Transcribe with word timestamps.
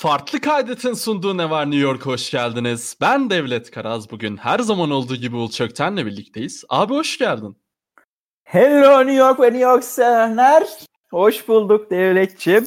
Farklı 0.00 0.40
Kaydet'in 0.40 0.92
sunduğu 0.92 1.36
Ne 1.36 1.50
Var 1.50 1.66
New 1.66 1.80
York 1.80 2.06
hoş 2.06 2.30
geldiniz. 2.30 2.96
Ben 3.00 3.30
Devlet 3.30 3.70
Karaz 3.70 4.10
bugün 4.10 4.36
her 4.36 4.58
zaman 4.58 4.90
olduğu 4.90 5.16
gibi 5.16 5.36
Ul 5.36 5.50
Çökten'le 5.50 5.96
birlikteyiz. 5.96 6.64
Abi 6.68 6.94
hoş 6.94 7.18
geldin. 7.18 7.56
Hello 8.44 9.00
New 9.00 9.12
York 9.12 9.40
ve 9.40 9.46
New 9.46 9.60
York 9.60 9.84
sevenler. 9.84 10.68
Hoş 11.10 11.48
bulduk 11.48 11.90
Devletçim. 11.90 12.66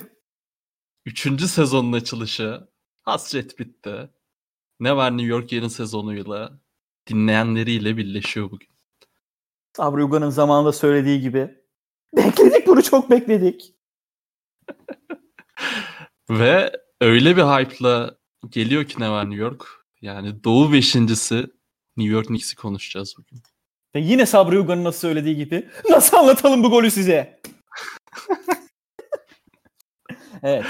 Üçüncü 1.06 1.48
sezonun 1.48 1.94
açılışı. 1.94 2.68
Hasret 3.04 3.60
bitti. 3.60 4.10
Ne 4.80 4.96
Var 4.96 5.18
New 5.18 5.28
York 5.28 5.52
yeni 5.52 5.70
sezonuyla 5.70 6.60
dinleyenleriyle 7.08 7.98
birleşiyor 7.98 8.52
bugün. 8.52 8.70
Sabri 9.78 10.04
Ugan'ın 10.04 10.30
zamanında 10.30 10.72
söylediği 10.72 11.22
gibi. 11.22 11.50
Bekledik 12.18 12.68
bunu 12.68 12.84
çok 12.84 13.10
bekledik. 13.10 13.76
Ve 16.30 16.83
öyle 17.02 17.38
bir 17.38 17.42
hype'la 17.42 18.16
geliyor 18.50 18.86
ki 18.86 18.96
ne 19.00 19.10
var 19.10 19.30
New 19.30 19.44
York. 19.44 19.66
Yani 20.02 20.44
Doğu 20.44 20.74
beşincisi 20.74 21.36
New 21.98 22.14
York 22.14 22.28
Knicks'i 22.28 22.56
konuşacağız 22.56 23.16
bugün. 23.18 23.44
Ve 23.96 24.00
yine 24.00 24.26
Sabri 24.26 24.60
Ugan'ın 24.60 24.84
nasıl 24.84 25.00
söylediği 25.00 25.36
gibi. 25.36 25.70
Nasıl 25.90 26.18
anlatalım 26.18 26.64
bu 26.64 26.70
golü 26.70 26.92
size? 26.92 27.40
evet. 30.44 30.66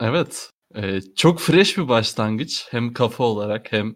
Evet. 0.00 0.50
E, 0.74 1.00
çok 1.16 1.40
fresh 1.40 1.78
bir 1.78 1.88
başlangıç. 1.88 2.66
Hem 2.70 2.92
kafa 2.92 3.24
olarak 3.24 3.72
hem 3.72 3.94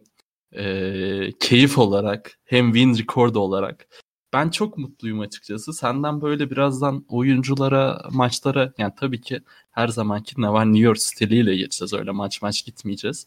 e, 0.53 1.33
keyif 1.41 1.79
olarak 1.79 2.39
hem 2.45 2.73
win 2.73 2.99
record 2.99 3.35
olarak. 3.35 3.87
Ben 4.33 4.51
çok 4.51 4.79
mutluyum 4.79 5.21
açıkçası. 5.21 5.73
Senden 5.73 6.21
böyle 6.21 6.51
birazdan 6.51 7.05
oyunculara, 7.09 8.03
maçlara 8.11 8.73
yani 8.79 8.93
tabii 9.01 9.21
ki 9.21 9.41
her 9.73 9.89
zamanki 9.89 10.43
ne 10.43 10.47
New 10.47 10.79
York 10.79 10.99
stiliyle 10.99 11.57
geçeceğiz. 11.57 11.93
Öyle 11.93 12.11
maç 12.11 12.43
maç 12.43 12.65
gitmeyeceğiz. 12.65 13.27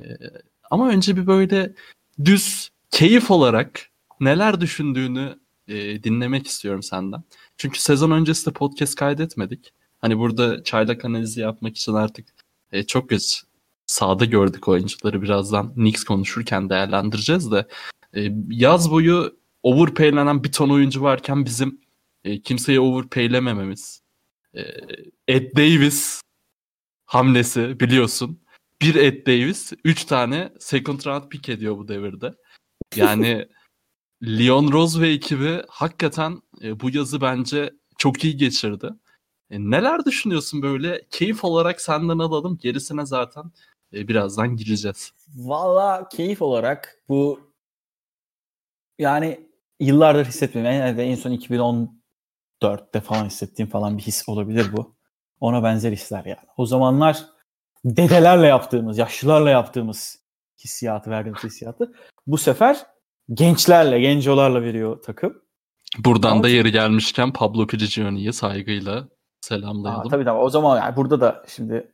Ee, 0.00 0.04
ama 0.70 0.88
önce 0.88 1.16
bir 1.16 1.26
böyle 1.26 1.72
düz 2.24 2.70
keyif 2.90 3.30
olarak 3.30 3.90
neler 4.20 4.60
düşündüğünü 4.60 5.38
e, 5.68 6.02
dinlemek 6.02 6.46
istiyorum 6.46 6.82
senden. 6.82 7.22
Çünkü 7.56 7.80
sezon 7.80 8.10
öncesi 8.10 8.46
de 8.46 8.50
podcast 8.50 8.94
kaydetmedik. 8.94 9.72
Hani 9.98 10.18
burada 10.18 10.64
çaylak 10.64 11.04
analizi 11.04 11.40
yapmak 11.40 11.76
için 11.76 11.94
artık 11.94 12.26
e, 12.72 12.82
çok 12.82 13.10
geç 13.10 13.44
sahada 13.86 14.24
gördük 14.24 14.68
oyuncuları. 14.68 15.22
Birazdan 15.22 15.74
Knicks 15.74 16.04
konuşurken 16.04 16.70
değerlendireceğiz 16.70 17.52
de. 17.52 17.66
E, 18.16 18.32
yaz 18.50 18.90
boyu 18.90 19.36
overpaylenen 19.62 20.44
bir 20.44 20.52
ton 20.52 20.70
oyuncu 20.70 21.02
varken 21.02 21.44
bizim 21.44 21.80
e, 22.24 22.40
kimseyi 22.40 22.80
overpaylemememiz. 22.80 24.01
E, 24.54 24.62
Ed 25.28 25.56
Davis 25.56 26.20
hamlesi 27.06 27.80
biliyorsun. 27.80 28.42
Bir 28.82 28.94
Ed 28.94 29.26
Davis 29.26 29.72
3 29.84 30.04
tane 30.04 30.52
second 30.60 31.06
round 31.06 31.28
pick 31.28 31.48
ediyor 31.48 31.78
bu 31.78 31.88
devirde. 31.88 32.34
Yani 32.96 33.48
Leon 34.22 34.72
Rose 34.72 35.00
ve 35.00 35.08
ekibi 35.08 35.62
hakikaten 35.68 36.42
e, 36.62 36.80
bu 36.80 36.90
yazı 36.90 37.20
bence 37.20 37.70
çok 37.98 38.24
iyi 38.24 38.36
geçirdi. 38.36 38.90
E, 39.50 39.58
neler 39.60 40.04
düşünüyorsun 40.04 40.62
böyle? 40.62 41.06
Keyif 41.10 41.44
olarak 41.44 41.80
senden 41.80 42.18
alalım. 42.18 42.58
Gerisine 42.62 43.06
zaten 43.06 43.44
e, 43.92 44.08
birazdan 44.08 44.56
gireceğiz. 44.56 45.12
Valla 45.36 46.08
keyif 46.08 46.42
olarak 46.42 47.02
bu 47.08 47.40
yani 48.98 49.48
yıllardır 49.80 50.24
hissetmiyorum. 50.24 50.74
Yani 50.74 51.00
en 51.00 51.14
son 51.14 51.30
2014'te 52.62 53.00
falan 53.00 53.24
hissettiğim 53.24 53.70
falan 53.70 53.98
bir 53.98 54.02
his 54.02 54.28
olabilir 54.28 54.66
bu. 54.72 54.94
Ona 55.40 55.62
benzer 55.62 55.92
hisler 55.92 56.24
yani. 56.24 56.48
O 56.56 56.66
zamanlar 56.66 57.26
dedelerle 57.84 58.46
yaptığımız, 58.46 58.98
yaşlılarla 58.98 59.50
yaptığımız 59.50 60.18
hissiyatı, 60.64 61.10
verdiğimiz 61.10 61.44
hissiyatı 61.44 61.92
bu 62.26 62.38
sefer 62.38 62.86
gençlerle, 63.32 64.00
gencolarla 64.00 64.62
veriyor 64.62 65.02
takım. 65.02 65.42
Buradan 65.98 66.30
Ama 66.30 66.42
da 66.42 66.48
yeri 66.48 66.72
gelmişken 66.72 67.32
Pablo 67.32 67.66
Prigioni'yi 67.66 68.32
saygıyla 68.32 69.08
selamlayalım. 69.40 70.06
Aa, 70.06 70.08
tabii 70.08 70.24
tabii. 70.24 70.38
O 70.38 70.50
zaman 70.50 70.78
yani 70.78 70.96
burada 70.96 71.20
da 71.20 71.44
şimdi 71.48 71.92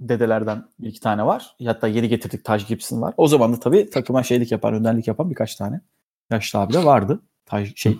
dedelerden 0.00 0.64
bir 0.78 0.88
iki 0.88 1.00
tane 1.00 1.26
var. 1.26 1.56
Hatta 1.64 1.88
yeni 1.88 2.08
getirdik 2.08 2.44
Taj 2.44 2.66
Gibson 2.66 3.02
var. 3.02 3.14
O 3.16 3.28
zaman 3.28 3.52
da 3.52 3.60
tabii 3.60 3.90
takıma 3.90 4.22
şeylik 4.22 4.52
yapan, 4.52 4.74
önderlik 4.74 5.08
yapan 5.08 5.30
birkaç 5.30 5.54
tane 5.54 5.80
yaşlı 6.30 6.58
abi 6.58 6.72
de 6.72 6.84
vardı. 6.84 7.20
Taj, 7.46 7.76
şey, 7.76 7.98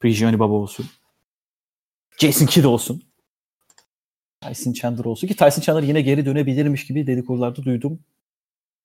Prigioni 0.00 0.38
baba 0.38 0.54
olsun. 0.54 0.86
Jason 2.18 2.46
Kidd 2.46 2.64
olsun. 2.64 3.02
Tyson 4.40 4.72
Chandler 4.72 5.04
olsun 5.04 5.26
ki 5.26 5.36
Tyson 5.36 5.62
Chandler 5.62 5.82
yine 5.82 6.00
geri 6.00 6.26
dönebilirmiş 6.26 6.86
gibi 6.86 7.06
dedikodularda 7.06 7.64
duydum. 7.64 8.00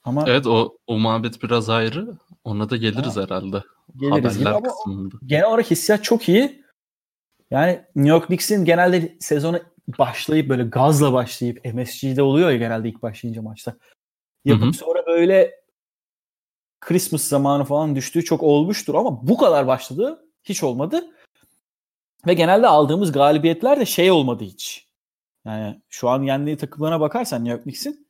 Ama 0.04 0.24
Evet 0.28 0.48
o 0.48 0.78
o 0.88 1.00
muhabbet 1.00 1.44
biraz 1.44 1.70
ayrı. 1.70 2.08
Ona 2.44 2.70
da 2.70 2.78
geliriz 2.78 3.18
ha, 3.18 3.24
herhalde. 3.24 3.64
Geliriz 3.98 4.36
Haberler 4.36 4.52
ama 4.52 4.62
kısmında. 4.62 5.16
genel 5.26 5.46
olarak 5.46 5.72
hissiyat 5.72 6.04
çok 6.04 6.30
iyi. 6.30 6.64
Yani 7.52 7.82
New 7.96 8.10
York 8.10 8.28
Knicks'in 8.28 8.66
genelde 8.66 9.18
sezonu 9.20 9.60
başlayıp 10.00 10.50
böyle 10.50 10.64
gazla 10.64 11.14
başlayıp 11.14 11.66
MSG'de 11.74 12.22
oluyor 12.22 12.50
ya 12.50 12.58
genelde 12.58 12.90
ilk 12.90 13.02
başlayınca 13.02 13.42
maçta. 13.42 13.76
Yapıp 14.46 14.64
Hı-hı. 14.64 14.74
sonra 14.74 15.06
böyle 15.08 15.64
Christmas 16.80 17.24
zamanı 17.24 17.66
falan 17.66 17.96
düştüğü 17.96 18.24
çok 18.24 18.44
olmuştur 18.44 18.96
ama 18.96 19.28
bu 19.28 19.38
kadar 19.38 19.68
başladı 19.68 20.26
hiç 20.44 20.64
olmadı. 20.64 21.06
Ve 22.28 22.34
genelde 22.34 22.68
aldığımız 22.68 23.12
galibiyetler 23.12 23.80
de 23.80 23.86
şey 23.86 24.12
olmadı 24.12 24.44
hiç. 24.44 24.88
Yani 25.46 25.82
şu 25.90 26.10
an 26.10 26.24
yendiği 26.24 26.58
takımlarına 26.58 27.00
bakarsan 27.00 27.40
New 27.40 27.52
York 27.52 27.64
Knicks'in 27.64 28.08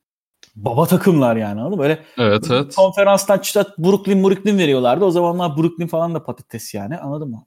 baba 0.56 0.86
takımlar 0.86 1.36
yani 1.36 1.62
anladın 1.62 1.78
mı? 1.78 1.84
Böyle 1.84 2.04
evet, 2.18 2.48
evet. 2.52 2.76
konferanstan 2.76 3.40
işte 3.42 3.66
Brooklyn 3.78 4.24
Brooklyn 4.24 4.58
veriyorlardı. 4.58 5.06
O 5.06 5.12
zamanlar 5.12 5.58
Brooklyn 5.58 5.88
falan 5.88 6.16
da 6.16 6.24
patates 6.24 6.74
yani 6.74 6.98
anladın 6.98 7.30
mı? 7.30 7.46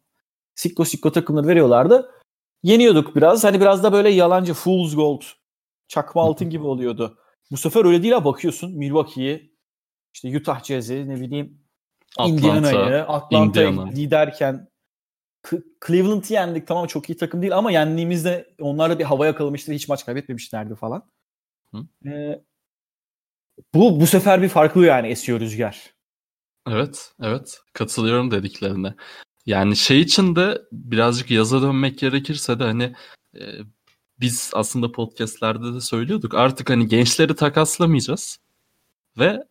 Sikko 0.54 0.84
sikko 0.84 1.12
takımları 1.12 1.47
veriyorlardı. 1.47 2.10
Yeniyorduk 2.62 3.16
biraz. 3.16 3.44
Hani 3.44 3.60
biraz 3.60 3.83
da 3.83 3.93
böyle 3.93 4.09
yalancı 4.09 4.54
fool's 4.54 4.94
gold 4.94 5.22
çakma 5.88 6.22
altın 6.22 6.50
gibi 6.50 6.65
oluyordu. 6.65 7.19
Bu 7.50 7.56
sefer 7.56 7.84
öyle 7.84 8.03
değil 8.03 8.15
ha 8.15 8.25
bakıyorsun 8.25 8.72
Milwaukee'yi 8.78 9.56
işte 10.15 10.37
Utah 10.37 10.65
Jazz'i 10.65 11.09
ne 11.09 11.21
bileyim 11.21 11.59
Indiana'yı 12.27 13.04
Atlanta'ya 13.04 13.69
Indiana. 13.69 13.93
giderken 13.93 14.69
Cleveland'ı 15.86 16.32
yendik 16.32 16.66
tamam 16.66 16.86
çok 16.86 17.10
iyi 17.10 17.16
takım 17.16 17.42
değil 17.42 17.56
ama 17.56 17.70
yendiğimizde 17.72 18.54
onlar 18.60 18.90
da 18.90 18.98
bir 18.98 19.04
hava 19.04 19.26
yakalamıştı 19.26 19.72
hiç 19.72 19.88
maç 19.88 20.06
kaybetmemişlerdi 20.06 20.74
falan. 20.74 21.10
Ee, 22.06 22.42
bu 23.74 24.00
bu 24.00 24.06
sefer 24.06 24.42
bir 24.42 24.48
farklı 24.48 24.86
yani 24.86 25.08
esiyor 25.08 25.40
rüzgar. 25.40 25.94
Evet, 26.68 27.12
evet. 27.22 27.58
Katılıyorum 27.72 28.30
dediklerine. 28.30 28.94
Yani 29.46 29.76
şey 29.76 30.00
için 30.00 30.36
de 30.36 30.62
birazcık 30.72 31.30
yaza 31.30 31.62
dönmek 31.62 31.98
gerekirse 31.98 32.58
de 32.58 32.64
hani 32.64 32.94
e, 33.34 33.42
biz 34.20 34.50
aslında 34.54 34.92
podcastlerde 34.92 35.74
de 35.74 35.80
söylüyorduk. 35.80 36.34
Artık 36.34 36.70
hani 36.70 36.88
gençleri 36.88 37.36
takaslamayacağız. 37.36 38.38
Ve 39.18 39.44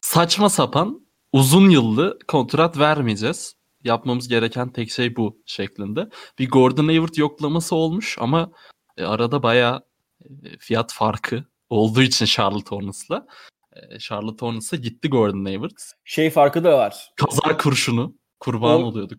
saçma 0.00 0.48
sapan 0.48 1.06
uzun 1.32 1.70
yıllı 1.70 2.18
kontrat 2.28 2.78
vermeyeceğiz. 2.78 3.55
Yapmamız 3.86 4.28
gereken 4.28 4.72
tek 4.72 4.90
şey 4.90 5.16
bu 5.16 5.42
şeklinde. 5.46 6.08
Bir 6.38 6.50
Gordon 6.50 6.86
Hayward 6.86 7.14
yoklaması 7.16 7.76
olmuş 7.76 8.16
ama 8.20 8.50
e, 8.96 9.04
arada 9.04 9.42
bayağı 9.42 9.82
e, 10.24 10.58
fiyat 10.58 10.92
farkı 10.92 11.44
olduğu 11.70 12.02
için 12.02 12.26
Charlotte 12.26 12.76
Hornets'la. 12.76 13.26
E, 13.72 13.98
Charlotte 13.98 14.46
Hornets'a 14.46 14.76
gitti 14.76 15.08
Gordon 15.08 15.44
Hayward. 15.44 15.76
Şey 16.04 16.30
farkı 16.30 16.64
da 16.64 16.78
var. 16.78 17.10
Kazar 17.16 17.58
kurşunu. 17.58 18.14
Kurban 18.40 18.82
o, 18.82 18.84
oluyorduk. 18.86 19.18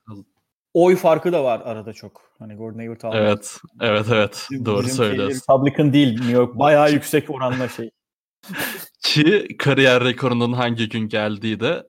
Oy 0.73 0.95
farkı 0.95 1.31
da 1.31 1.43
var 1.43 1.61
arada 1.65 1.93
çok. 1.93 2.21
Hani 2.39 2.55
Gordon 2.55 2.77
Hayward 2.77 3.01
aldı. 3.01 3.17
Evet. 3.17 3.57
Evet 3.81 4.05
evet. 4.11 4.47
Bizim, 4.51 4.65
Doğru 4.65 4.85
bizim 4.85 4.97
şey, 4.97 5.05
söylüyorsun. 5.05 5.41
Republican 5.53 5.93
değil 5.93 6.13
New 6.13 6.31
York. 6.31 6.59
Bayağı 6.59 6.91
yüksek 6.91 7.29
oranla 7.29 7.69
şey. 7.69 7.89
Ki 9.03 9.47
kariyer 9.59 10.03
rekorunun 10.03 10.53
hangi 10.53 10.89
gün 10.89 11.07
geldiği 11.07 11.59
de 11.59 11.83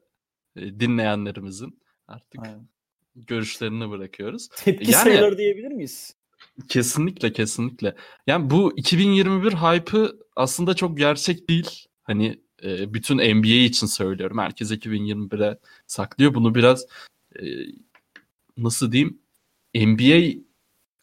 dinleyenlerimizin 0.56 1.80
artık 2.08 2.40
Aynen. 2.42 2.68
görüşlerini 3.16 3.90
bırakıyoruz. 3.90 4.48
Tepki 4.48 4.90
yani, 4.90 5.02
sayıları 5.02 5.38
diyebilir 5.38 5.72
miyiz? 5.72 6.14
Kesinlikle 6.68 7.32
kesinlikle. 7.32 7.94
Yani 8.26 8.50
bu 8.50 8.72
2021 8.76 9.52
hype'ı 9.52 10.18
aslında 10.36 10.74
çok 10.74 10.98
gerçek 10.98 11.48
değil. 11.48 11.86
Hani 12.02 12.40
e, 12.62 12.94
bütün 12.94 13.16
NBA 13.16 13.64
için 13.64 13.86
söylüyorum. 13.86 14.38
Herkes 14.38 14.70
2021'e 14.70 15.58
saklıyor. 15.86 16.34
Bunu 16.34 16.54
biraz 16.54 16.86
e, 17.36 17.44
nasıl 18.56 18.92
diyeyim 18.92 19.18
NBA 19.74 20.40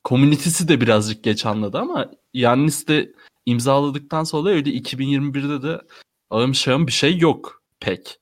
komünitesi 0.03 0.67
de 0.67 0.81
birazcık 0.81 1.23
geç 1.23 1.45
anladı 1.45 1.77
ama 1.77 2.11
Yannis 2.33 2.87
de 2.87 3.13
imzaladıktan 3.45 4.23
sonra 4.23 4.49
öyle 4.49 4.69
2021'de 4.69 5.67
de 5.67 5.81
ağım 6.29 6.55
şağım 6.55 6.87
bir 6.87 6.91
şey 6.91 7.17
yok 7.17 7.63
pek. 7.79 8.19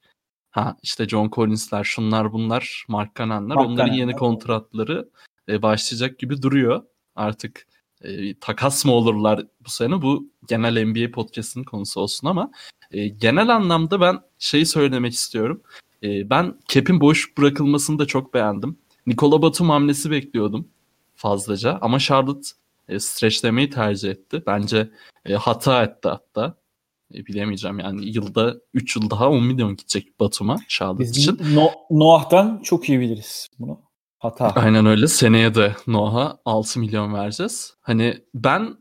Ha 0.54 0.78
işte 0.84 1.08
John 1.08 1.30
Collins'ler 1.30 1.84
şunlar 1.84 2.34
bunlar 2.34 2.86
Mark 2.88 3.16
Cannon'lar 3.16 3.56
onların 3.56 3.94
yeni 3.94 4.14
kontratları 4.14 5.10
e, 5.50 5.62
başlayacak 5.62 6.20
gibi 6.20 6.42
duruyor. 6.42 6.84
Artık 7.16 7.68
e, 8.02 8.40
takas 8.40 8.86
mı 8.86 8.92
olurlar 8.92 9.46
bu 9.66 9.70
sene? 9.70 10.02
Bu 10.02 10.30
genel 10.48 10.86
NBA 10.86 11.12
podcast'inin 11.12 11.64
konusu 11.64 12.02
olsun 12.02 12.28
ama 12.28 12.52
e, 12.92 13.08
genel 13.08 13.56
anlamda 13.56 14.02
ben 14.02 14.20
şeyi 14.40 14.66
söylemek 14.66 15.14
istiyorum. 15.14 15.62
E, 16.04 16.30
ben 16.30 16.60
Cap'in 16.68 17.02
boş 17.02 17.38
bırakılmasını 17.38 18.00
da 18.00 18.06
çok 18.06 18.34
beğendim. 18.34 18.78
Nikola 19.08 19.42
Batum 19.42 19.70
hamlesi 19.70 20.12
bekliyordum 20.12 20.68
fazlaca 21.16 21.78
ama 21.82 22.00
Charlotte 22.00 22.48
e, 22.90 23.00
stretchlemeyi 23.00 23.70
tercih 23.70 24.12
etti. 24.12 24.44
Bence 24.48 24.90
e, 25.26 25.34
hata 25.34 25.84
etti 25.84 26.10
hatta. 26.10 26.56
E, 27.14 27.26
bilemeyeceğim 27.26 27.80
yani 27.80 28.06
yılda 28.06 28.56
3 28.74 28.96
yıl 28.96 29.10
daha 29.10 29.30
10 29.30 29.44
milyon 29.44 29.76
gidecek 29.76 30.20
Batum'a 30.20 30.58
Charlotte 30.68 31.04
Biz 31.04 31.18
için. 31.18 31.40
No 31.54 31.72
Noah'tan 31.92 32.62
çok 32.64 32.90
iyi 32.90 33.00
biliriz 33.00 33.50
bunu. 33.60 33.80
Hata. 34.20 34.50
Aynen 34.50 34.86
öyle. 34.86 35.08
Seneye 35.08 35.56
de 35.56 35.76
Noah'a 35.88 36.38
6 36.46 36.80
milyon 36.80 37.14
vereceğiz. 37.14 37.74
Hani 37.82 38.18
ben 38.36 38.78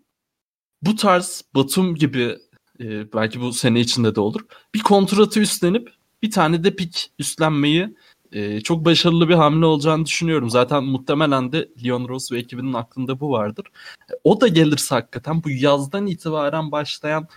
bu 0.83 0.97
tarz 0.97 1.45
Batum 1.55 1.95
gibi 1.95 2.39
e, 2.81 3.13
belki 3.13 3.41
bu 3.41 3.53
sene 3.53 3.81
içinde 3.81 4.15
de 4.15 4.21
olur. 4.21 4.41
Bir 4.75 4.83
kontratı 4.83 5.41
üstlenip 5.41 5.93
bir 6.23 6.31
tane 6.31 6.65
de 6.65 6.77
pik 6.77 7.13
üstlenmeyi 7.19 7.97
e, 8.33 8.61
çok 8.61 8.85
başarılı 8.85 9.29
bir 9.29 9.35
hamle 9.35 9.67
olacağını 9.67 10.07
düşünüyorum. 10.07 10.51
Zaten 10.51 10.85
muhtemelen 10.85 11.53
de 11.53 11.69
Leon 11.85 12.09
Rose 12.09 12.35
ve 12.35 12.39
ekibinin 12.39 12.73
aklında 12.73 13.21
bu 13.21 13.31
vardır. 13.31 13.67
E, 14.11 14.15
o 14.25 14.41
da 14.41 14.49
gelirse 14.49 14.95
hakikaten 14.95 15.45
bu 15.45 15.51
yazdan 15.51 16.07
itibaren 16.07 16.73
başlayan 16.73 17.29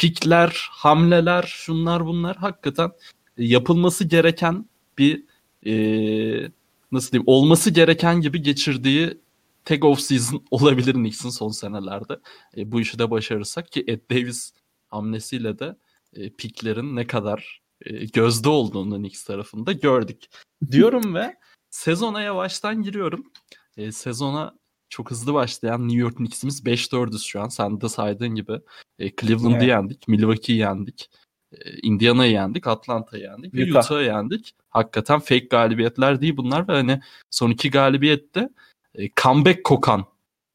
pikler, 0.00 0.68
hamleler, 0.70 1.42
şunlar 1.42 2.06
bunlar 2.06 2.36
hakikaten 2.36 2.90
yapılması 3.36 4.04
gereken 4.04 4.68
bir 4.98 5.24
e, 5.66 5.72
nasıl 6.92 7.12
diyeyim 7.12 7.24
olması 7.26 7.70
gereken 7.70 8.20
gibi 8.20 8.42
geçirdiği 8.42 9.20
tek 9.64 9.84
off 9.84 10.00
season 10.00 10.44
olabilir 10.50 10.92
Knicks'in 10.92 11.30
son 11.30 11.48
senelerde. 11.48 12.20
E, 12.56 12.72
bu 12.72 12.80
işi 12.80 12.98
de 12.98 13.10
başarırsak 13.10 13.72
ki 13.72 13.84
Ed 13.86 14.00
Davis 14.10 14.52
hamlesiyle 14.88 15.58
de 15.58 15.76
e, 16.14 16.30
piklerin 16.30 16.96
ne 16.96 17.06
kadar 17.06 17.62
e, 17.86 18.06
gözde 18.06 18.48
olduğunu 18.48 18.96
Knicks 18.96 19.24
tarafında 19.24 19.72
gördük. 19.72 20.24
Diyorum 20.70 21.14
ve 21.14 21.36
sezona 21.70 22.22
yavaştan 22.22 22.82
giriyorum. 22.82 23.32
E, 23.76 23.92
sezona 23.92 24.59
çok 24.90 25.10
hızlı 25.10 25.34
başlayan 25.34 25.88
New 25.88 26.00
York 26.00 26.16
Knicks'imiz 26.16 26.64
5-4'üz 26.64 27.26
şu 27.26 27.40
an. 27.40 27.48
Sen 27.48 27.80
de 27.80 27.88
saydığın 27.88 28.34
gibi. 28.34 28.60
E, 28.98 29.10
Cleveland'ı 29.16 29.56
evet. 29.56 29.68
yendik, 29.68 30.08
Milwaukee'yi 30.08 30.58
yendik. 30.58 31.10
E, 31.52 31.56
Indiana'yı 31.82 32.32
yendik, 32.32 32.66
Atlanta'yı 32.66 33.22
yendik 33.22 33.54
ve 33.54 33.78
Utah'ı 33.78 34.02
yendik. 34.02 34.54
Hakikaten 34.68 35.18
fake 35.18 35.46
galibiyetler 35.50 36.20
değil 36.20 36.36
bunlar 36.36 36.68
ve 36.68 36.72
hani 36.72 37.00
son 37.30 37.50
iki 37.50 37.70
galibiyette 37.70 38.48
e, 38.94 39.10
comeback 39.22 39.64
kokan 39.64 40.04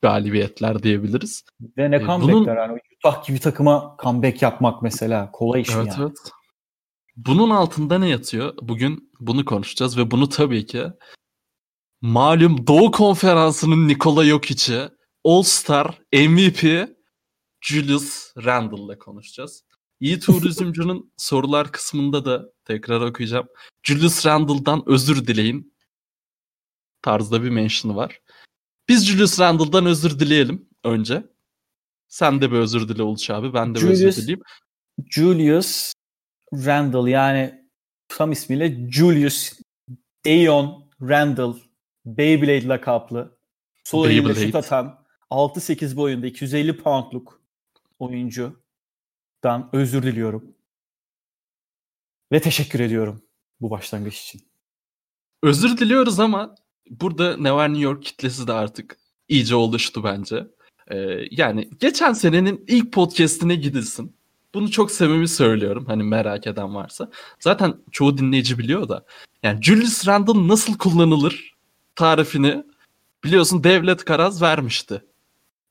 galibiyetler 0.02 0.84
diyebiliriz. 0.84 1.44
Ve 1.78 1.92
ne 1.92 1.96
e, 1.96 2.00
comebackler 2.00 2.34
bunun... 2.34 2.56
yani 2.56 2.80
Utah 2.98 3.28
gibi 3.28 3.40
takıma 3.40 3.96
comeback 4.04 4.42
yapmak 4.42 4.82
mesela 4.82 5.32
kolay 5.32 5.62
iş 5.62 5.70
evet, 5.70 5.86
mi 5.86 5.92
yani? 5.92 6.04
Evet. 6.04 6.32
Bunun 7.16 7.50
altında 7.50 8.00
ne 8.00 8.10
yatıyor? 8.10 8.54
Bugün 8.62 9.12
bunu 9.20 9.46
konuşacağız 9.46 9.98
ve 9.98 10.12
bunu 10.12 10.30
tabii 10.30 10.66
ki 10.66 10.84
malum 12.02 12.68
Doğu 12.68 12.92
Konferansı'nın 12.92 13.88
Nikola 13.88 14.26
Jokic'i 14.26 14.90
All-Star 15.24 16.02
MVP 16.14 16.90
Julius 17.62 18.34
Randle'la 18.38 18.98
konuşacağız. 18.98 19.64
İyi 20.00 20.20
turizmcunun 20.20 21.14
sorular 21.18 21.72
kısmında 21.72 22.26
da 22.26 22.46
tekrar 22.66 23.02
okuyacağım. 23.02 23.48
Julius 23.84 24.26
Randle'dan 24.26 24.84
özür 24.86 25.28
dileyin 25.28 25.76
tarzda 27.02 27.44
bir 27.44 27.50
mention'ı 27.50 27.96
var. 27.96 28.22
Biz 28.90 29.08
Julius 29.08 29.40
Randle'dan 29.40 29.86
özür 29.86 30.20
dileyelim 30.20 30.70
önce. 30.84 31.24
Sen 32.08 32.42
de 32.42 32.52
bir 32.52 32.58
özür 32.58 32.90
dile 32.90 33.04
Uluç 33.04 33.30
abi. 33.30 33.54
Ben 33.54 33.76
de 33.76 33.80
Julius, 33.80 34.02
özür 34.02 34.22
dileyeyim. 34.22 34.42
Julius 35.10 35.94
Randle 36.54 37.12
yani 37.12 37.66
tam 38.08 38.32
ismiyle 38.32 38.92
Julius 38.92 39.54
Aeon 40.26 40.92
Randle 41.02 41.65
Beyblade 42.06 42.68
lakaplı 42.68 43.38
sol 43.84 44.06
eliyle 44.06 44.36
şut 44.36 44.56
atan 44.56 45.06
6-8 45.32 45.96
boyunda 45.96 46.28
250 46.28 46.78
poundluk 46.78 47.42
oyuncudan 48.00 49.70
özür 49.74 50.04
diliyorum. 50.04 50.56
Ve 52.32 52.40
teşekkür 52.40 52.80
ediyorum 52.80 53.22
bu 53.62 53.70
başlangıç 53.70 54.22
için. 54.22 54.42
Özür 55.44 55.78
diliyoruz 55.78 56.20
ama 56.20 56.56
burada 56.90 57.38
ne 57.38 57.54
var 57.54 57.70
New 57.70 57.84
York 57.84 58.04
kitlesi 58.04 58.48
de 58.48 58.54
artık 58.54 58.98
iyice 59.28 59.56
oluştu 59.56 60.04
bence. 60.04 60.48
Ee, 60.92 61.20
yani 61.32 61.70
geçen 61.80 62.14
senenin 62.14 62.66
ilk 62.68 62.94
podcast'ine 62.94 63.56
gidilsin. 63.56 64.16
Bunu 64.54 64.72
çok 64.72 64.92
samimi 64.92 65.28
söylüyorum 65.28 65.86
hani 65.86 66.04
merak 66.04 66.48
eden 66.48 66.76
varsa. 66.76 67.10
Zaten 67.40 67.78
çoğu 67.92 68.18
dinleyici 68.18 68.58
biliyor 68.58 68.90
da. 68.90 69.06
Yani 69.44 69.62
Julius 69.62 70.08
Randle 70.08 70.48
nasıl 70.48 70.78
kullanılır 70.78 71.55
tarifini 71.96 72.64
biliyorsun 73.24 73.64
Devlet 73.64 74.06
Karaz 74.06 74.42
vermişti. 74.42 75.06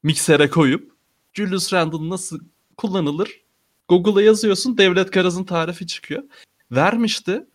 Miksere 0.02 0.50
koyup 0.50 0.92
Julius 1.32 1.72
Randle 1.72 2.08
nasıl 2.08 2.40
kullanılır 2.76 3.44
Google'a 3.88 4.22
yazıyorsun 4.22 4.78
Devlet 4.78 5.10
Karaz'ın 5.10 5.44
tarifi 5.44 5.86
çıkıyor. 5.86 6.22
Vermişti. 6.70 7.46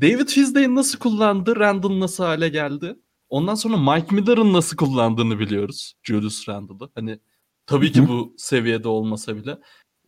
David 0.00 0.28
Fizday'ın 0.28 0.76
nasıl 0.76 0.98
kullandı, 0.98 1.56
Randall 1.56 2.00
nasıl 2.00 2.24
hale 2.24 2.48
geldi. 2.48 2.96
Ondan 3.28 3.54
sonra 3.54 3.76
Mike 3.76 4.14
Miller'ın 4.14 4.52
nasıl 4.52 4.76
kullandığını 4.76 5.38
biliyoruz 5.38 5.94
Julius 6.02 6.48
Randle'ı. 6.48 6.90
Hani 6.94 7.18
tabii 7.66 7.92
ki 7.92 8.08
bu 8.08 8.34
seviyede 8.38 8.88
olmasa 8.88 9.36
bile 9.36 9.58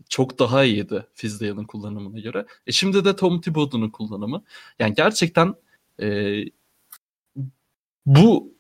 çok 0.09 0.39
daha 0.39 0.65
iyiydi 0.65 1.07
Fizdale'ın 1.15 1.65
kullanımına 1.65 2.21
göre. 2.21 2.47
E 2.67 2.73
şimdi 2.73 3.05
de 3.05 3.17
Tom 3.17 3.41
Thibodeau'nun 3.41 3.91
kullanımı. 3.91 4.45
Yani 4.79 4.95
gerçekten 4.95 5.55
e, 6.01 6.39
bu 8.07 8.55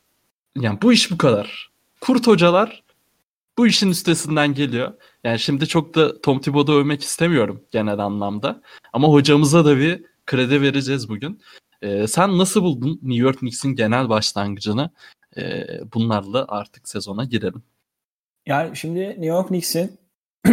yani 0.56 0.82
bu 0.82 0.92
iş 0.92 1.10
bu 1.10 1.18
kadar. 1.18 1.70
Kurt 2.00 2.26
hocalar 2.26 2.84
bu 3.58 3.66
işin 3.66 3.90
üstesinden 3.90 4.54
geliyor. 4.54 4.92
Yani 5.24 5.38
şimdi 5.38 5.66
çok 5.66 5.94
da 5.94 6.20
Tom 6.20 6.40
Thibodeau 6.40 6.78
övmek 6.78 7.02
istemiyorum 7.02 7.64
genel 7.70 7.98
anlamda. 7.98 8.62
Ama 8.92 9.08
hocamıza 9.08 9.64
da 9.64 9.78
bir 9.78 10.04
kredi 10.26 10.62
vereceğiz 10.62 11.08
bugün. 11.08 11.42
Ee, 11.82 12.06
sen 12.06 12.38
nasıl 12.38 12.62
buldun 12.62 13.00
New 13.02 13.22
York 13.22 13.38
Knicks'in 13.38 13.74
genel 13.74 14.08
başlangıcını? 14.08 14.90
Ee, 15.36 15.66
bunlarla 15.94 16.44
artık 16.48 16.88
sezona 16.88 17.24
girelim. 17.24 17.62
Yani 18.46 18.76
şimdi 18.76 19.00
New 19.00 19.26
York 19.26 19.48
Knicks'in 19.48 19.98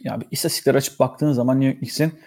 ya 0.00 0.20
bir 0.20 0.26
istatistikler 0.30 0.74
açıp 0.74 0.98
baktığın 0.98 1.32
zaman 1.32 1.60
New 1.60 1.66
York 1.66 1.78
Knicks'in 1.78 2.20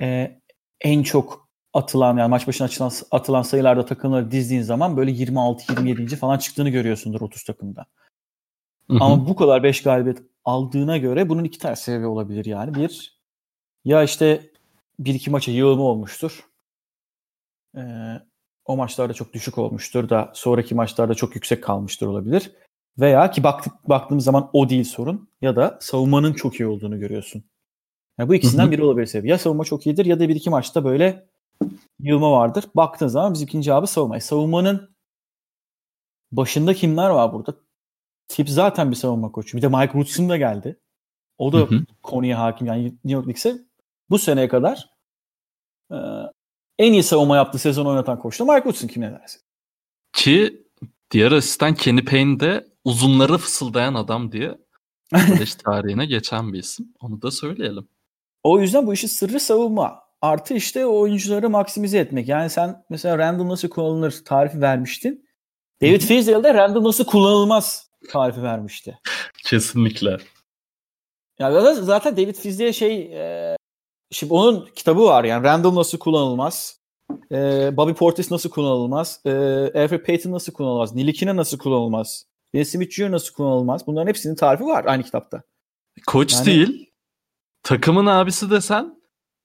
e, 0.00 0.38
en 0.80 1.02
çok 1.02 1.43
atılan 1.74 2.16
yani 2.16 2.30
maç 2.30 2.46
başına 2.46 2.66
atılan, 2.66 2.92
atılan 3.10 3.42
sayılarda 3.42 3.84
takımları 3.84 4.30
dizdiğin 4.30 4.62
zaman 4.62 4.96
böyle 4.96 5.10
26-27. 5.10 6.16
falan 6.16 6.38
çıktığını 6.38 6.68
görüyorsundur 6.68 7.20
30 7.20 7.44
takımda. 7.44 7.86
Hı 8.90 8.94
hı. 8.94 8.98
Ama 9.00 9.28
bu 9.28 9.36
kadar 9.36 9.62
5 9.62 9.82
galibiyet 9.82 10.18
aldığına 10.44 10.96
göre 10.96 11.28
bunun 11.28 11.44
iki 11.44 11.58
tane 11.58 11.76
sebebi 11.76 12.06
olabilir 12.06 12.44
yani. 12.44 12.74
Bir 12.74 13.20
ya 13.84 14.02
işte 14.02 14.50
bir 14.98 15.14
iki 15.14 15.30
maça 15.30 15.52
yığılma 15.52 15.82
olmuştur. 15.82 16.48
Ee, 17.76 17.80
o 18.64 18.76
maçlarda 18.76 19.14
çok 19.14 19.32
düşük 19.32 19.58
olmuştur 19.58 20.08
da 20.08 20.32
sonraki 20.34 20.74
maçlarda 20.74 21.14
çok 21.14 21.34
yüksek 21.34 21.64
kalmıştır 21.64 22.06
olabilir. 22.06 22.52
Veya 22.98 23.30
ki 23.30 23.44
baktık 23.44 23.88
baktığımız 23.88 24.24
zaman 24.24 24.50
o 24.52 24.68
değil 24.68 24.84
sorun 24.84 25.28
ya 25.42 25.56
da 25.56 25.78
savunmanın 25.80 26.32
çok 26.32 26.60
iyi 26.60 26.66
olduğunu 26.66 27.00
görüyorsun. 27.00 27.44
Yani 28.18 28.28
bu 28.28 28.34
ikisinden 28.34 28.70
biri 28.70 28.82
olabilir 28.82 29.06
sebebi. 29.06 29.28
Ya 29.28 29.38
savunma 29.38 29.64
çok 29.64 29.86
iyidir 29.86 30.06
ya 30.06 30.20
da 30.20 30.28
bir 30.28 30.36
iki 30.36 30.50
maçta 30.50 30.84
böyle 30.84 31.26
yılma 32.04 32.32
vardır. 32.32 32.64
Baktığın 32.74 33.08
zaman 33.08 33.34
biz 33.34 33.42
ikinci 33.42 33.64
cevabı 33.64 33.86
savunma. 33.86 34.20
Savunmanın 34.20 34.96
başında 36.32 36.74
kimler 36.74 37.10
var 37.10 37.32
burada? 37.32 37.56
Tip 38.28 38.48
zaten 38.48 38.90
bir 38.90 38.96
savunma 38.96 39.32
koçu. 39.32 39.56
Bir 39.56 39.62
de 39.62 39.68
Mike 39.68 39.92
Woodson 39.92 40.28
da 40.28 40.36
geldi. 40.36 40.80
O 41.38 41.52
da 41.52 41.58
hı 41.58 41.62
hı. 41.62 41.84
konuya 42.02 42.38
hakim. 42.38 42.66
Yani 42.66 42.84
New 42.84 43.12
York 43.12 43.24
Knicks'e 43.24 43.58
bu 44.10 44.18
seneye 44.18 44.48
kadar 44.48 44.90
e, 45.92 45.96
en 46.78 46.92
iyi 46.92 47.02
savunma 47.02 47.36
yaptığı 47.36 47.58
sezon 47.58 47.86
oynatan 47.86 48.18
koç 48.18 48.40
da 48.40 48.44
Mike 48.44 48.56
Woodson 48.56 48.88
kim 48.88 49.02
ne 49.02 49.12
dersin? 49.12 49.42
Ki 50.12 50.66
diğer 51.10 51.32
asistan 51.32 51.74
Kenny 51.74 52.04
Payne 52.04 52.40
de 52.40 52.66
uzunları 52.84 53.38
fısıldayan 53.38 53.94
adam 53.94 54.32
diye 54.32 54.58
Kardeş 55.10 55.54
tarihine 55.54 56.06
geçen 56.06 56.52
bir 56.52 56.58
isim. 56.58 56.94
Onu 57.00 57.22
da 57.22 57.30
söyleyelim. 57.30 57.88
O 58.42 58.60
yüzden 58.60 58.86
bu 58.86 58.94
işin 58.94 59.08
sırrı 59.08 59.40
savunma. 59.40 60.03
Artı 60.24 60.54
işte 60.54 60.86
oyuncuları 60.86 61.50
maksimize 61.50 61.98
etmek. 61.98 62.28
Yani 62.28 62.50
sen 62.50 62.84
mesela 62.90 63.18
random 63.18 63.48
nasıl 63.48 63.68
kullanılır 63.68 64.22
tarifi 64.24 64.60
vermiştin. 64.60 65.28
David 65.82 66.00
Fizdale 66.00 66.44
de 66.44 66.54
random 66.54 66.84
nasıl 66.84 67.04
kullanılmaz 67.04 67.90
tarifi 68.10 68.42
vermişti. 68.42 68.98
Kesinlikle. 69.44 70.16
Ya 71.38 71.74
zaten 71.74 72.16
David 72.16 72.34
Fizdale 72.34 72.72
şey 72.72 72.96
e, 73.00 73.56
şimdi 74.10 74.32
onun 74.32 74.68
kitabı 74.76 75.04
var 75.04 75.24
yani 75.24 75.44
random 75.44 75.74
nasıl 75.74 75.98
kullanılmaz. 75.98 76.80
E, 77.32 77.70
Bobby 77.76 77.92
Portis 77.92 78.30
nasıl 78.30 78.50
kullanılmaz. 78.50 79.20
E, 79.26 79.30
Alfred 79.74 80.06
Payton 80.06 80.32
nasıl 80.32 80.52
kullanılmaz. 80.52 80.94
Nilikine 80.94 81.36
nasıl 81.36 81.58
kullanılmaz 81.58 82.26
Dennis 82.54 82.72
Smith 82.72 82.92
Jr. 82.92 83.10
nasıl 83.10 83.34
kullanılmaz? 83.34 83.86
Bunların 83.86 84.08
hepsinin 84.08 84.34
tarifi 84.34 84.64
var 84.64 84.84
aynı 84.84 85.02
kitapta. 85.02 85.42
Koç 86.06 86.32
yani... 86.32 86.46
değil. 86.46 86.90
Takımın 87.62 88.06
abisi 88.06 88.50
desen. 88.50 89.03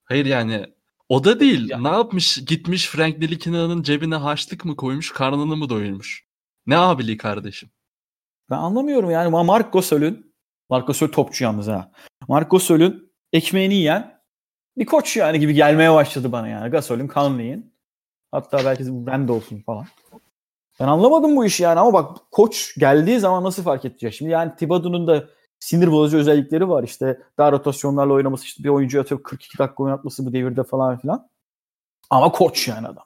Hayır 0.10 0.26
yani 0.26 0.66
o 1.10 1.24
da 1.24 1.40
değil. 1.40 1.70
Ya. 1.70 1.80
Ne 1.80 1.88
yapmış? 1.88 2.46
Gitmiş 2.46 2.88
Frank 2.88 3.18
Ntilikino'nun 3.18 3.84
cebine 3.84 4.16
haçlık 4.16 4.66
mı 4.66 4.76
koymuş, 4.76 5.14
karnını 5.14 5.56
mı 5.56 5.70
doyurmuş? 5.70 6.26
Ne 6.68 6.78
abiliği 6.78 7.18
kardeşim? 7.18 7.70
Ben 8.50 8.58
anlamıyorum 8.58 9.12
yani. 9.12 9.30
Mark 9.30 9.74
Gasol'ün 9.74 10.34
Mark 10.70 10.88
Gasol 10.88 11.08
topçu 11.08 11.44
yalnız 11.44 11.68
ha. 11.68 11.92
Mark 12.28 12.52
Gasol'ün 12.52 13.12
ekmeğini 13.34 13.76
yiyen 13.76 14.22
bir 14.78 14.86
koç 14.86 15.18
yani 15.18 15.40
gibi 15.40 15.54
gelmeye 15.54 15.94
başladı 15.94 16.32
bana 16.32 16.48
yani. 16.48 16.72
Gasol'ün 16.72 17.08
kanını 17.08 17.42
yiyin. 17.42 17.74
Hatta 18.32 18.66
belki 18.66 18.84
ben 18.88 19.28
de 19.28 19.32
olsun 19.32 19.62
falan. 19.66 19.86
Ben 20.80 20.88
anlamadım 20.88 21.36
bu 21.36 21.46
işi 21.46 21.64
yani 21.64 21.80
ama 21.80 21.94
bak 21.94 22.18
koç 22.32 22.76
geldiği 22.78 23.20
zaman 23.20 23.44
nasıl 23.44 23.64
fark 23.64 23.86
edecek? 23.86 24.14
Şimdi 24.14 24.32
yani 24.32 24.52
Thibodeau'nun 24.56 25.08
da 25.08 25.28
sinir 25.60 25.92
bozucu 25.92 26.18
özellikleri 26.18 26.70
var. 26.70 26.84
İşte 26.84 27.22
daha 27.38 27.52
rotasyonlarla 27.52 28.14
oynaması, 28.14 28.46
işte 28.46 28.64
bir 28.64 28.70
oyuncu 28.70 29.02
atıp 29.02 29.24
42 29.24 29.58
dakika 29.58 29.84
oynatması 29.84 30.26
bu 30.26 30.34
devirde 30.34 30.64
falan 30.64 30.98
filan. 30.98 31.30
Ama 32.10 32.32
koç 32.32 32.68
yani 32.68 32.88
adam. 32.88 33.06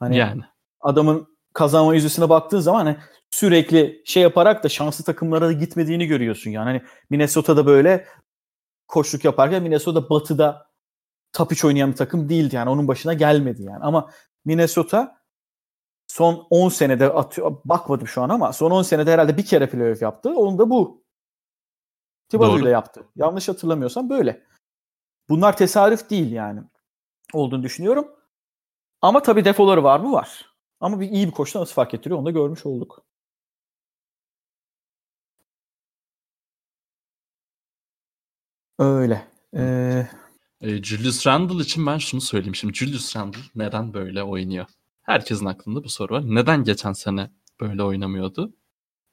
Hani 0.00 0.16
yani. 0.16 0.42
adamın 0.80 1.28
kazanma 1.52 1.94
yüzdesine 1.94 2.28
baktığın 2.28 2.60
zaman 2.60 2.84
hani 2.84 2.96
sürekli 3.30 4.02
şey 4.04 4.22
yaparak 4.22 4.64
da 4.64 4.68
şanslı 4.68 5.04
takımlara 5.04 5.48
da 5.48 5.52
gitmediğini 5.52 6.06
görüyorsun 6.06 6.50
yani. 6.50 6.64
Hani 6.64 6.82
Minnesota'da 7.10 7.66
böyle 7.66 8.06
koçluk 8.88 9.24
yaparken 9.24 9.62
Minnesota 9.62 10.10
batıda 10.10 10.66
3 11.50 11.64
oynayan 11.64 11.90
bir 11.90 11.96
takım 11.96 12.28
değildi 12.28 12.56
yani. 12.56 12.70
Onun 12.70 12.88
başına 12.88 13.14
gelmedi 13.14 13.62
yani. 13.62 13.84
Ama 13.84 14.10
Minnesota 14.44 15.22
son 16.06 16.46
10 16.50 16.68
senede 16.68 17.12
atıyor, 17.12 17.56
bakmadım 17.64 18.06
şu 18.06 18.22
an 18.22 18.28
ama 18.28 18.52
son 18.52 18.70
10 18.70 18.82
senede 18.82 19.12
herhalde 19.12 19.36
bir 19.36 19.44
kere 19.44 19.70
playoff 19.70 20.02
yaptı. 20.02 20.30
Onu 20.30 20.58
da 20.58 20.70
bu. 20.70 21.01
Thibodeau 22.32 22.58
ile 22.58 22.70
yaptı. 22.70 23.04
Yanlış 23.16 23.48
hatırlamıyorsam 23.48 24.10
böyle. 24.10 24.46
Bunlar 25.28 25.56
tesadüf 25.56 26.10
değil 26.10 26.32
yani. 26.32 26.60
Olduğunu 27.32 27.62
düşünüyorum. 27.62 28.08
Ama 29.02 29.22
tabii 29.22 29.44
defoları 29.44 29.84
var 29.84 30.00
mı? 30.00 30.12
Var. 30.12 30.54
Ama 30.80 31.00
bir 31.00 31.10
iyi 31.10 31.26
bir 31.26 31.32
koçta 31.32 31.60
nasıl 31.60 31.74
fark 31.74 31.94
ettiriyor 31.94 32.18
onu 32.18 32.26
da 32.26 32.30
görmüş 32.30 32.66
olduk. 32.66 33.02
Öyle. 38.78 39.28
Ee... 39.56 40.06
E, 40.60 40.82
Julius 40.82 41.26
Randle 41.26 41.62
için 41.62 41.86
ben 41.86 41.98
şunu 41.98 42.20
söyleyeyim. 42.20 42.54
Şimdi 42.54 42.74
Julius 42.74 43.16
Randle 43.16 43.38
neden 43.54 43.94
böyle 43.94 44.22
oynuyor? 44.22 44.66
Herkesin 45.02 45.46
aklında 45.46 45.84
bu 45.84 45.88
soru 45.88 46.14
var. 46.14 46.22
Neden 46.26 46.64
geçen 46.64 46.92
sene 46.92 47.30
böyle 47.60 47.82
oynamıyordu? 47.82 48.52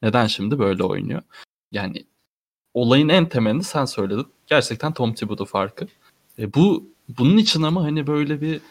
Neden 0.01 0.27
şimdi 0.27 0.59
böyle 0.59 0.83
oynuyor? 0.83 1.21
Yani 1.71 2.05
olayın 2.73 3.09
en 3.09 3.29
temelini 3.29 3.63
sen 3.63 3.85
söyledin. 3.85 4.27
Gerçekten 4.47 4.93
Tom 4.93 5.13
Thibodeau 5.13 5.45
farkı. 5.45 5.87
E, 6.39 6.53
bu 6.53 6.89
bunun 7.17 7.37
için 7.37 7.61
ama 7.61 7.83
hani 7.83 8.07
böyle 8.07 8.41
bir 8.41 8.61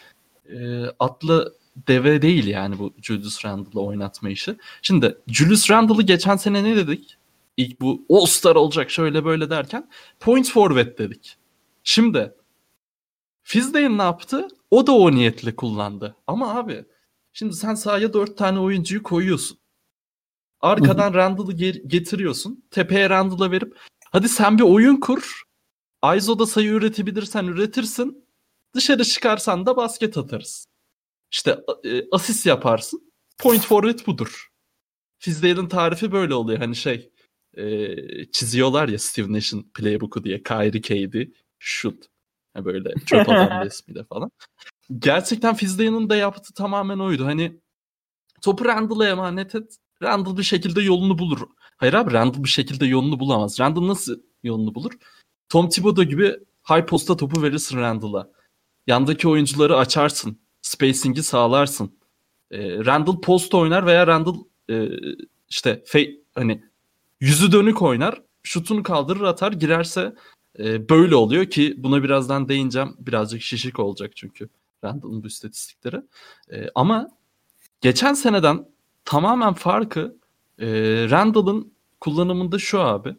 e, 0.49 0.85
atlı 0.99 1.55
deve 1.87 2.21
değil 2.21 2.47
yani 2.47 2.79
bu 2.79 2.93
Julius 3.01 3.45
Randle'ı 3.45 3.81
oynatma 3.81 4.29
işi. 4.29 4.55
Şimdi 4.81 5.17
Julius 5.27 5.71
Randle'ı 5.71 6.01
geçen 6.01 6.35
sene 6.35 6.63
ne 6.63 6.75
dedik? 6.75 7.17
İlk 7.57 7.81
bu 7.81 8.05
All-Star 8.09 8.55
olacak 8.55 8.91
şöyle 8.91 9.25
böyle 9.25 9.49
derken 9.49 9.89
point 10.19 10.49
forward 10.49 10.97
dedik. 10.97 11.37
Şimdi 11.83 12.33
Fizdale 13.43 13.97
ne 13.97 14.01
yaptı? 14.01 14.47
O 14.71 14.87
da 14.87 14.91
o 14.91 15.11
niyetle 15.11 15.55
kullandı. 15.55 16.15
Ama 16.27 16.55
abi 16.55 16.85
şimdi 17.33 17.53
sen 17.53 17.75
sahaya 17.75 18.13
dört 18.13 18.37
tane 18.37 18.59
oyuncuyu 18.59 19.03
koyuyorsun. 19.03 19.57
Arkadan 20.61 21.13
Randall'ı 21.13 21.53
getiriyorsun. 21.87 22.63
Tepeye 22.71 23.09
Randall'a 23.09 23.51
verip 23.51 23.77
hadi 24.11 24.29
sen 24.29 24.57
bir 24.57 24.63
oyun 24.63 24.95
kur. 24.99 25.43
Aizo'da 26.01 26.45
sayı 26.45 26.69
üretebilirsen 26.69 27.45
üretirsin. 27.45 28.25
Dışarı 28.75 29.03
çıkarsan 29.03 29.65
da 29.65 29.77
basket 29.77 30.17
atarız. 30.17 30.65
İşte 31.31 31.59
e, 31.83 32.09
asist 32.11 32.45
yaparsın. 32.45 33.13
Point 33.37 33.61
forward 33.61 34.07
budur. 34.07 34.49
Fizdale'in 35.19 35.67
tarifi 35.67 36.11
böyle 36.11 36.33
oluyor. 36.33 36.59
Hani 36.59 36.75
şey 36.75 37.11
e, 37.53 37.95
çiziyorlar 38.31 38.89
ya 38.89 38.99
Steve 38.99 39.33
Nash'in 39.33 39.71
playbook'u 39.73 40.23
diye. 40.23 40.43
Kyrie 40.43 40.81
KD 40.81 41.31
shoot. 41.59 42.05
Yani 42.55 42.65
böyle 42.65 42.93
çöp 43.05 43.29
adam 43.29 43.65
resmiyle 43.65 44.03
falan. 44.03 44.31
Gerçekten 44.99 45.55
Fizdale'ın 45.55 46.09
da 46.09 46.15
yaptığı 46.15 46.53
tamamen 46.53 46.99
oydu. 46.99 47.25
Hani 47.25 47.59
topu 48.41 48.65
Randall'a 48.65 49.07
emanet 49.07 49.55
et. 49.55 49.77
Randall 50.01 50.37
bir 50.37 50.43
şekilde 50.43 50.81
yolunu 50.81 51.17
bulur. 51.17 51.39
Hayır 51.77 51.93
abi 51.93 52.13
Randall 52.13 52.43
bir 52.43 52.49
şekilde 52.49 52.85
yolunu 52.85 53.19
bulamaz. 53.19 53.59
Randall 53.59 53.87
nasıl 53.87 54.19
yolunu 54.43 54.75
bulur? 54.75 54.91
Tom 55.49 55.69
Thibodeau 55.69 56.07
gibi 56.07 56.35
high 56.69 56.85
posta 56.85 57.17
topu 57.17 57.41
verirsin 57.41 57.77
Randall'a. 57.77 58.29
Yandaki 58.87 59.27
oyuncuları 59.27 59.77
açarsın. 59.77 60.39
Spacing'i 60.61 61.23
sağlarsın. 61.23 61.93
E, 62.51 62.85
Randall 62.85 63.21
post 63.21 63.53
oynar 63.53 63.85
veya 63.85 64.07
Randall 64.07 64.35
e, 64.69 64.89
işte 65.49 65.83
fe, 65.85 66.11
hani 66.35 66.63
yüzü 67.19 67.51
dönük 67.51 67.81
oynar. 67.81 68.21
Şutunu 68.43 68.83
kaldırır 68.83 69.21
atar. 69.21 69.51
Girerse 69.51 70.15
e, 70.59 70.89
böyle 70.89 71.15
oluyor 71.15 71.45
ki 71.45 71.75
buna 71.77 72.03
birazdan 72.03 72.49
değineceğim. 72.49 72.95
Birazcık 72.99 73.41
şişik 73.41 73.79
olacak 73.79 74.11
çünkü 74.15 74.49
Randall'ın 74.83 75.23
bu 75.23 75.27
istatistikleri. 75.27 76.01
E, 76.51 76.69
ama 76.75 77.07
geçen 77.81 78.13
seneden 78.13 78.65
tamamen 79.09 79.53
farkı 79.53 80.15
e, 80.59 80.67
Randall'ın 81.09 81.73
kullanımında 81.99 82.59
şu 82.59 82.81
abi. 82.81 83.15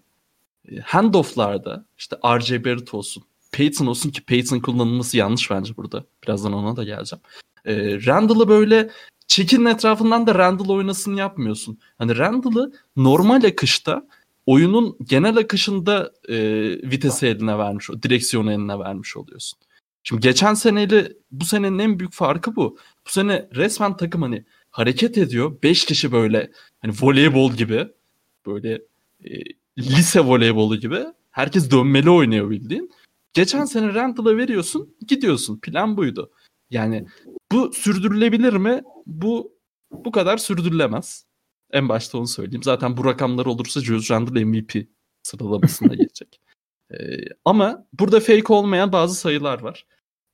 E, 0.68 0.76
handoff'larda 0.80 1.84
işte 1.98 2.16
RJ 2.38 2.52
Barrett 2.52 2.94
olsun, 2.94 3.22
Peyton 3.52 3.86
olsun 3.86 4.10
ki 4.10 4.24
Peyton 4.24 4.60
kullanılması 4.60 5.16
yanlış 5.16 5.50
bence 5.50 5.76
burada. 5.76 6.04
Birazdan 6.24 6.52
ona 6.52 6.76
da 6.76 6.84
geleceğim. 6.84 7.22
E, 7.64 7.74
Randall'ı 8.06 8.48
böyle 8.48 8.90
çekinin 9.26 9.64
etrafından 9.64 10.26
da 10.26 10.34
Randall 10.34 10.68
oynasın 10.68 11.16
yapmıyorsun. 11.16 11.78
Hani 11.98 12.16
Randall'ı 12.16 12.72
normal 12.96 13.44
akışta 13.44 14.06
oyunun 14.46 14.96
genel 15.02 15.36
akışında 15.36 16.12
e, 16.28 16.38
vitesi 16.90 17.26
eline 17.26 17.58
vermiş, 17.58 17.88
direksiyonu 18.02 18.52
eline 18.52 18.78
vermiş 18.78 19.16
oluyorsun. 19.16 19.58
Şimdi 20.02 20.22
geçen 20.22 20.54
seneyle 20.54 21.12
bu 21.30 21.44
senenin 21.44 21.78
en 21.78 21.98
büyük 21.98 22.12
farkı 22.12 22.56
bu. 22.56 22.78
Bu 23.06 23.10
sene 23.10 23.48
resmen 23.54 23.96
takım 23.96 24.22
hani 24.22 24.44
hareket 24.70 25.18
ediyor. 25.18 25.62
5 25.62 25.84
kişi 25.84 26.12
böyle 26.12 26.50
hani 26.80 26.94
voleybol 27.02 27.52
gibi 27.52 27.88
böyle 28.46 28.82
e, 29.24 29.30
lise 29.78 30.20
voleybolu 30.20 30.76
gibi 30.76 31.04
herkes 31.30 31.70
dönmeli 31.70 32.10
oynuyor 32.10 32.50
bildiğin. 32.50 32.90
Geçen 33.32 33.64
sene 33.64 33.94
Randall'a 33.94 34.36
veriyorsun 34.36 34.96
gidiyorsun. 35.06 35.60
Plan 35.60 35.96
buydu. 35.96 36.30
Yani 36.70 37.06
bu 37.52 37.72
sürdürülebilir 37.72 38.52
mi? 38.52 38.82
Bu 39.06 39.52
bu 39.90 40.12
kadar 40.12 40.36
sürdürülemez. 40.36 41.26
En 41.72 41.88
başta 41.88 42.18
onu 42.18 42.26
söyleyeyim. 42.26 42.62
Zaten 42.62 42.96
bu 42.96 43.04
rakamlar 43.04 43.46
olursa 43.46 43.80
Julius 43.80 44.10
Randle 44.10 44.44
MVP 44.44 44.88
sıralamasında 45.22 45.94
geçecek. 45.94 46.40
Ee, 46.90 47.16
ama 47.44 47.86
burada 47.92 48.20
fake 48.20 48.52
olmayan 48.52 48.92
bazı 48.92 49.14
sayılar 49.14 49.60
var. 49.60 49.86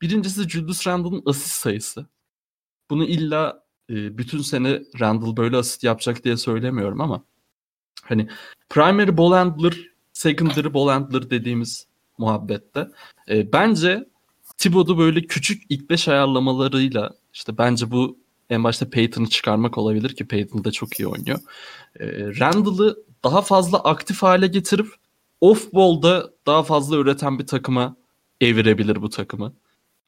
Birincisi 0.03 0.49
Julius 0.49 0.87
Randle'ın 0.87 1.23
asist 1.27 1.55
sayısı. 1.55 2.07
Bunu 2.91 3.05
illa 3.05 3.66
e, 3.91 4.19
bütün 4.19 4.41
sene 4.41 4.83
Randle 5.01 5.37
böyle 5.37 5.57
asist 5.57 5.85
yapacak 5.85 6.25
diye 6.25 6.37
söylemiyorum 6.37 7.01
ama 7.01 7.25
hani 8.03 8.29
primary 8.69 9.17
ball 9.17 9.33
handler, 9.33 9.75
secondary 10.13 10.75
ball 10.75 10.89
handler 10.89 11.31
dediğimiz 11.31 11.87
muhabbette 12.19 12.89
e, 13.29 13.53
bence 13.53 14.07
Thibodeau 14.59 14.99
böyle 14.99 15.23
küçük 15.23 15.63
ilk 15.69 15.91
beş 15.91 16.09
ayarlamalarıyla 16.09 17.15
işte 17.33 17.59
bence 17.59 17.91
bu 17.91 18.19
en 18.51 18.65
başta 18.65 18.91
Peyton'ı 18.91 19.29
çıkarmak 19.29 19.79
olabilir 19.79 20.17
ki 20.17 20.29
Peyton 20.29 20.65
da 20.65 20.71
çok 20.73 21.01
iyi 21.01 21.07
oynuyor. 21.07 21.39
E, 22.01 22.07
Randall'ı 22.41 22.97
daha 23.25 23.43
fazla 23.43 23.79
aktif 23.79 24.23
hale 24.23 24.47
getirip 24.47 24.87
off-ball'da 25.41 26.31
daha 26.47 26.63
fazla 26.63 26.97
üreten 26.97 27.39
bir 27.39 27.47
takıma 27.47 27.97
evirebilir 28.41 29.03
bu 29.03 29.11
takımı. 29.11 29.53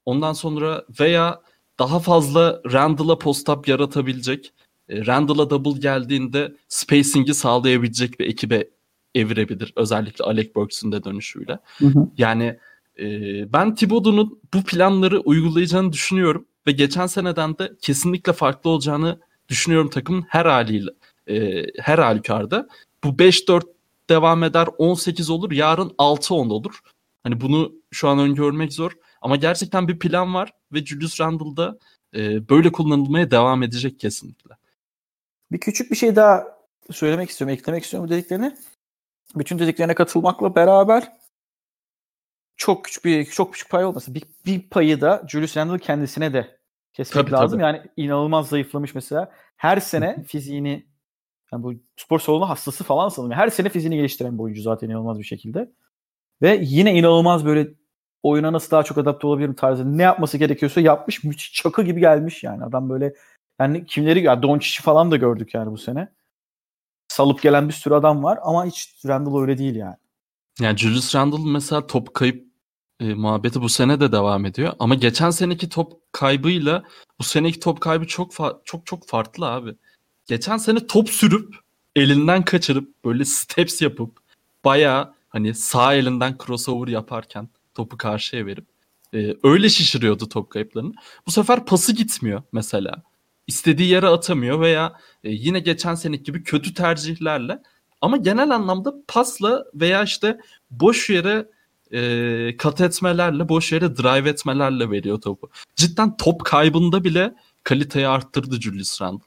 Ondan 0.07 0.33
sonra 0.33 0.85
veya 1.01 1.43
daha 1.79 2.01
fazla 2.01 2.63
Randall'a 2.73 3.19
post-up 3.19 3.69
yaratabilecek, 3.69 4.53
e, 4.89 5.07
Randall'a 5.07 5.51
double 5.51 5.81
geldiğinde 5.81 6.57
spacing'i 6.69 7.35
sağlayabilecek 7.35 8.21
bir 8.21 8.27
ekibe 8.27 8.69
evirebilir. 9.15 9.73
Özellikle 9.77 10.25
Alec 10.25 10.55
Burks'un 10.55 10.93
da 10.93 11.05
dönüşüyle. 11.05 11.59
Hı 11.79 11.87
hı. 11.87 12.09
Yani 12.19 12.59
e, 12.99 13.05
ben 13.53 13.75
Thibodeau'nun 13.75 14.41
bu 14.55 14.63
planları 14.63 15.21
uygulayacağını 15.21 15.93
düşünüyorum 15.93 16.47
ve 16.67 16.73
geçen 16.73 17.07
seneden 17.07 17.59
de 17.59 17.73
kesinlikle 17.83 18.33
farklı 18.33 18.71
olacağını 18.71 19.21
düşünüyorum 19.49 19.91
takımın 19.91 20.23
her 20.29 20.47
haliyle. 20.47 20.91
E, 21.27 21.65
her 21.79 21.99
halükarda. 21.99 22.69
Bu 23.05 23.09
5-4 23.09 23.63
devam 24.11 24.45
eder 24.45 24.69
18 24.79 25.31
olur 25.31 25.53
yarın 25.53 25.89
6-10 25.89 26.53
olur. 26.53 26.81
Hani 27.23 27.41
bunu 27.41 27.73
şu 27.91 28.09
an 28.09 28.19
öngörmek 28.19 28.73
zor 28.73 28.93
ama 29.23 29.37
gerçekten 29.37 29.89
bir 29.89 29.99
plan 29.99 30.35
var 30.35 30.53
ve 30.73 30.85
Julius 30.85 31.21
Randle'da 31.21 31.79
e, 32.15 32.49
böyle 32.49 32.73
kullanılmaya 32.73 33.31
devam 33.31 33.63
edecek 33.63 34.01
kesinlikle. 34.01 34.55
Bir 35.53 35.61
küçük 35.61 35.91
bir 35.91 35.97
şey 35.97 36.17
daha 36.17 36.59
söylemek 36.91 37.31
istiyorum, 37.31 37.55
eklemek 37.55 37.85
istiyorum 37.85 38.09
bu 38.09 38.13
dediklerini. 38.13 38.57
Bütün 39.37 39.59
dediklerine 39.59 39.95
katılmakla 39.95 40.55
beraber 40.55 41.13
çok 42.57 42.85
küçük 42.85 43.05
bir 43.05 43.25
çok 43.25 43.53
küçük 43.53 43.71
pay 43.71 43.85
olmasın. 43.85 44.15
Bir, 44.15 44.23
bir 44.47 44.69
payı 44.69 45.01
da 45.01 45.27
Julius 45.29 45.57
Randle 45.57 45.79
kendisine 45.79 46.33
de 46.33 46.59
kesmek 46.93 47.25
Tabii, 47.25 47.33
lazım. 47.33 47.61
tabii. 47.61 47.63
Yani 47.63 47.83
inanılmaz 47.97 48.49
zayıflamış 48.49 48.95
mesela. 48.95 49.33
Her 49.57 49.81
sene 49.81 50.25
fiziğini 50.25 50.87
yani 51.53 51.63
bu 51.63 51.75
spor 51.97 52.19
salonu 52.19 52.49
hastası 52.49 52.85
falan 52.85 53.09
sanırım. 53.09 53.33
Her 53.33 53.49
sene 53.49 53.69
fiziğini 53.69 53.97
geliştiren 53.97 54.39
bir 54.39 54.43
oyuncu 54.43 54.63
zaten 54.63 54.89
inanılmaz 54.89 55.19
bir 55.19 55.25
şekilde. 55.25 55.73
Ve 56.43 56.61
yine 56.63 56.95
inanılmaz 56.95 57.45
böyle 57.45 57.69
oyuna 58.23 58.53
nasıl 58.53 58.71
daha 58.71 58.83
çok 58.83 58.99
adapte 58.99 59.27
olabilirim 59.27 59.55
tarzı 59.55 59.99
ne 59.99 60.03
yapması 60.03 60.39
gerekiyorsa 60.39 60.81
yapmış. 60.81 61.25
Müthiş 61.25 61.53
çakı 61.53 61.83
gibi 61.83 62.01
gelmiş 62.01 62.45
yani. 62.45 62.65
Adam 62.65 62.91
böyle 62.91 63.15
yani 63.61 63.87
kimleri 63.87 64.23
ya 64.23 64.43
Doncic'i 64.43 64.83
falan 64.83 65.11
da 65.11 65.17
gördük 65.17 65.55
yani 65.55 65.71
bu 65.71 65.79
sene. 65.79 66.09
Salıp 67.09 67.43
gelen 67.43 67.69
bir 67.69 67.75
sürü 67.75 67.95
adam 67.95 68.25
var 68.25 68.39
ama 68.43 68.67
hiç 68.67 68.95
Randall 69.07 69.41
öyle 69.41 69.59
değil 69.59 69.75
yani. 69.75 69.97
Yani 70.61 70.77
Julius 70.79 71.15
Randle 71.15 71.51
mesela 71.51 71.87
top 71.87 72.15
kayıp 72.15 72.49
e, 73.01 73.15
muhabbeti 73.15 73.61
bu 73.61 73.69
sene 73.69 74.01
de 74.01 74.13
devam 74.13 74.47
ediyor. 74.47 74.73
Ama 74.79 74.95
geçen 74.95 75.31
seneki 75.31 75.69
top 75.69 75.93
kaybıyla 76.13 76.85
bu 77.19 77.25
seneki 77.25 77.61
top 77.61 77.81
kaybı 77.81 78.07
çok 78.07 78.33
çok 78.65 78.87
çok 78.87 79.09
farklı 79.09 79.47
abi. 79.47 79.75
Geçen 80.27 80.57
sene 80.57 80.87
top 80.87 81.11
sürüp 81.11 81.55
elinden 81.97 82.45
kaçırıp 82.45 83.05
böyle 83.05 83.25
steps 83.25 83.83
yapıp 83.83 84.19
bayağı 84.65 85.15
hani 85.29 85.55
sağ 85.55 85.95
elinden 85.95 86.37
crossover 86.47 86.89
yaparken 86.89 87.49
topu 87.79 87.97
karşıya 87.97 88.47
verip 88.47 88.67
e, 89.15 89.35
öyle 89.43 89.69
şişiriyordu 89.69 90.29
top 90.29 90.51
kayıplarını. 90.51 90.93
Bu 91.27 91.31
sefer 91.31 91.67
pası 91.67 91.93
gitmiyor 91.93 92.43
mesela. 92.53 93.03
İstediği 93.47 93.89
yere 93.91 94.07
atamıyor 94.07 94.61
veya 94.61 94.93
e, 95.25 95.31
yine 95.31 95.61
geçen 95.61 95.95
seneki 95.95 96.23
gibi 96.23 96.43
kötü 96.43 96.75
tercihlerle 96.75 97.63
ama 98.01 98.17
genel 98.17 98.51
anlamda 98.51 98.95
pasla 99.09 99.65
veya 99.75 100.03
işte 100.03 100.39
boş 100.71 101.11
yere 101.11 101.49
e, 101.93 102.57
kat 102.57 102.81
etmelerle, 102.81 103.49
boş 103.49 103.73
yere 103.73 103.97
drive 103.97 104.29
etmelerle 104.29 104.91
veriyor 104.91 105.21
topu. 105.21 105.51
Cidden 105.77 106.17
top 106.17 106.45
kaybında 106.45 107.05
bile 107.05 107.35
kaliteyi 107.65 108.09
arttırdı 108.09 108.61
Julius 108.61 109.03
Randle. 109.03 109.25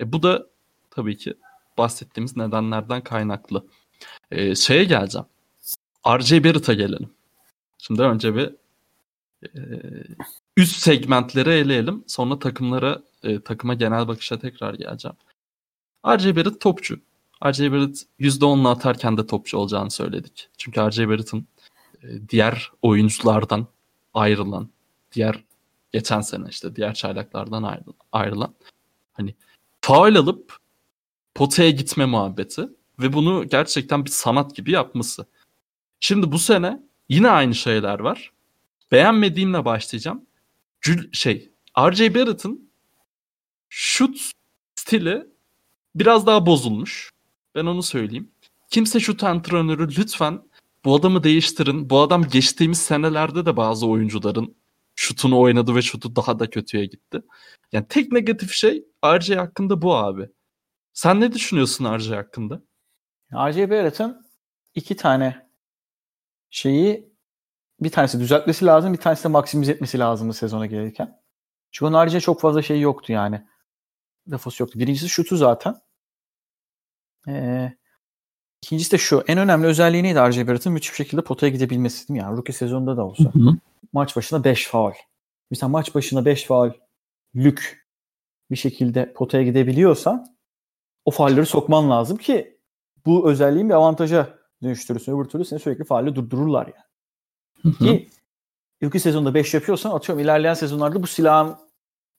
E, 0.00 0.12
bu 0.12 0.22
da 0.22 0.46
tabii 0.90 1.16
ki 1.16 1.34
bahsettiğimiz 1.78 2.36
nedenlerden 2.36 3.04
kaynaklı. 3.04 3.66
E, 4.30 4.54
şeye 4.54 4.84
geleceğim. 4.84 5.26
RJ 6.06 6.32
Barrett'a 6.32 6.74
gelelim. 6.74 7.10
Şimdi 7.86 8.02
önce 8.02 8.34
bir 8.34 8.54
üst 10.56 10.76
segmentleri 10.76 11.50
eleyelim. 11.50 12.04
Sonra 12.06 12.38
takımlara, 12.38 13.02
e, 13.22 13.40
takıma 13.40 13.74
genel 13.74 14.08
bakışa 14.08 14.38
tekrar 14.38 14.74
geleceğim. 14.74 15.16
RJ 16.06 16.36
Barrett 16.36 16.60
topçu. 16.60 17.00
RJ 17.46 17.60
Barrett 17.60 18.02
%10'la 18.20 18.70
atarken 18.70 19.16
de 19.16 19.26
topçu 19.26 19.58
olacağını 19.58 19.90
söyledik. 19.90 20.48
Çünkü 20.58 20.80
RJ 20.80 20.98
Barrett'ın 20.98 21.46
e, 22.02 22.28
diğer 22.28 22.70
oyunculardan 22.82 23.66
ayrılan, 24.14 24.68
diğer 25.12 25.44
geçen 25.92 26.20
sene 26.20 26.46
işte 26.50 26.76
diğer 26.76 26.94
çaylaklardan 26.94 27.82
ayrılan 28.12 28.54
hani 29.12 29.34
faul 29.80 30.14
alıp 30.14 30.56
potaya 31.34 31.70
gitme 31.70 32.04
muhabbeti 32.04 32.68
ve 32.98 33.12
bunu 33.12 33.48
gerçekten 33.48 34.04
bir 34.04 34.10
sanat 34.10 34.56
gibi 34.56 34.70
yapması. 34.70 35.26
Şimdi 36.00 36.32
bu 36.32 36.38
sene 36.38 36.80
yine 37.08 37.30
aynı 37.30 37.54
şeyler 37.54 37.98
var. 37.98 38.32
Beğenmediğimle 38.92 39.64
başlayacağım. 39.64 40.26
Jül, 40.80 41.12
şey, 41.12 41.50
RJ 41.78 42.00
Barrett'ın 42.14 42.70
şut 43.68 44.30
stili 44.74 45.26
biraz 45.94 46.26
daha 46.26 46.46
bozulmuş. 46.46 47.10
Ben 47.54 47.66
onu 47.66 47.82
söyleyeyim. 47.82 48.30
Kimse 48.70 49.00
şut 49.00 49.24
antrenörü 49.24 49.88
lütfen 49.88 50.42
bu 50.84 50.94
adamı 50.94 51.24
değiştirin. 51.24 51.90
Bu 51.90 52.00
adam 52.00 52.28
geçtiğimiz 52.28 52.78
senelerde 52.78 53.46
de 53.46 53.56
bazı 53.56 53.86
oyuncuların 53.86 54.56
şutunu 54.94 55.40
oynadı 55.40 55.74
ve 55.74 55.82
şutu 55.82 56.16
daha 56.16 56.38
da 56.38 56.50
kötüye 56.50 56.86
gitti. 56.86 57.22
Yani 57.72 57.86
tek 57.88 58.12
negatif 58.12 58.52
şey 58.52 58.84
RJ 59.06 59.30
hakkında 59.30 59.82
bu 59.82 59.96
abi. 59.96 60.28
Sen 60.92 61.20
ne 61.20 61.32
düşünüyorsun 61.32 61.98
RJ 61.98 62.10
hakkında? 62.10 62.62
RJ 63.32 63.56
Barrett'ın 63.56 64.26
iki 64.74 64.96
tane 64.96 65.43
şeyi 66.54 67.14
bir 67.80 67.90
tanesi 67.90 68.20
düzeltmesi 68.20 68.66
lazım, 68.66 68.92
bir 68.92 68.98
tanesi 68.98 69.24
de 69.24 69.28
maksimize 69.28 69.72
etmesi 69.72 69.98
lazımdı 69.98 70.34
sezona 70.34 70.66
gelirken. 70.66 71.20
Çünkü 71.70 71.86
onun 71.86 71.94
haricinde 71.94 72.20
çok 72.20 72.40
fazla 72.40 72.62
şey 72.62 72.80
yoktu 72.80 73.12
yani. 73.12 73.46
Defosu 74.26 74.62
yoktu. 74.62 74.78
Birincisi 74.78 75.08
şutu 75.08 75.36
zaten. 75.36 75.76
Ee, 77.28 77.72
ikincisi 78.62 78.92
de 78.92 78.98
şu. 78.98 79.24
En 79.28 79.38
önemli 79.38 79.66
özelliği 79.66 80.02
neydi 80.02 80.18
RJ 80.18 80.46
Barrett'ın? 80.46 80.72
Müthiş 80.72 80.90
bir 80.90 80.96
şekilde 80.96 81.22
potaya 81.22 81.52
gidebilmesi 81.52 82.08
değil 82.08 82.20
mi? 82.20 82.24
Yani 82.24 82.36
rookie 82.36 82.52
sezonunda 82.52 82.96
da 82.96 83.06
olsa. 83.06 83.24
Hı-hı. 83.24 83.56
Maç 83.92 84.16
başına 84.16 84.44
5 84.44 84.68
faul. 84.68 84.92
Mesela 85.50 85.68
maç 85.68 85.94
başına 85.94 86.24
5 86.24 86.44
faul 86.44 86.70
lük 87.36 87.86
bir 88.50 88.56
şekilde 88.56 89.12
potaya 89.12 89.44
gidebiliyorsan 89.44 90.36
o 91.04 91.10
faulleri 91.10 91.46
sokman 91.46 91.90
lazım 91.90 92.16
ki 92.16 92.60
bu 93.06 93.30
özelliğin 93.30 93.68
bir 93.68 93.74
avantaja 93.74 94.43
dönüştürürsün. 94.64 95.18
Öbür 95.18 95.24
türlü 95.28 95.44
seni 95.44 95.60
sürekli 95.60 95.84
faulle 95.84 96.14
durdururlar 96.14 96.66
yani. 96.66 96.84
Hı-hı. 97.62 97.84
Ki 97.84 98.08
ilk 98.80 99.00
sezonda 99.00 99.34
5 99.34 99.54
yapıyorsan 99.54 99.90
atıyorum 99.90 100.24
ilerleyen 100.24 100.54
sezonlarda 100.54 101.02
bu 101.02 101.06
silahın 101.06 101.56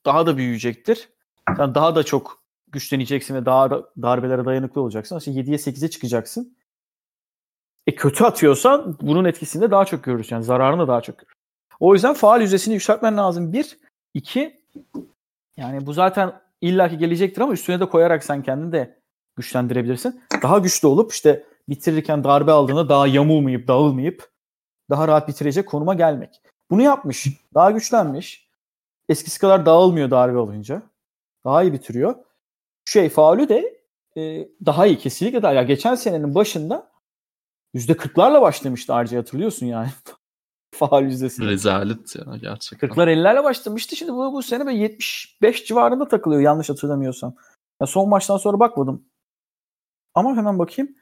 daha 0.04 0.26
da 0.26 0.36
büyüyecektir. 0.36 1.08
Sen 1.56 1.74
daha 1.74 1.94
da 1.94 2.02
çok 2.02 2.42
güçleneceksin 2.68 3.34
ve 3.34 3.46
daha 3.46 3.70
da- 3.70 3.90
darbelere 4.02 4.44
dayanıklı 4.44 4.80
olacaksın. 4.80 5.18
İşte 5.18 5.30
7'ye 5.30 5.56
8'e 5.58 5.90
çıkacaksın. 5.90 6.56
E 7.86 7.94
kötü 7.94 8.24
atıyorsan 8.24 8.96
bunun 9.00 9.24
etkisini 9.24 9.62
de 9.62 9.70
daha 9.70 9.84
çok 9.84 10.04
görürsün. 10.04 10.36
Yani 10.36 10.44
zararını 10.44 10.82
da 10.82 10.88
daha 10.88 11.00
çok 11.00 11.18
görürsün. 11.18 11.40
O 11.80 11.94
yüzden 11.94 12.14
faal 12.14 12.40
yüzdesini 12.40 12.74
yükseltmen 12.74 13.16
lazım. 13.16 13.52
Bir. 13.52 13.78
iki 14.14 14.60
yani 15.56 15.86
bu 15.86 15.92
zaten 15.92 16.40
illaki 16.60 16.98
gelecektir 16.98 17.40
ama 17.40 17.52
üstüne 17.52 17.80
de 17.80 17.88
koyarak 17.88 18.24
sen 18.24 18.42
kendini 18.42 18.72
de 18.72 19.00
güçlendirebilirsin. 19.36 20.20
Daha 20.42 20.58
güçlü 20.58 20.88
olup 20.88 21.12
işte 21.12 21.44
bitirirken 21.68 22.24
darbe 22.24 22.52
aldığında 22.52 22.88
daha 22.88 23.06
yamulmayıp 23.06 23.68
dağılmayıp 23.68 24.30
daha 24.90 25.08
rahat 25.08 25.28
bitirecek 25.28 25.68
konuma 25.68 25.94
gelmek. 25.94 26.42
Bunu 26.70 26.82
yapmış. 26.82 27.26
Daha 27.54 27.70
güçlenmiş. 27.70 28.48
Eskisi 29.08 29.38
kadar 29.38 29.66
dağılmıyor 29.66 30.10
darbe 30.10 30.38
alınca. 30.38 30.82
Daha 31.44 31.62
iyi 31.62 31.72
bitiriyor. 31.72 32.14
Şey 32.84 33.08
faulü 33.08 33.48
de 33.48 33.82
e, 34.16 34.48
daha 34.66 34.86
iyi 34.86 34.98
kesinlikle 34.98 35.42
daha. 35.42 35.52
Ya 35.52 35.62
geçen 35.62 35.94
senenin 35.94 36.34
başında 36.34 36.90
%40'larla 37.74 38.40
başlamıştı 38.40 39.04
RJ 39.04 39.12
hatırlıyorsun 39.12 39.66
yani. 39.66 39.88
Faul 40.74 41.02
yüzdesi. 41.02 41.46
Rezalet 41.46 42.16
ya 42.16 42.36
gerçekten. 42.40 42.88
40'lar 42.88 43.08
50'lerle 43.08 43.44
başlamıştı. 43.44 43.96
Şimdi 43.96 44.12
bu, 44.12 44.32
bu 44.32 44.42
sene 44.42 44.66
böyle 44.66 44.78
75 44.78 45.64
civarında 45.64 46.08
takılıyor 46.08 46.40
yanlış 46.40 46.70
hatırlamıyorsam. 46.70 47.34
Ya 47.80 47.86
son 47.86 48.08
maçtan 48.08 48.36
sonra 48.36 48.60
bakmadım. 48.60 49.04
Ama 50.14 50.36
hemen 50.36 50.58
bakayım. 50.58 50.96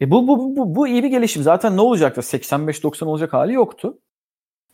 E 0.00 0.10
bu, 0.10 0.28
bu, 0.28 0.56
bu, 0.56 0.74
bu, 0.74 0.88
iyi 0.88 1.02
bir 1.02 1.08
gelişim. 1.08 1.42
Zaten 1.42 1.76
ne 1.76 1.80
olacaktı? 1.80 2.20
85-90 2.20 3.04
olacak 3.04 3.32
hali 3.32 3.52
yoktu. 3.52 3.98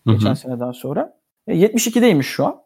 Hı 0.06 0.11
hı. 0.11 0.14
Geçen 0.14 0.35
seneden 0.35 0.72
sonra. 0.72 1.20
E, 1.46 1.54
72'deymiş 1.54 2.22
şu 2.22 2.46
an. 2.46 2.62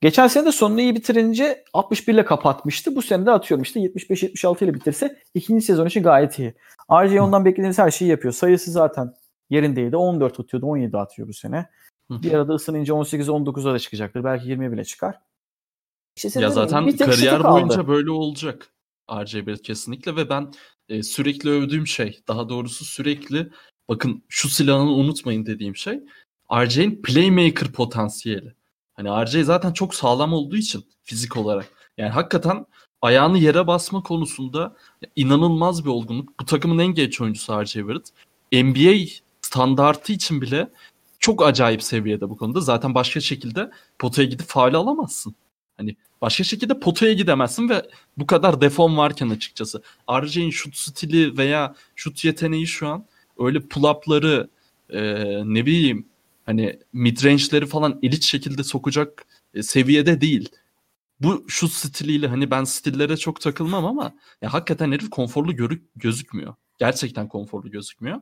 Geçen 0.00 0.26
sene 0.26 0.46
de 0.46 0.52
sonunu 0.52 0.80
iyi 0.80 0.94
bitirince 0.94 1.64
61 1.72 2.14
ile 2.14 2.24
kapatmıştı. 2.24 2.96
Bu 2.96 3.02
sene 3.02 3.26
de 3.26 3.30
atıyorum 3.30 3.62
işte 3.62 3.80
75-76 3.80 4.64
ile 4.64 4.74
bitirse 4.74 5.18
ikinci 5.34 5.64
sezon 5.64 5.86
için 5.86 6.02
gayet 6.02 6.38
iyi. 6.38 6.54
RJ 6.92 7.16
ondan 7.16 7.44
beklediğiniz 7.44 7.78
her 7.78 7.90
şeyi 7.90 8.10
yapıyor. 8.10 8.34
Sayısı 8.34 8.70
zaten 8.70 9.14
yerindeydi. 9.50 9.96
14 9.96 10.40
atıyordu. 10.40 10.66
17 10.66 10.96
atıyor 10.96 11.28
bu 11.28 11.32
sene. 11.32 11.66
Hı 12.10 12.14
hı. 12.14 12.22
Bir 12.22 12.32
arada 12.32 12.52
ısınınca 12.54 12.94
18-19'a 12.94 13.74
da 13.74 13.78
çıkacaktır. 13.78 14.24
Belki 14.24 14.46
20'ye 14.46 14.72
bile 14.72 14.84
çıkar. 14.84 15.20
İşte 16.16 16.40
Ya 16.40 16.50
zaten 16.50 16.96
kariyer 16.96 17.44
boyunca 17.44 17.88
böyle 17.88 18.10
olacak 18.10 18.74
RJ 19.12 19.46
Barrett 19.46 19.62
kesinlikle 19.62 20.16
ve 20.16 20.28
ben 20.28 20.52
e, 20.88 21.02
sürekli 21.02 21.50
övdüğüm 21.50 21.86
şey 21.86 22.20
daha 22.28 22.48
doğrusu 22.48 22.84
sürekli 22.84 23.50
bakın 23.88 24.22
şu 24.28 24.48
silahını 24.48 24.90
unutmayın 24.92 25.46
dediğim 25.46 25.76
şey 25.76 26.00
RJ'in 26.52 27.02
playmaker 27.02 27.72
potansiyeli. 27.72 28.54
Hani 28.94 29.26
RJ 29.26 29.44
zaten 29.44 29.72
çok 29.72 29.94
sağlam 29.94 30.32
olduğu 30.32 30.56
için 30.56 30.84
fizik 31.02 31.36
olarak 31.36 31.68
yani 31.98 32.10
hakikaten 32.10 32.66
ayağını 33.02 33.38
yere 33.38 33.66
basma 33.66 34.02
konusunda 34.02 34.76
inanılmaz 35.16 35.84
bir 35.84 35.90
olgunluk. 35.90 36.40
Bu 36.40 36.44
takımın 36.44 36.78
en 36.78 36.94
genç 36.94 37.20
oyuncusu 37.20 37.62
RJ 37.62 37.76
Barrett. 37.76 38.08
NBA 38.52 39.10
standartı 39.42 40.12
için 40.12 40.40
bile 40.40 40.70
çok 41.18 41.46
acayip 41.46 41.82
seviyede 41.82 42.30
bu 42.30 42.36
konuda. 42.36 42.60
Zaten 42.60 42.94
başka 42.94 43.20
şekilde 43.20 43.70
potaya 43.98 44.28
gidip 44.28 44.46
faul 44.46 44.74
alamazsın. 44.74 45.34
Hani 45.76 45.96
başka 46.20 46.44
şekilde 46.44 46.80
potaya 46.80 47.12
gidemezsin 47.12 47.68
ve 47.68 47.82
bu 48.16 48.26
kadar 48.26 48.60
deform 48.60 48.96
varken 48.96 49.28
açıkçası. 49.30 49.82
RJ'in 50.22 50.50
şut 50.50 50.76
stili 50.76 51.38
veya 51.38 51.74
şut 51.96 52.24
yeteneği 52.24 52.66
şu 52.66 52.88
an 52.88 53.06
öyle 53.38 53.58
pull-up'ları 53.58 54.48
e, 54.90 55.00
ne 55.54 55.66
bileyim 55.66 56.06
hani 56.46 56.78
mid 56.92 57.24
range'leri 57.24 57.66
falan 57.66 57.98
elit 58.02 58.22
şekilde 58.22 58.64
sokacak 58.64 59.26
e, 59.54 59.62
seviyede 59.62 60.20
değil. 60.20 60.48
bu 61.20 61.44
şu 61.48 61.68
stiliyle 61.68 62.28
hani 62.28 62.50
ben 62.50 62.64
stillere 62.64 63.16
çok 63.16 63.40
takılmam 63.40 63.86
ama 63.86 64.14
ya 64.42 64.52
hakikaten 64.52 64.92
herif 64.92 65.10
konforlu 65.10 65.56
görük 65.56 65.82
gözükmüyor. 65.96 66.54
Gerçekten 66.78 67.28
konforlu 67.28 67.70
gözükmüyor. 67.70 68.20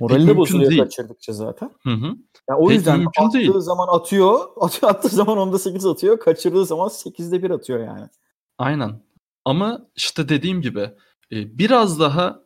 Morali 0.00 0.26
de 0.26 0.36
bozuluyor 0.36 0.84
kaçırdıkça 0.84 1.32
zaten. 1.32 1.70
Hı 1.82 1.90
hı. 1.90 2.16
Ya 2.50 2.56
o 2.58 2.66
Pek 2.68 2.76
yüzden 2.76 3.04
attığı 3.18 3.38
değil. 3.38 3.52
zaman 3.58 3.88
atıyor, 3.88 4.40
atıyor, 4.60 4.92
attığı 4.92 5.08
zaman 5.08 5.38
onda 5.38 5.58
8 5.58 5.86
atıyor, 5.86 6.20
kaçırdığı 6.20 6.66
zaman 6.66 6.88
8'de 6.88 7.42
1 7.42 7.50
atıyor 7.50 7.80
yani. 7.80 8.08
Aynen. 8.58 9.02
Ama 9.44 9.86
işte 9.96 10.28
dediğim 10.28 10.62
gibi 10.62 10.90
biraz 11.32 12.00
daha 12.00 12.42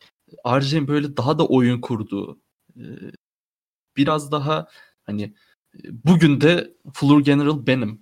RJ'nin 0.46 0.88
böyle 0.88 1.16
daha 1.16 1.38
da 1.38 1.46
oyun 1.46 1.80
kurduğu, 1.80 2.38
biraz 3.96 4.32
daha 4.32 4.68
hani 5.04 5.34
bugün 5.90 6.40
de 6.40 6.74
Floor 6.94 7.20
General 7.20 7.66
benim. 7.66 8.00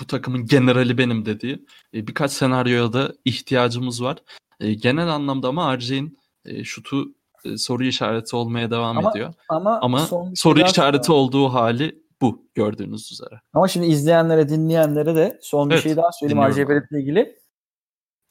Bu 0.00 0.06
takımın 0.06 0.46
generali 0.46 0.98
benim 0.98 1.26
dediği 1.26 1.66
birkaç 1.94 2.32
senaryoya 2.32 2.92
da 2.92 3.14
ihtiyacımız 3.24 4.02
var. 4.02 4.18
Genel 4.60 5.08
anlamda 5.08 5.48
ama 5.48 5.78
RJ'nin 5.78 6.18
şutu 6.64 7.14
soru 7.56 7.84
işareti 7.84 8.36
olmaya 8.36 8.70
devam 8.70 8.98
ama, 8.98 9.10
ediyor. 9.10 9.34
Ama, 9.48 9.80
ama 9.80 10.06
soru 10.34 10.60
işareti 10.60 11.06
sonra... 11.06 11.18
olduğu 11.18 11.48
hali 11.48 12.02
bu 12.20 12.48
gördüğünüz 12.54 13.12
üzere. 13.12 13.40
Ama 13.52 13.68
şimdi 13.68 13.86
izleyenlere, 13.86 14.48
dinleyenlere 14.48 15.14
de 15.14 15.38
son 15.42 15.70
bir 15.70 15.74
evet, 15.74 15.84
şey 15.84 15.96
daha 15.96 16.12
söyleyeyim 16.12 16.50
RJ 16.50 16.68
Barrett'le 16.68 16.92
ilgili. 16.92 17.42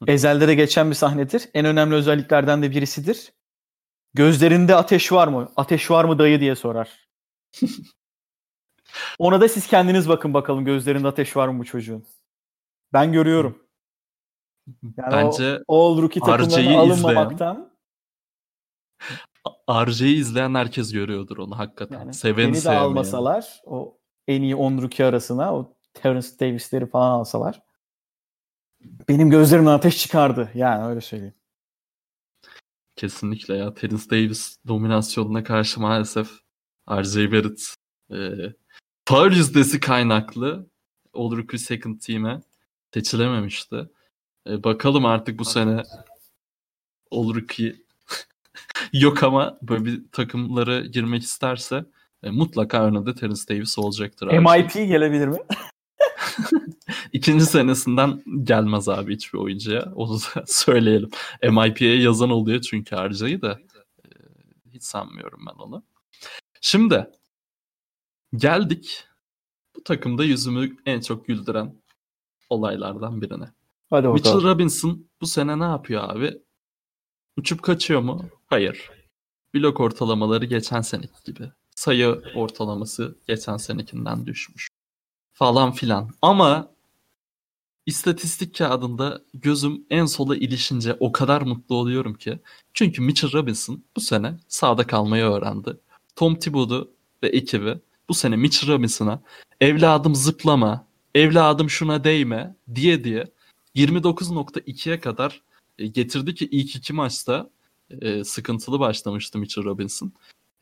Ezel'de 0.07 0.47
de 0.47 0.55
geçen 0.55 0.89
bir 0.89 0.95
sahnedir. 0.95 1.49
En 1.53 1.65
önemli 1.65 1.95
özelliklerden 1.95 2.63
de 2.63 2.71
birisidir. 2.71 3.33
Gözlerinde 4.13 4.75
ateş 4.75 5.11
var 5.11 5.27
mı? 5.27 5.49
Ateş 5.55 5.91
var 5.91 6.05
mı 6.05 6.19
dayı 6.19 6.39
diye 6.39 6.55
sorar. 6.55 7.07
Ona 9.19 9.41
da 9.41 9.49
siz 9.49 9.67
kendiniz 9.67 10.09
bakın 10.09 10.33
bakalım 10.33 10.65
gözlerinde 10.65 11.07
ateş 11.07 11.37
var 11.37 11.47
mı 11.47 11.59
bu 11.59 11.65
çocuğun. 11.65 12.05
Ben 12.93 13.11
görüyorum. 13.11 13.63
Yani 14.97 15.11
Bence 15.11 15.59
o 15.67 15.93
All 15.93 16.01
Rookie 16.01 16.21
takımlarına 16.21 16.79
alınmamaktan 16.79 17.70
RJ'yi 19.69 20.15
izleyen 20.15 20.55
herkes 20.55 20.91
görüyordur 20.91 21.37
onu 21.37 21.59
hakikaten. 21.59 21.99
Yani 21.99 22.13
Seven 22.13 22.37
beni 22.37 22.53
de 22.53 22.59
sevmeyen. 22.59 22.81
almasalar 22.81 23.61
o 23.65 23.97
en 24.27 24.41
iyi 24.41 24.55
10 24.55 24.81
rookie 24.81 25.05
arasına 25.05 25.55
o 25.55 25.75
Terence 25.93 26.27
Davis'leri 26.39 26.85
falan 26.89 27.11
alsalar 27.11 27.61
benim 29.09 29.29
gözlerimden 29.29 29.71
ateş 29.71 29.97
çıkardı. 29.97 30.51
Yani 30.53 30.85
öyle 30.85 31.01
söyleyeyim. 31.01 31.33
Kesinlikle 32.95 33.57
ya. 33.57 33.73
Terence 33.73 34.09
Davis 34.09 34.57
dominasyonuna 34.67 35.43
karşı 35.43 35.79
maalesef 35.79 36.29
RJ 36.91 37.15
Barrett 37.15 37.75
e, 38.11 38.15
faul 39.05 39.31
yüzdesi 39.31 39.79
kaynaklı 39.79 40.69
All 41.13 41.37
Rookie 41.37 41.59
Second 41.59 41.99
Team'e 41.99 42.41
seçilememişti. 42.93 43.89
E, 44.47 44.63
bakalım 44.63 45.05
artık 45.05 45.39
bu 45.39 45.45
sene 45.45 45.83
All 47.11 47.35
Rookie 47.35 47.80
yok 48.93 49.23
ama 49.23 49.57
böyle 49.61 49.85
bir 49.85 50.01
takımlara 50.11 50.79
girmek 50.79 51.23
isterse 51.23 51.85
e, 52.23 52.29
mutlaka 52.29 52.85
önünde 52.85 53.15
Terence 53.15 53.41
Davis 53.49 53.79
olacaktır. 53.79 54.27
MIP 54.27 54.71
şey. 54.71 54.87
gelebilir 54.87 55.27
mi? 55.27 55.37
İkinci 57.13 57.45
senesinden 57.45 58.23
gelmez 58.43 58.89
abi 58.89 59.15
hiçbir 59.15 59.39
oyuncuya. 59.39 59.91
Onu 59.95 60.13
da 60.13 60.43
söyleyelim. 60.45 61.09
MIP'ye 61.43 62.01
yazan 62.01 62.29
oluyor 62.29 62.61
çünkü 62.61 62.95
harcayı 62.95 63.41
da 63.41 63.59
e, 64.05 64.07
hiç 64.73 64.83
sanmıyorum 64.83 65.39
ben 65.47 65.63
onu. 65.63 65.83
Şimdi 66.61 67.09
geldik 68.35 69.05
bu 69.75 69.83
takımda 69.83 70.23
yüzümü 70.23 70.77
en 70.85 71.01
çok 71.01 71.27
güldüren 71.27 71.75
olaylardan 72.49 73.21
birine. 73.21 73.45
Hadi 73.89 74.07
bakalım. 74.07 74.13
Mitchell 74.13 74.43
Robinson 74.43 75.05
bu 75.21 75.27
sene 75.27 75.59
ne 75.59 75.63
yapıyor 75.63 76.09
abi? 76.09 76.41
Uçup 77.41 77.63
kaçıyor 77.63 78.01
mu? 78.01 78.25
Hayır. 78.47 78.91
Blok 79.55 79.79
ortalamaları 79.79 80.45
geçen 80.45 80.81
seneki 80.81 81.23
gibi. 81.25 81.51
Sayı 81.75 82.21
ortalaması 82.35 83.15
geçen 83.27 83.57
senekinden 83.57 84.25
düşmüş. 84.25 84.67
Falan 85.33 85.71
filan. 85.71 86.09
Ama 86.21 86.71
istatistik 87.85 88.57
kağıdında 88.57 89.21
gözüm 89.33 89.85
en 89.89 90.05
sola 90.05 90.35
ilişince 90.35 90.97
o 90.99 91.11
kadar 91.11 91.41
mutlu 91.41 91.75
oluyorum 91.75 92.13
ki. 92.13 92.39
Çünkü 92.73 93.01
Mitchell 93.01 93.33
Robinson 93.33 93.83
bu 93.95 94.01
sene 94.01 94.37
sağda 94.47 94.87
kalmayı 94.87 95.23
öğrendi. 95.23 95.77
Tom 96.15 96.35
Thibodeau 96.35 96.87
ve 97.23 97.27
ekibi 97.27 97.79
bu 98.09 98.13
sene 98.13 98.35
Mitchell 98.35 98.69
Robinson'a 98.69 99.21
evladım 99.61 100.15
zıplama, 100.15 100.87
evladım 101.15 101.69
şuna 101.69 102.03
değme 102.03 102.55
diye 102.75 103.03
diye 103.03 103.25
29.2'ye 103.75 104.99
kadar 104.99 105.41
getirdi 105.87 106.35
ki 106.35 106.47
ilk 106.51 106.75
iki 106.75 106.93
maçta 106.93 107.49
e, 108.01 108.23
sıkıntılı 108.23 108.79
başlamıştı 108.79 109.39
Mitchell 109.39 109.63
Robinson. 109.63 110.13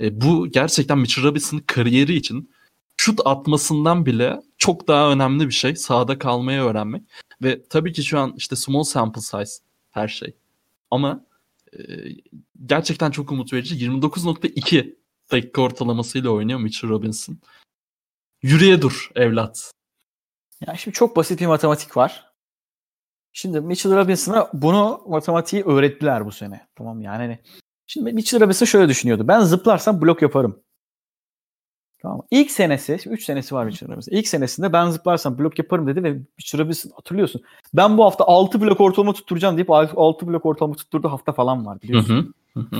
E, 0.02 0.22
bu 0.22 0.48
gerçekten 0.48 0.98
Mitchell 0.98 1.24
Robinson'ın 1.24 1.62
kariyeri 1.68 2.16
için 2.16 2.52
şut 2.98 3.20
atmasından 3.26 4.06
bile 4.06 4.42
çok 4.58 4.88
daha 4.88 5.12
önemli 5.12 5.48
bir 5.48 5.54
şey. 5.54 5.76
Sahada 5.76 6.20
kalmayı 6.20 6.62
öğrenmek. 6.62 7.04
Ve 7.44 7.64
tabii 7.70 7.94
ki 7.94 8.04
şu 8.04 8.20
an 8.20 8.34
işte 8.38 8.56
small 8.56 8.84
sample 8.84 9.22
size 9.22 9.64
her 9.92 10.08
şey. 10.08 10.36
Ama 10.92 11.26
e, 11.74 11.80
gerçekten 12.66 13.12
çok 13.12 13.32
umut 13.32 13.54
verici. 13.54 13.86
29.2 13.88 14.96
dakika 15.32 15.62
ortalamasıyla 15.62 16.30
oynuyor 16.30 16.60
Mitchell 16.60 16.90
Robinson. 16.90 17.38
Yürüye 18.42 18.82
dur 18.82 19.10
evlat. 19.16 19.72
Ya 20.68 20.76
şimdi 20.76 20.96
çok 20.96 21.16
basit 21.16 21.42
bir 21.42 21.46
matematik 21.46 21.98
var. 21.98 22.29
Şimdi 23.34 23.62
Mitchell 23.62 23.96
Robinson'a 23.96 24.50
bunu 24.54 25.02
matematiği 25.08 25.64
öğrettiler 25.64 26.26
bu 26.26 26.32
sene. 26.32 26.68
Tamam 26.76 27.02
yani 27.02 27.18
hani 27.18 27.40
Şimdi 27.92 28.14
Mitchell 28.14 28.42
Robinson 28.42 28.66
şöyle 28.66 28.90
düşünüyordu. 28.90 29.28
Ben 29.28 29.42
zıplarsam 29.42 30.02
blok 30.02 30.22
yaparım. 30.22 30.60
Tamam. 32.02 32.22
İlk 32.32 32.52
senesi, 32.52 32.94
3 32.94 33.26
senesi 33.26 33.56
var 33.56 33.66
Mitchell 33.66 33.90
Robinson. 33.90 34.16
İlk 34.16 34.28
senesinde 34.28 34.74
ben 34.74 34.90
zıplarsam 34.90 35.38
blok 35.38 35.60
yaparım 35.60 35.88
dedi 35.88 36.04
ve 36.04 36.14
Mitchell 36.14 36.62
Robinson 36.62 36.92
hatırlıyorsun. 36.96 37.42
Ben 37.74 37.98
bu 37.98 38.06
hafta 38.06 38.24
6 38.24 38.62
blok 38.62 38.82
ortalama 38.82 39.14
tutturacağım 39.14 39.58
deyip 39.58 39.72
6 39.72 40.28
blok 40.28 40.46
ortalama 40.46 40.76
tutturduğu 40.76 41.10
hafta 41.10 41.32
falan 41.32 41.66
var 41.66 41.82
biliyorsun. 41.82 42.34
Hı 42.54 42.60
hı. 42.60 42.78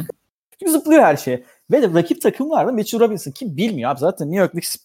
Hı 0.62 0.72
Zıplıyor 0.72 1.04
her 1.04 1.18
şeye. 1.18 1.46
Ve 1.72 1.82
rakip 1.82 2.22
takım 2.22 2.50
vardı 2.50 2.74
Mitchell 2.74 3.00
Robinson 3.00 3.32
kim 3.32 3.58
bilmiyor 3.58 3.92
abi 3.92 4.00
zaten 4.00 4.28
New 4.28 4.42
York 4.42 4.52
Knicks 4.52 4.76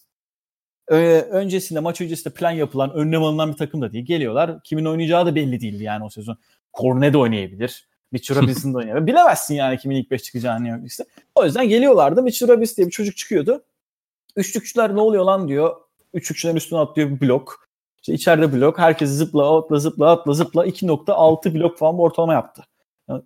öncesinde 0.87 1.79
maç 1.79 2.01
öncesinde 2.01 2.33
plan 2.33 2.51
yapılan 2.51 2.93
önlem 2.93 3.23
alınan 3.23 3.51
bir 3.51 3.57
takım 3.57 3.81
da 3.81 3.93
değil. 3.93 4.05
Geliyorlar. 4.05 4.63
Kimin 4.63 4.85
oynayacağı 4.85 5.25
da 5.25 5.35
belli 5.35 5.61
değildi 5.61 5.83
yani 5.83 6.03
o 6.03 6.09
sezon. 6.09 6.37
Korne 6.73 7.13
de 7.13 7.17
oynayabilir. 7.17 7.87
Mitchell 8.11 8.41
Robinson 8.41 8.73
da 8.73 8.77
oynayabilir. 8.77 9.07
Bilemezsin 9.07 9.55
yani 9.55 9.77
kimin 9.77 9.95
ilk 9.95 10.11
5 10.11 10.23
çıkacağını 10.23 10.67
yok 10.67 10.79
işte. 10.85 11.05
O 11.35 11.45
yüzden 11.45 11.69
geliyorlardı. 11.69 12.23
Mitchell 12.23 12.49
Robinson 12.49 12.75
diye 12.75 12.87
bir 12.87 12.91
çocuk 12.91 13.17
çıkıyordu. 13.17 13.63
Üçlükçüler 14.35 14.95
ne 14.95 15.01
oluyor 15.01 15.25
lan 15.25 15.47
diyor. 15.47 15.75
Üçlükçülerin 16.13 16.55
üstüne 16.55 16.79
atlıyor 16.79 17.09
bir 17.09 17.27
blok. 17.27 17.69
İşte 18.01 18.13
içeride 18.13 18.53
blok. 18.53 18.79
Herkes 18.79 19.09
zıpla 19.09 19.57
atla 19.57 19.79
zıpla 19.79 20.11
atla 20.11 20.33
zıpla 20.33 20.67
2.6 20.67 21.53
blok 21.53 21.77
falan 21.77 21.97
bir 21.97 22.03
ortalama 22.03 22.33
yaptı. 22.33 22.63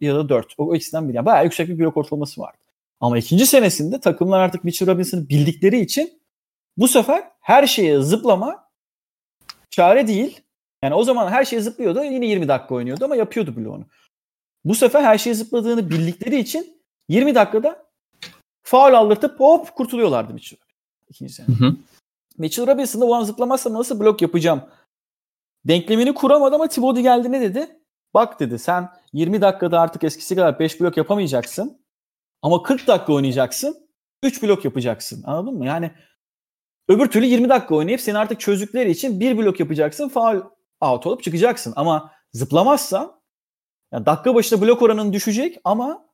Ya 0.01 0.15
da 0.15 0.29
4. 0.29 0.53
O 0.57 0.75
ikisinden 0.75 1.07
biri. 1.09 1.15
Yani 1.15 1.25
bayağı 1.25 1.43
yüksek 1.43 1.69
bir 1.69 1.79
blok 1.79 1.97
ortalaması 1.97 2.41
vardı. 2.41 2.57
Ama 2.99 3.17
ikinci 3.17 3.45
senesinde 3.45 3.99
takımlar 3.99 4.39
artık 4.39 4.63
Mitchell 4.63 4.87
Robinson'ı 4.87 5.29
bildikleri 5.29 5.79
için 5.79 6.18
bu 6.79 6.87
sefer 6.87 7.31
her 7.41 7.67
şeye 7.67 8.01
zıplama 8.01 8.69
çare 9.69 10.07
değil. 10.07 10.41
Yani 10.83 10.93
o 10.93 11.03
zaman 11.03 11.31
her 11.31 11.45
şeye 11.45 11.61
zıplıyordu. 11.61 12.03
Yine 12.03 12.25
20 12.25 12.47
dakika 12.47 12.75
oynuyordu 12.75 13.05
ama 13.05 13.15
yapıyordu 13.15 13.55
bloğunu. 13.55 13.85
Bu 14.65 14.75
sefer 14.75 15.03
her 15.03 15.17
şeye 15.17 15.33
zıpladığını 15.33 15.89
bildikleri 15.89 16.39
için 16.39 16.81
20 17.09 17.35
dakikada 17.35 17.85
faul 18.63 18.93
aldırtıp 18.93 19.39
hop 19.39 19.75
kurtuluyorlardı 19.75 20.33
Mitchell. 20.33 20.59
İkinci 21.09 21.33
sene. 21.33 21.47
Hı 21.47 21.65
hı. 21.65 21.75
Mitchell 22.37 22.67
Robinson'da 22.67 23.05
o 23.05 23.13
an 23.13 23.23
zıplamazsam 23.23 23.73
nasıl 23.73 23.99
blok 23.99 24.21
yapacağım? 24.21 24.63
Denklemini 25.65 26.13
kuramadı 26.13 26.55
ama 26.55 26.67
Thibodeau 26.67 27.03
geldi 27.03 27.31
ne 27.31 27.41
dedi? 27.41 27.79
Bak 28.13 28.39
dedi 28.39 28.59
sen 28.59 28.89
20 29.13 29.41
dakikada 29.41 29.79
artık 29.79 30.03
eskisi 30.03 30.35
kadar 30.35 30.59
5 30.59 30.81
blok 30.81 30.97
yapamayacaksın. 30.97 31.81
Ama 32.41 32.63
40 32.63 32.87
dakika 32.87 33.13
oynayacaksın. 33.13 33.89
3 34.23 34.43
blok 34.43 34.65
yapacaksın. 34.65 35.23
Anladın 35.25 35.57
mı? 35.57 35.65
Yani 35.65 35.91
Öbür 36.89 37.07
türlü 37.07 37.25
20 37.25 37.49
dakika 37.49 37.75
oynayıp 37.75 38.01
seni 38.01 38.17
artık 38.17 38.39
çözdükleri 38.39 38.91
için 38.91 39.19
bir 39.19 39.37
blok 39.37 39.59
yapacaksın. 39.59 40.09
Faul 40.09 40.41
out 40.81 41.07
olup 41.07 41.23
çıkacaksın. 41.23 41.73
Ama 41.75 42.11
zıplamazsan 42.33 43.19
yani 43.91 44.05
dakika 44.05 44.35
başına 44.35 44.61
blok 44.61 44.81
oranın 44.81 45.13
düşecek 45.13 45.57
ama 45.63 46.05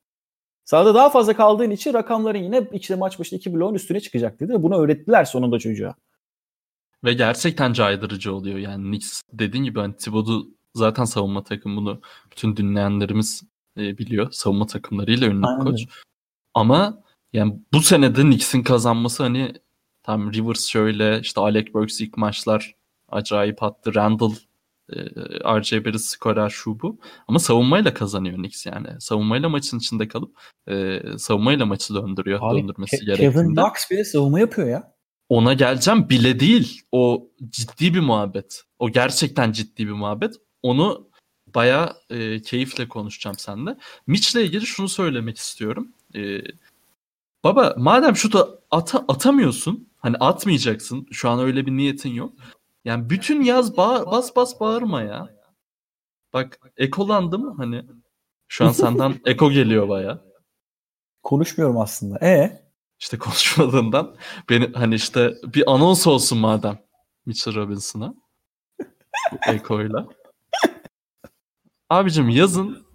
sahada 0.65 0.95
daha 0.95 1.09
fazla 1.09 1.35
kaldığın 1.35 1.71
için 1.71 1.93
rakamların 1.93 2.43
yine 2.43 2.67
işte 2.71 2.95
maç 2.95 3.19
başında 3.19 3.37
iki 3.37 3.53
bloğun 3.53 3.73
üstüne 3.73 3.99
çıkacak 3.99 4.39
dedi. 4.39 4.53
Bunu 4.57 4.77
öğrettiler 4.77 5.25
sonunda 5.25 5.59
çocuğa. 5.59 5.95
Ve 7.03 7.13
gerçekten 7.13 7.73
caydırıcı 7.73 8.35
oluyor. 8.35 8.57
Yani 8.57 8.83
Knicks 8.83 9.21
dediğin 9.33 9.63
gibi 9.63 9.79
hani 9.79 9.95
Thibodeau 9.95 10.47
zaten 10.73 11.05
savunma 11.05 11.43
takım 11.43 11.77
bunu 11.77 12.01
bütün 12.31 12.57
dinleyenlerimiz 12.57 13.43
e, 13.77 13.97
biliyor. 13.97 14.31
Savunma 14.31 14.65
takımlarıyla 14.65 15.27
ünlü 15.27 15.45
koç. 15.63 15.85
Ama 16.53 17.03
yani 17.33 17.59
bu 17.73 17.81
senede 17.81 18.21
Knicks'in 18.21 18.63
kazanması 18.63 19.23
hani 19.23 19.53
Tam 20.05 20.33
Rivers 20.33 20.67
şöyle 20.67 21.19
işte 21.19 21.41
Alec 21.41 21.73
Burks 21.73 22.01
ilk 22.01 22.17
maçlar 22.17 22.75
acayip 23.09 23.63
attı. 23.63 23.95
Randall 23.95 24.33
E, 24.93 24.97
RJ 25.59 25.73
Barrett 25.85 26.01
skorer 26.01 26.49
şu 26.49 26.79
bu. 26.79 26.99
Ama 27.27 27.39
savunmayla 27.39 27.93
kazanıyor 27.93 28.35
Knicks 28.35 28.65
yani. 28.65 28.87
Savunmayla 28.99 29.49
maçın 29.49 29.79
içinde 29.79 30.07
kalıp 30.07 30.37
e, 30.69 31.01
savunmayla 31.17 31.65
maçı 31.65 31.95
döndürüyor. 31.95 32.39
Abi, 32.41 32.61
döndürmesi 32.61 32.95
Ke- 32.95 33.05
gerektiğinde. 33.05 33.33
Kevin 33.33 33.55
Knox 33.55 33.91
bile 33.91 34.03
savunma 34.03 34.39
yapıyor 34.39 34.67
ya. 34.67 34.93
Ona 35.29 35.53
geleceğim 35.53 36.09
bile 36.09 36.39
değil. 36.39 36.81
O 36.91 37.27
ciddi 37.49 37.93
bir 37.93 37.99
muhabbet. 37.99 38.61
O 38.79 38.89
gerçekten 38.89 39.51
ciddi 39.51 39.87
bir 39.87 39.91
muhabbet. 39.91 40.35
Onu 40.63 41.07
bayağı 41.55 41.93
e, 42.09 42.41
keyifle 42.41 42.87
konuşacağım 42.87 43.37
seninle. 43.39 43.77
Mitch'le 44.07 44.35
ilgili 44.35 44.65
şunu 44.65 44.89
söylemek 44.89 45.37
istiyorum. 45.37 45.87
E, 46.15 46.41
baba 47.43 47.73
madem 47.77 48.15
şutu 48.15 48.59
ata, 48.71 49.05
atamıyorsun 49.07 49.87
hani 50.05 50.17
atmayacaksın. 50.17 51.07
Şu 51.11 51.29
an 51.29 51.39
öyle 51.39 51.65
bir 51.65 51.71
niyetin 51.71 52.09
yok. 52.09 52.33
Yani 52.83 53.09
bütün 53.09 53.43
yaz 53.43 53.77
bağ, 53.77 54.05
bas 54.11 54.35
bas 54.35 54.59
bağırma 54.59 55.01
ya. 55.01 55.29
Bak 56.33 56.59
ekolandım 56.77 57.57
hani. 57.57 57.85
Şu 58.47 58.65
an 58.65 58.71
senden 58.71 59.21
eko 59.25 59.51
geliyor 59.51 59.89
bayağı. 59.89 60.25
Konuşmuyorum 61.23 61.77
aslında. 61.77 62.25
E 62.25 62.61
İşte 62.99 63.17
konuşmadığından 63.17 64.15
beni 64.49 64.71
hani 64.73 64.95
işte 64.95 65.33
bir 65.43 65.71
anons 65.71 66.07
olsun 66.07 66.37
madem 66.37 66.79
Mitchell 67.25 67.55
Robinson'a 67.55 68.13
ekoyla. 69.47 70.07
Abicim 71.89 72.29
yazın 72.29 72.87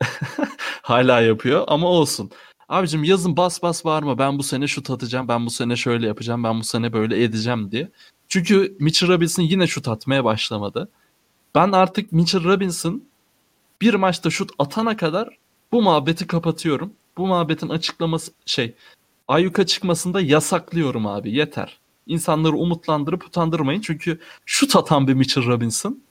hala 0.82 1.20
yapıyor 1.20 1.64
ama 1.68 1.88
olsun. 1.88 2.30
Abicim 2.68 3.04
yazın 3.04 3.36
bas 3.36 3.62
bas 3.62 3.84
bağırma 3.84 4.18
ben 4.18 4.38
bu 4.38 4.42
sene 4.42 4.66
şut 4.66 4.90
atacağım 4.90 5.28
ben 5.28 5.46
bu 5.46 5.50
sene 5.50 5.76
şöyle 5.76 6.06
yapacağım 6.06 6.44
ben 6.44 6.60
bu 6.60 6.64
sene 6.64 6.92
böyle 6.92 7.24
edeceğim 7.24 7.72
diye. 7.72 7.90
Çünkü 8.28 8.76
Mitchell 8.80 9.08
Robinson 9.08 9.42
yine 9.42 9.66
şut 9.66 9.88
atmaya 9.88 10.24
başlamadı. 10.24 10.88
Ben 11.54 11.72
artık 11.72 12.12
Mitchell 12.12 12.44
Robinson 12.44 13.02
bir 13.80 13.94
maçta 13.94 14.30
şut 14.30 14.50
atana 14.58 14.96
kadar 14.96 15.38
bu 15.72 15.82
muhabbeti 15.82 16.26
kapatıyorum. 16.26 16.92
Bu 17.16 17.26
muhabbetin 17.26 17.68
açıklaması 17.68 18.32
şey 18.46 18.74
ayyuka 19.28 19.66
çıkmasında 19.66 20.20
yasaklıyorum 20.20 21.06
abi 21.06 21.32
yeter. 21.32 21.78
İnsanları 22.06 22.56
umutlandırıp 22.56 23.24
utandırmayın 23.24 23.80
çünkü 23.80 24.20
şut 24.46 24.76
atan 24.76 25.08
bir 25.08 25.14
Mitchell 25.14 25.46
Robinson 25.46 26.02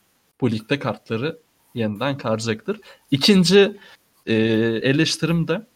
bu 0.41 0.51
ligde 0.51 0.79
kartları 0.79 1.39
yeniden 1.75 2.17
karacaktır. 2.17 2.79
İkinci 3.11 3.77
e, 4.25 4.33
eleştirim 4.83 5.47
de 5.47 5.67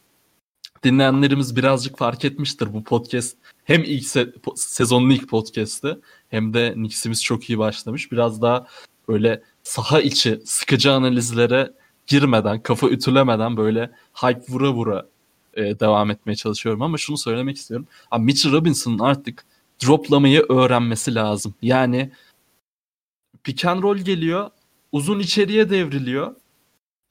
dinleyenlerimiz 0.83 1.55
birazcık 1.55 1.97
fark 1.97 2.25
etmiştir 2.25 2.73
bu 2.73 2.83
podcast. 2.83 3.37
Hem 3.63 3.83
ilk 3.83 4.03
se- 4.03 4.33
sezonun 4.55 5.09
ilk 5.09 5.29
podcast'ı 5.29 6.01
hem 6.29 6.53
de 6.53 6.73
Knicks'imiz 6.73 7.23
çok 7.23 7.49
iyi 7.49 7.59
başlamış. 7.59 8.11
Biraz 8.11 8.41
daha 8.41 8.67
böyle 9.07 9.43
saha 9.63 10.01
içi 10.01 10.41
sıkıcı 10.45 10.91
analizlere 10.93 11.73
girmeden, 12.07 12.63
kafa 12.63 12.89
ütülemeden 12.89 13.57
böyle 13.57 13.91
hype 14.13 14.43
vura 14.49 14.73
vura 14.73 15.07
e, 15.53 15.79
devam 15.79 16.11
etmeye 16.11 16.35
çalışıyorum 16.35 16.81
ama 16.81 16.97
şunu 16.97 17.17
söylemek 17.17 17.57
istiyorum. 17.57 17.87
Abi 18.11 18.25
Mitchell 18.25 18.51
Robinson'ın 18.51 18.99
artık 18.99 19.45
droplamayı 19.85 20.41
öğrenmesi 20.49 21.15
lazım. 21.15 21.53
Yani 21.61 22.11
pick 23.43 23.65
and 23.65 23.83
roll 23.83 23.97
geliyor, 23.97 24.49
uzun 24.91 25.19
içeriye 25.19 25.69
devriliyor. 25.69 26.35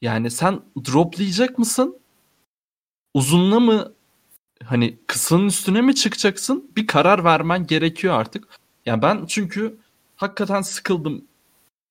Yani 0.03 0.31
sen 0.31 0.61
droplayacak 0.87 1.59
mısın? 1.59 2.00
Uzunla 3.15 3.61
mı 3.61 3.93
hani 4.65 4.99
kısanın 5.07 5.47
üstüne 5.47 5.81
mi 5.81 5.95
çıkacaksın? 5.95 6.71
Bir 6.77 6.87
karar 6.87 7.25
vermen 7.25 7.67
gerekiyor 7.67 8.15
artık. 8.15 8.49
Yani 8.87 9.03
ben 9.03 9.25
çünkü 9.29 9.79
hakikaten 10.17 10.63
sıkıldım. 10.63 11.25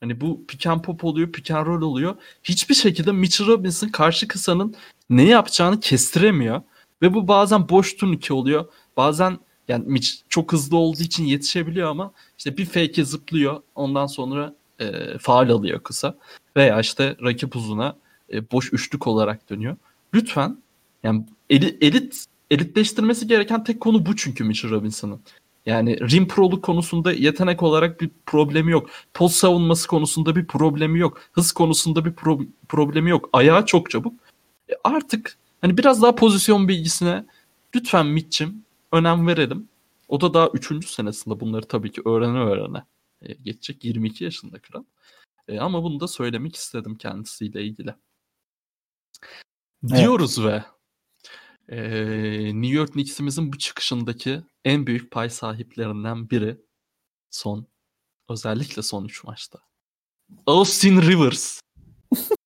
Hani 0.01 0.21
bu 0.21 0.45
pick 0.47 0.67
and 0.67 0.81
pop 0.81 1.03
oluyor, 1.03 1.31
pick 1.31 1.51
and 1.51 1.67
roll 1.67 1.81
oluyor. 1.81 2.15
Hiçbir 2.43 2.75
şekilde 2.75 3.11
Mitchell 3.11 3.47
Robinson 3.47 3.89
karşı 3.89 4.27
kısanın 4.27 4.75
ne 5.09 5.23
yapacağını 5.23 5.79
kestiremiyor. 5.79 6.61
Ve 7.01 7.13
bu 7.13 7.27
bazen 7.27 7.69
boş 7.69 7.95
turnike 7.95 8.33
oluyor. 8.33 8.65
Bazen 8.97 9.39
yani 9.67 9.83
Mitch 9.87 10.09
çok 10.29 10.53
hızlı 10.53 10.77
olduğu 10.77 11.03
için 11.03 11.25
yetişebiliyor 11.25 11.89
ama 11.89 12.11
işte 12.37 12.57
bir 12.57 12.65
fake'e 12.65 13.05
zıplıyor. 13.05 13.61
Ondan 13.75 14.05
sonra 14.05 14.55
e, 14.79 15.17
faal 15.17 15.49
alıyor 15.49 15.79
kısa. 15.83 16.17
Veya 16.57 16.79
işte 16.79 17.15
rakip 17.23 17.55
uzuna 17.55 17.95
e, 18.33 18.51
boş 18.51 18.73
üçlük 18.73 19.07
olarak 19.07 19.49
dönüyor. 19.49 19.77
Lütfen 20.13 20.57
yani 21.03 21.25
eli, 21.49 21.77
elit 21.81 22.25
elitleştirmesi 22.51 23.27
gereken 23.27 23.63
tek 23.63 23.81
konu 23.81 24.05
bu 24.05 24.15
çünkü 24.15 24.43
Mitchell 24.43 24.71
Robinson'ın. 24.71 25.21
Yani 25.65 25.99
rim 25.99 26.27
proluk 26.27 26.63
konusunda 26.63 27.11
yetenek 27.11 27.63
olarak 27.63 28.01
bir 28.01 28.09
problemi 28.25 28.71
yok. 28.71 28.89
Post 29.13 29.35
savunması 29.35 29.87
konusunda 29.87 30.35
bir 30.35 30.47
problemi 30.47 30.99
yok. 30.99 31.21
Hız 31.31 31.51
konusunda 31.51 32.05
bir 32.05 32.11
pro- 32.11 32.47
problemi 32.69 33.09
yok. 33.09 33.29
Ayağı 33.33 33.65
çok 33.65 33.89
çabuk. 33.89 34.13
E 34.69 34.73
artık 34.83 35.37
hani 35.61 35.77
biraz 35.77 36.01
daha 36.01 36.15
pozisyon 36.15 36.67
bilgisine 36.67 37.25
lütfen 37.75 38.05
Mitch'im 38.05 38.65
önem 38.91 39.27
verelim. 39.27 39.69
O 40.07 40.21
da 40.21 40.33
daha 40.33 40.47
3. 40.47 40.89
senesinde 40.89 41.39
bunları 41.39 41.67
tabii 41.67 41.91
ki 41.91 42.01
öğrene 42.05 42.39
öğrene 42.39 42.83
e, 43.21 43.33
geçecek. 43.33 43.85
22 43.85 44.23
yaşında 44.23 44.59
kral. 44.59 44.83
E, 45.47 45.59
ama 45.59 45.83
bunu 45.83 45.99
da 45.99 46.07
söylemek 46.07 46.55
istedim 46.55 46.95
kendisiyle 46.95 47.63
ilgili. 47.63 47.95
Diyoruz 49.87 50.43
ve 50.45 50.63
e, 51.69 51.81
New 52.61 52.75
York 52.75 52.91
Knicks'imizin 52.93 53.53
bu 53.53 53.57
çıkışındaki 53.57 54.41
en 54.65 54.87
büyük 54.87 55.11
pay 55.11 55.29
sahiplerinden 55.29 56.29
biri 56.29 56.57
son 57.29 57.67
özellikle 58.29 58.81
son 58.81 59.05
3 59.05 59.23
maçta. 59.23 59.59
Austin 60.45 61.01
Rivers. 61.01 61.61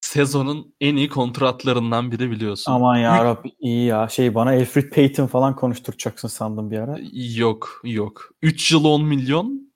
Sezonun 0.00 0.74
en 0.80 0.96
iyi 0.96 1.08
kontratlarından 1.08 2.12
biri 2.12 2.30
biliyorsun. 2.30 2.72
aman 2.72 2.96
ya 2.96 3.24
Rabbi 3.24 3.52
iyi 3.58 3.86
ya. 3.86 4.08
Şey 4.08 4.34
bana 4.34 4.50
Alfred 4.50 4.92
Payton 4.92 5.26
falan 5.26 5.56
konuşturacaksın 5.56 6.28
sandım 6.28 6.70
bir 6.70 6.78
ara. 6.78 6.98
Yok 7.12 7.80
yok. 7.84 8.30
3 8.42 8.72
yıl 8.72 8.84
10 8.84 9.04
milyon. 9.04 9.72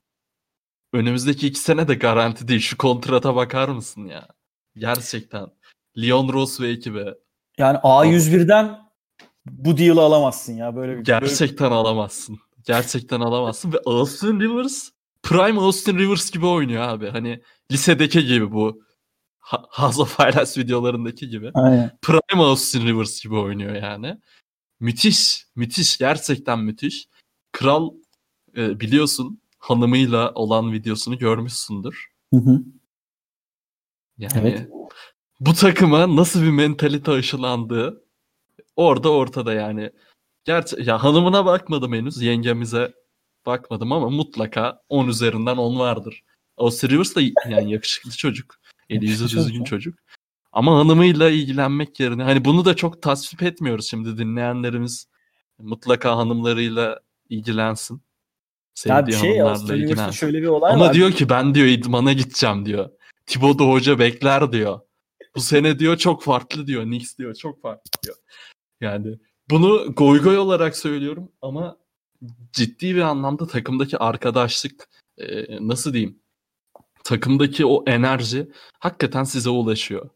Önümüzdeki 0.93 1.47
2 1.47 1.59
sene 1.59 1.87
de 1.87 1.95
garanti 1.95 2.47
değil. 2.47 2.59
Şu 2.59 2.77
kontrata 2.77 3.35
bakar 3.35 3.69
mısın 3.69 4.05
ya? 4.05 4.27
Gerçekten. 4.75 5.47
Leon 5.97 6.33
Ross 6.33 6.61
ve 6.61 6.69
ekibi. 6.69 7.05
Yani 7.61 7.77
A101'den 7.77 8.79
bu 9.45 9.77
deal'ı 9.77 10.01
alamazsın 10.01 10.53
ya 10.53 10.75
böyle 10.75 10.97
bir. 10.97 11.03
Gerçekten 11.03 11.71
alamazsın. 11.71 12.39
Gerçekten 12.63 13.19
alamazsın 13.19 13.73
ve 13.73 13.77
Austin 13.85 14.39
Rivers 14.39 14.89
Prime 15.23 15.59
Austin 15.59 15.97
Rivers 15.97 16.31
gibi 16.31 16.45
oynuyor 16.45 16.83
abi. 16.83 17.09
Hani 17.09 17.41
lisedeki 17.71 18.25
gibi 18.25 18.51
bu 18.51 18.83
House 19.69 20.01
of 20.01 20.19
Highlights 20.19 20.57
videolarındaki 20.57 21.29
gibi. 21.29 21.43
Böyle... 21.43 21.67
Aynen. 21.67 21.97
Prime 22.01 22.43
Austin 22.43 22.87
Rivers 22.87 23.23
gibi 23.23 23.35
oynuyor 23.35 23.75
yani. 23.75 24.17
Müthiş, 24.79 25.45
müthiş, 25.55 25.97
gerçekten 25.97 26.59
müthiş. 26.59 27.07
Kral 27.51 27.91
e, 28.57 28.79
biliyorsun 28.79 29.41
hanımıyla 29.59 30.31
olan 30.33 30.71
videosunu 30.71 31.17
görmüşsündür. 31.17 32.11
Hı 32.33 32.37
hı. 32.37 32.63
Yani 34.17 34.33
Evet. 34.39 34.69
Bu 35.41 35.53
takıma 35.53 36.15
nasıl 36.15 36.41
bir 36.41 36.49
mentalite 36.51 37.11
aşılandığı 37.11 38.03
orada 38.75 39.11
ortada 39.11 39.53
yani. 39.53 39.91
Gerçi 40.45 40.75
ya 40.83 41.03
hanımına 41.03 41.45
bakmadım 41.45 41.93
henüz, 41.93 42.21
yengemize 42.21 42.93
bakmadım 43.45 43.91
ama 43.91 44.09
mutlaka 44.09 44.81
10 44.89 45.07
üzerinden 45.07 45.57
10 45.57 45.79
vardır. 45.79 46.23
Austin 46.57 46.89
Rivers 46.89 47.15
da 47.15 47.21
yani 47.49 47.71
yakışıklı 47.71 48.11
çocuk. 48.11 48.55
Eli 48.89 49.05
yüzü 49.05 49.37
düzgün 49.37 49.63
çocuk. 49.63 49.99
Ama 50.51 50.79
hanımıyla 50.79 51.29
ilgilenmek 51.29 51.99
yerine 51.99 52.23
hani 52.23 52.45
bunu 52.45 52.65
da 52.65 52.75
çok 52.75 53.01
tasvip 53.01 53.43
etmiyoruz 53.43 53.89
şimdi 53.89 54.17
dinleyenlerimiz 54.17 55.07
mutlaka 55.59 56.17
hanımlarıyla 56.17 56.99
ilgilensin. 57.29 57.95
Ya 57.95 58.01
Sevdiği 58.73 59.17
şey 59.17 59.39
hanımlarla 59.39 59.75
ilgilensin. 59.75 60.11
şöyle 60.11 60.41
bir 60.41 60.47
olay 60.47 60.73
Ama 60.73 60.85
var. 60.85 60.93
diyor 60.93 61.11
ki 61.11 61.29
ben 61.29 61.55
diyor 61.55 61.67
idmana 61.67 62.13
gideceğim 62.13 62.65
diyor. 62.65 62.89
Thibodeau 63.25 63.71
hoca 63.71 63.99
bekler 63.99 64.51
diyor. 64.51 64.79
Bu 65.35 65.41
sene 65.41 65.79
diyor 65.79 65.97
çok 65.97 66.23
farklı 66.23 66.67
diyor. 66.67 66.83
Knicks 66.83 67.17
diyor 67.17 67.35
çok 67.35 67.61
farklı 67.61 67.91
diyor. 68.03 68.15
Yani 68.81 69.19
bunu 69.49 69.93
goy 69.95 70.21
goy 70.21 70.37
olarak 70.37 70.77
söylüyorum 70.77 71.31
ama 71.41 71.77
ciddi 72.53 72.95
bir 72.95 73.01
anlamda 73.01 73.47
takımdaki 73.47 73.97
arkadaşlık 73.97 74.89
e, 75.17 75.45
nasıl 75.67 75.93
diyeyim 75.93 76.19
takımdaki 77.03 77.65
o 77.65 77.83
enerji 77.87 78.51
hakikaten 78.79 79.23
size 79.23 79.49
ulaşıyor. 79.49 80.09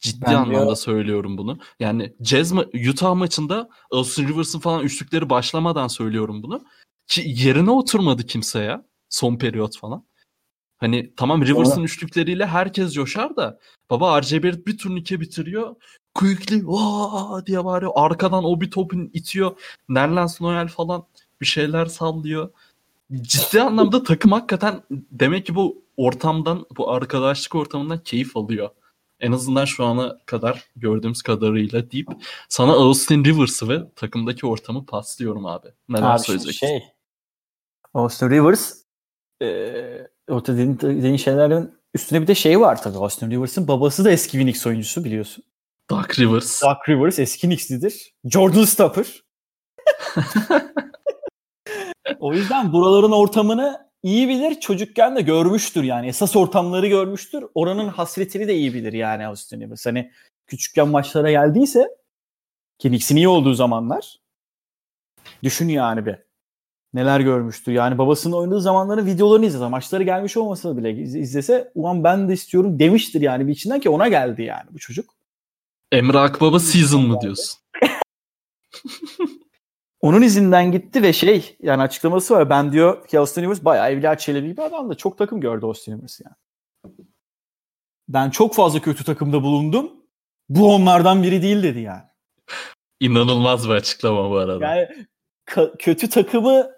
Ciddi 0.00 0.20
Ben 0.26 0.34
anlamda 0.34 0.64
diyor- 0.64 0.76
söylüyorum 0.76 1.38
bunu. 1.38 1.58
Yani 1.80 2.14
Jazz 2.20 2.52
ma- 2.52 2.90
Utah 2.90 3.14
maçında 3.14 3.68
Austin 3.90 4.28
Rivers'ın 4.28 4.58
falan 4.58 4.82
üçlükleri 4.82 5.30
başlamadan 5.30 5.88
söylüyorum 5.88 6.42
bunu. 6.42 6.64
Ki 7.06 7.22
yerine 7.26 7.70
oturmadı 7.70 8.26
kimse 8.26 8.58
ya. 8.62 8.86
Son 9.08 9.36
periyot 9.36 9.78
falan. 9.78 10.06
Hani 10.82 11.12
tamam 11.16 11.46
Rivers'ın 11.46 11.82
üçlükleriyle 11.82 12.46
herkes 12.46 12.92
coşar 12.92 13.36
da 13.36 13.58
baba 13.90 14.22
RJ 14.22 14.32
Barrett 14.32 14.66
bir 14.66 14.78
turnike 14.78 15.20
bitiriyor. 15.20 15.76
Quickly 16.14 16.62
vaa 16.64 17.46
diye 17.46 17.64
bağırıyor. 17.64 17.92
Arkadan 17.94 18.44
o 18.44 18.60
bir 18.60 18.70
topun 18.70 19.10
itiyor. 19.12 19.56
Nerlens 19.88 20.40
Noel 20.40 20.68
falan 20.68 21.06
bir 21.40 21.46
şeyler 21.46 21.86
sallıyor. 21.86 22.50
ciddi 23.12 23.62
anlamda 23.62 24.02
takım 24.02 24.32
hakikaten 24.32 24.82
demek 24.90 25.46
ki 25.46 25.54
bu 25.54 25.84
ortamdan, 25.96 26.66
bu 26.76 26.90
arkadaşlık 26.90 27.54
ortamından 27.54 27.98
keyif 27.98 28.36
alıyor. 28.36 28.70
En 29.20 29.32
azından 29.32 29.64
şu 29.64 29.84
ana 29.84 30.18
kadar 30.26 30.64
gördüğümüz 30.76 31.22
kadarıyla 31.22 31.90
deyip 31.90 32.08
sana 32.48 32.72
Austin 32.72 33.24
Rivers'ı 33.24 33.68
ve 33.68 33.90
takımdaki 33.96 34.46
ortamı 34.46 34.86
paslıyorum 34.86 35.46
abi. 35.46 35.68
Neler 35.88 36.10
Abi 36.10 36.18
söyleyeceksin? 36.18 36.66
Şey, 36.66 36.82
Austin 37.94 38.30
Rivers 38.30 38.82
e, 39.42 40.11
orta 40.28 40.52
dediğin, 40.52 40.78
dediğin 40.80 41.16
şeylerin 41.16 41.74
üstüne 41.94 42.22
bir 42.22 42.26
de 42.26 42.34
şey 42.34 42.60
var 42.60 42.82
tabii. 42.82 42.98
Austin 42.98 43.30
Rivers'ın 43.30 43.68
babası 43.68 44.04
da 44.04 44.10
eski 44.10 44.38
Phoenix 44.38 44.66
oyuncusu 44.66 45.04
biliyorsun. 45.04 45.44
Doug 45.90 46.18
Rivers. 46.18 46.62
Doug 46.62 46.88
Rivers 46.88 47.18
eski 47.18 47.46
Knicks'lidir. 47.46 48.14
Jordan 48.24 48.64
Stopper. 48.64 49.22
o 52.20 52.34
yüzden 52.34 52.72
buraların 52.72 53.12
ortamını 53.12 53.88
iyi 54.02 54.28
bilir. 54.28 54.60
Çocukken 54.60 55.16
de 55.16 55.20
görmüştür 55.20 55.82
yani. 55.82 56.06
Esas 56.06 56.36
ortamları 56.36 56.86
görmüştür. 56.86 57.44
Oranın 57.54 57.88
hasretini 57.88 58.48
de 58.48 58.54
iyi 58.54 58.74
bilir 58.74 58.92
yani 58.92 59.26
Austin 59.26 59.60
Rivers. 59.60 59.86
Hani 59.86 60.12
küçükken 60.46 60.88
maçlara 60.88 61.30
geldiyse 61.30 61.88
ki 62.78 62.88
Knicks'in 62.88 63.16
iyi 63.16 63.28
olduğu 63.28 63.54
zamanlar 63.54 64.18
düşün 65.42 65.68
yani 65.68 66.06
bir. 66.06 66.31
Neler 66.94 67.20
görmüştür. 67.20 67.72
Yani 67.72 67.98
babasının 67.98 68.36
oynadığı 68.36 68.60
zamanların 68.60 69.06
videolarını 69.06 69.46
izlese, 69.46 69.68
maçları 69.68 70.02
gelmiş 70.02 70.36
olmasa 70.36 70.76
bile 70.76 70.92
iz- 71.02 71.14
izlese 71.16 71.72
ulan 71.74 72.04
ben 72.04 72.28
de 72.28 72.32
istiyorum 72.32 72.78
demiştir 72.78 73.20
yani 73.20 73.46
bir 73.46 73.52
içinden 73.52 73.80
ki 73.80 73.90
ona 73.90 74.08
geldi 74.08 74.42
yani 74.42 74.66
bu 74.70 74.78
çocuk. 74.78 75.10
Emre 75.92 76.18
Akbaba 76.18 76.58
season 76.60 77.06
mı 77.06 77.20
diyorsun? 77.20 77.58
Onun 80.00 80.22
izinden 80.22 80.72
gitti 80.72 81.02
ve 81.02 81.12
şey 81.12 81.56
yani 81.62 81.82
açıklaması 81.82 82.34
var. 82.34 82.50
Ben 82.50 82.72
diyor 82.72 83.06
ki 83.08 83.18
Austin 83.18 83.42
Rivers 83.42 83.64
bayağı 83.64 83.90
Evliya 83.90 84.18
Çelebi 84.18 84.56
bir 84.56 84.62
adam 84.62 84.90
da 84.90 84.94
çok 84.94 85.18
takım 85.18 85.40
gördü 85.40 85.66
Austin 85.66 85.98
Rivers 85.98 86.20
yani. 86.20 86.36
Ben 88.08 88.30
çok 88.30 88.54
fazla 88.54 88.80
kötü 88.80 89.04
takımda 89.04 89.42
bulundum. 89.42 89.92
Bu 90.48 90.74
onlardan 90.74 91.22
biri 91.22 91.42
değil 91.42 91.62
dedi 91.62 91.80
yani. 91.80 92.02
İnanılmaz 93.00 93.68
bir 93.68 93.74
açıklama 93.74 94.30
bu 94.30 94.36
arada. 94.36 94.66
Yani 94.66 94.88
kötü 95.78 96.08
takımı 96.10 96.70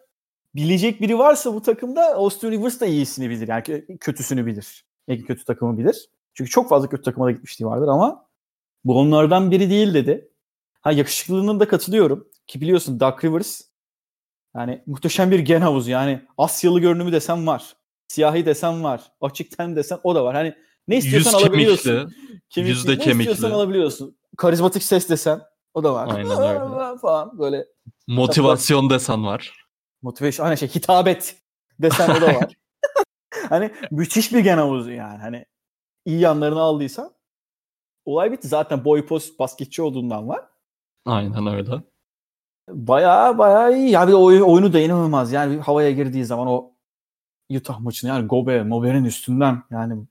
bilecek 0.54 1.00
biri 1.00 1.18
varsa 1.18 1.54
bu 1.54 1.62
takımda 1.62 2.14
Austin 2.14 2.50
Rivers 2.50 2.80
da 2.80 2.86
iyisini 2.86 3.30
bilir. 3.30 3.48
Yani 3.48 3.62
kö- 3.62 3.98
kötüsünü 3.98 4.46
bilir. 4.46 4.84
En 5.08 5.22
kötü 5.22 5.44
takımı 5.44 5.78
bilir. 5.78 6.08
Çünkü 6.34 6.50
çok 6.50 6.68
fazla 6.68 6.88
kötü 6.88 7.02
takıma 7.02 7.26
da 7.26 7.30
gitmişliği 7.30 7.70
vardır 7.70 7.88
ama 7.88 8.26
bu 8.84 8.98
onlardan 8.98 9.50
biri 9.50 9.70
değil 9.70 9.94
dedi. 9.94 10.28
Ha 10.80 10.92
yakışıklılığına 10.92 11.60
da 11.60 11.68
katılıyorum. 11.68 12.28
Ki 12.46 12.60
biliyorsun 12.60 13.00
Doug 13.00 13.24
Rivers 13.24 13.60
yani 14.56 14.82
muhteşem 14.86 15.30
bir 15.30 15.38
gen 15.38 15.60
havuzu. 15.60 15.90
Yani 15.90 16.20
Asyalı 16.38 16.80
görünümü 16.80 17.12
desen 17.12 17.46
var. 17.46 17.76
Siyahi 18.08 18.46
desen 18.46 18.84
var. 18.84 19.12
Açık 19.20 19.58
ten 19.58 19.76
desen 19.76 19.98
o 20.02 20.14
da 20.14 20.24
var. 20.24 20.34
Hani 20.34 20.54
ne 20.88 20.96
istiyorsan 20.96 21.38
Yüz 21.38 21.44
alabiliyorsun. 21.44 21.90
kemikli. 21.90 22.14
Kemikli, 22.50 22.70
yüzde 22.70 22.92
ne 22.92 22.98
kemikli. 22.98 23.30
istiyorsan 23.30 23.56
alabiliyorsun. 23.56 24.16
Karizmatik 24.36 24.82
ses 24.82 25.08
desen 25.08 25.40
o 25.74 25.84
da 25.84 25.94
var. 25.94 26.08
Aynen 26.16 26.38
öyle. 26.38 26.98
falan 27.02 27.38
böyle 27.38 27.66
Motivasyon 28.06 28.90
desen 28.90 29.24
var. 29.24 29.63
Motivation 30.04 30.46
hani 30.46 30.58
şey 30.58 30.68
hitabet 30.68 31.36
desen 31.82 32.10
o 32.10 32.20
da 32.20 32.26
var. 32.26 32.54
hani 33.48 33.70
müthiş 33.90 34.32
bir 34.32 34.38
gen 34.38 34.58
havuzu 34.58 34.90
yani. 34.90 35.18
Hani 35.18 35.46
iyi 36.04 36.20
yanlarını 36.20 36.60
aldıysan 36.60 37.14
olay 38.04 38.32
bitti. 38.32 38.48
Zaten 38.48 38.84
boy 38.84 39.06
post 39.06 39.38
basketçi 39.38 39.82
olduğundan 39.82 40.28
var. 40.28 40.44
Aynen 41.06 41.46
öyle. 41.46 41.82
Bayağı 42.68 43.38
bayağı 43.38 43.76
iyi. 43.76 43.90
Ya 43.90 44.06
bir 44.06 44.12
de 44.12 44.16
oyun, 44.16 44.40
oyunu 44.40 44.72
da 44.72 44.80
inanılmaz. 44.80 45.32
Yani 45.32 45.60
havaya 45.60 45.90
girdiği 45.90 46.24
zaman 46.24 46.46
o 46.46 46.70
Utah 47.50 47.80
maçını 47.80 48.10
yani 48.10 48.26
Gobe, 48.26 48.62
Mober'in 48.62 49.04
üstünden 49.04 49.62
yani 49.70 50.06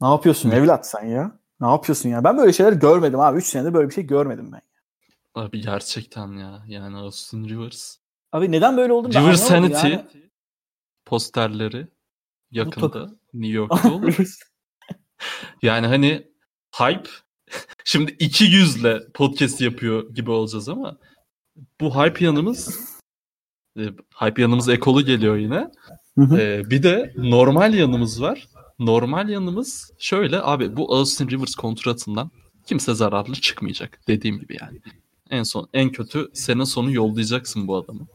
ne 0.00 0.08
yapıyorsun 0.08 0.50
evlat 0.50 0.86
sen 0.86 1.04
ya? 1.04 1.38
Ne 1.60 1.66
yapıyorsun 1.66 2.08
ya? 2.08 2.24
Ben 2.24 2.38
böyle 2.38 2.52
şeyler 2.52 2.72
görmedim 2.72 3.20
abi. 3.20 3.38
3 3.38 3.46
senedir 3.46 3.74
böyle 3.74 3.88
bir 3.88 3.94
şey 3.94 4.06
görmedim 4.06 4.52
ben. 4.52 4.62
Abi 5.34 5.60
gerçekten 5.60 6.32
ya. 6.32 6.62
Yani 6.66 6.96
Austin 6.96 7.48
Rivers. 7.48 8.05
Abi 8.36 8.52
neden 8.52 8.76
böyle 8.76 8.92
oldu? 8.92 9.08
River 9.08 9.34
Sanity 9.34 9.86
yani. 9.88 10.04
posterleri 11.04 11.86
yakında 12.50 12.90
takım- 12.90 13.18
New 13.34 13.56
York'ta 13.56 13.92
olur. 13.92 14.16
Yani 15.62 15.86
hani 15.86 16.26
hype 16.72 17.10
şimdi 17.84 18.16
iki 18.18 18.44
yüzle 18.44 19.02
podcast 19.14 19.60
yapıyor 19.60 20.14
gibi 20.14 20.30
olacağız 20.30 20.68
ama 20.68 20.98
bu 21.80 21.94
hype 21.96 22.24
yanımız 22.24 22.80
e, 23.78 23.82
hype 24.14 24.42
yanımız 24.42 24.68
ekolu 24.68 25.04
geliyor 25.04 25.36
yine. 25.36 25.70
Hı 26.18 26.22
hı. 26.22 26.40
E, 26.40 26.70
bir 26.70 26.82
de 26.82 27.12
normal 27.16 27.74
yanımız 27.74 28.22
var. 28.22 28.48
Normal 28.78 29.28
yanımız 29.28 29.92
şöyle 29.98 30.42
abi 30.42 30.76
bu 30.76 30.94
Austin 30.94 31.28
Rivers 31.28 31.54
kontratından 31.54 32.30
kimse 32.66 32.94
zararlı 32.94 33.34
çıkmayacak 33.34 34.00
dediğim 34.08 34.38
gibi 34.38 34.56
yani. 34.60 34.80
En 35.30 35.42
son 35.42 35.68
en 35.72 35.92
kötü 35.92 36.30
sene 36.34 36.66
sonu 36.66 36.92
yollayacaksın 36.92 37.68
bu 37.68 37.76
adamı. 37.76 38.06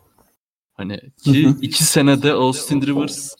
Hani 0.81 0.99
ki 1.23 1.45
Hı 1.45 1.49
hı. 1.49 1.57
iki 1.61 1.83
senede 1.83 2.33
Austin 2.33 2.81
Rivers 2.81 3.35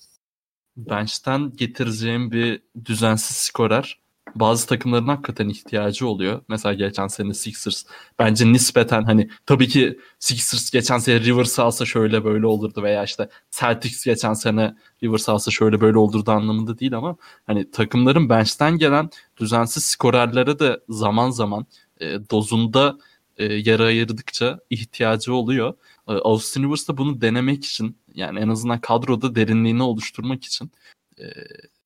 bench'ten 0.77 1.51
getireceğim 1.56 2.32
bir 2.32 2.62
düzensiz 2.86 3.38
skorer 3.38 4.01
bazı 4.36 4.67
takımların 4.67 5.08
hakikaten 5.08 5.49
ihtiyacı 5.49 6.08
oluyor. 6.08 6.41
Mesela 6.47 6.73
geçen 6.73 7.08
sene 7.08 7.34
Sixers 7.34 7.84
bence 8.19 8.54
nispeten 8.54 9.04
hani 9.04 9.30
tabii 9.45 9.67
ki 9.67 9.99
Sixers 10.19 10.71
geçen 10.71 10.97
sene 10.97 11.19
Rivers 11.19 11.60
alsa 11.60 11.86
şöyle 11.86 12.23
böyle 12.23 12.45
olurdu 12.45 12.84
veya 12.84 13.04
işte 13.04 13.30
Celtics 13.51 14.06
geçen 14.06 14.34
sene 14.34 14.75
Rivers 15.04 15.30
alsa 15.30 15.51
şöyle 15.51 15.82
böyle 15.82 15.97
olurdu 15.97 16.32
anlamında 16.32 16.80
değil 16.80 16.93
ama 16.97 17.15
hani 17.47 17.71
takımların 17.71 18.30
bench'ten 18.30 18.77
gelen 18.77 19.10
düzensiz 19.38 19.86
skorerlere 19.86 20.60
de 20.60 20.80
zaman 20.89 21.30
zaman 21.30 21.65
e, 21.99 22.30
dozunda 22.30 22.97
e, 23.37 23.43
yer 23.53 23.79
ayırdıkça 23.79 24.59
ihtiyacı 24.69 25.33
oluyor. 25.33 25.73
E, 26.07 26.11
Austin 26.11 26.63
Rivers 26.63 26.87
da 26.87 26.97
bunu 26.97 27.21
denemek 27.21 27.65
için 27.65 27.97
yani 28.13 28.39
en 28.39 28.49
azından 28.49 28.81
kadroda 28.81 29.35
derinliğini 29.35 29.83
oluşturmak 29.83 30.43
için 30.45 30.71
e, 31.19 31.25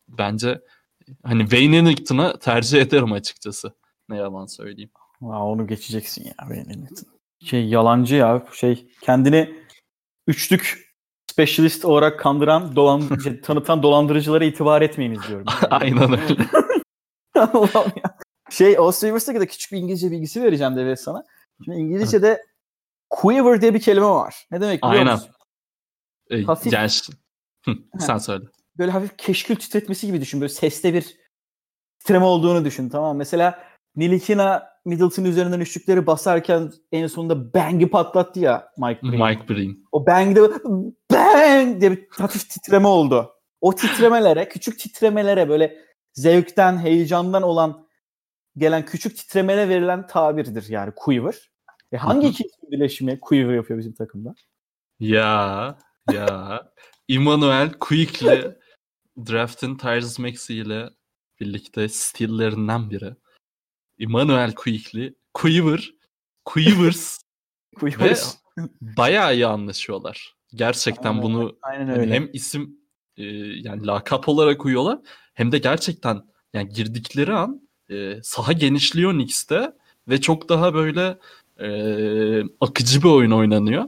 bence 0.07 0.61
hani 1.23 1.41
Wayne 1.41 1.77
Ellington'a 1.77 2.39
tercih 2.39 2.81
ederim 2.81 3.11
açıkçası. 3.11 3.73
Ne 4.09 4.17
yalan 4.17 4.45
söyleyeyim. 4.45 4.91
Aa, 5.21 5.47
onu 5.47 5.67
geçeceksin 5.67 6.25
ya 6.25 6.49
benim. 6.49 6.87
Şey 7.43 7.67
yalancı 7.67 8.15
ya 8.15 8.45
şey 8.53 8.87
kendini 9.01 9.55
üçlük 10.27 10.85
specialist 11.31 11.85
olarak 11.85 12.19
kandıran 12.19 12.75
dolan 12.75 13.19
şey, 13.23 13.41
tanıtan 13.41 13.83
dolandırıcılara 13.83 14.45
itibar 14.45 14.81
etmeyiniz 14.81 15.19
diyorum. 15.27 15.45
Aynen 15.69 16.11
öyle. 16.11 16.45
Allah'ım 17.35 17.91
ya. 18.03 18.17
Şey 18.49 18.77
Austin 18.77 19.07
Rivers'ta 19.07 19.39
da 19.39 19.45
küçük 19.45 19.71
bir 19.71 19.77
İngilizce 19.77 20.11
bilgisi 20.11 20.43
vereceğim 20.43 20.75
Devlet 20.75 21.01
sana. 21.01 21.23
Şimdi 21.63 21.77
İngilizce'de 21.77 22.41
quiver 23.09 23.61
diye 23.61 23.73
bir 23.73 23.79
kelime 23.81 24.05
var. 24.05 24.47
Ne 24.51 24.61
demek 24.61 24.83
biliyor 24.83 24.99
Aynen. 24.99 25.13
musun? 25.13 25.29
E, 26.29 26.35
Hafif- 26.35 26.73
yani 26.73 26.89
sen 27.99 28.17
söyle. 28.17 28.45
Böyle 28.77 28.91
hafif 28.91 29.17
keşkül 29.17 29.55
titretmesi 29.55 30.07
gibi 30.07 30.21
düşün. 30.21 30.41
Böyle 30.41 30.53
seste 30.53 30.93
bir 30.93 31.17
titreme 31.99 32.25
olduğunu 32.25 32.65
düşün. 32.65 32.89
Tamam? 32.89 33.17
Mesela 33.17 33.63
Nilikina 33.95 34.69
Middleton 34.85 35.25
üzerinden 35.25 35.59
üçlükleri 35.59 36.07
basarken 36.07 36.71
en 36.91 37.07
sonunda 37.07 37.53
bang'i 37.53 37.89
patlattı 37.89 38.39
ya 38.39 38.71
Mike 38.77 39.01
Breen. 39.03 39.27
Mike 39.27 39.49
Breen. 39.49 39.77
O 39.91 40.07
bang'de 40.07 40.41
bang 41.11 41.81
diye 41.81 41.91
bir 41.91 42.07
hafif 42.09 42.49
titreme 42.49 42.87
oldu. 42.87 43.31
O 43.61 43.75
titremelere, 43.75 44.49
küçük 44.49 44.79
titremelere 44.79 45.49
böyle 45.49 45.77
zevkten, 46.13 46.77
heyecandan 46.77 47.43
olan 47.43 47.84
gelen 48.57 48.85
küçük 48.85 49.17
titremelere 49.17 49.69
verilen 49.69 50.07
tabirdir 50.07 50.69
yani 50.69 50.93
quiver. 50.95 51.51
E 51.91 51.97
hangi 51.97 52.27
iki 52.27 52.43
isim 52.43 52.71
birleşimi 52.71 53.19
quiver 53.19 53.55
yapıyor 53.55 53.79
bizim 53.79 53.93
takımda? 53.93 54.35
Ya 54.99 55.77
ya. 56.11 56.61
Emmanuel 57.09 57.71
Quickly 57.79 58.57
draft'ın 59.17 59.77
Tyrese 59.77 60.21
Maxey 60.21 60.59
ile 60.59 60.89
birlikte 61.39 61.89
stillerinden 61.89 62.89
biri. 62.89 63.15
Emmanuel 63.99 64.53
Quickly, 64.55 65.15
Quiver, 65.33 65.93
Quivers 66.45 67.19
Quiver. 67.75 68.09
ve 68.09 68.15
bayağı 68.81 69.33
iyi 69.33 69.47
anlaşıyorlar. 69.47 70.35
Gerçekten 70.55 71.09
Aynen 71.09 71.23
bunu 71.23 71.57
Aynen 71.61 71.87
hani 71.87 71.99
öyle. 71.99 72.13
hem 72.13 72.29
isim 72.33 72.79
e, 73.17 73.23
yani 73.37 73.87
lakap 73.87 74.29
olarak 74.29 74.65
uyuyorlar 74.65 74.99
hem 75.33 75.51
de 75.51 75.57
gerçekten 75.57 76.21
yani 76.53 76.69
girdikleri 76.69 77.33
an 77.33 77.64
e, 77.89 78.19
saha 78.23 78.51
genişliyor 78.51 79.11
Knicks'te 79.11 79.73
ve 80.07 80.21
çok 80.21 80.49
daha 80.49 80.73
böyle 80.73 81.17
e, 81.59 81.67
akıcı 82.61 83.03
bir 83.03 83.09
oyun 83.09 83.31
oynanıyor. 83.31 83.85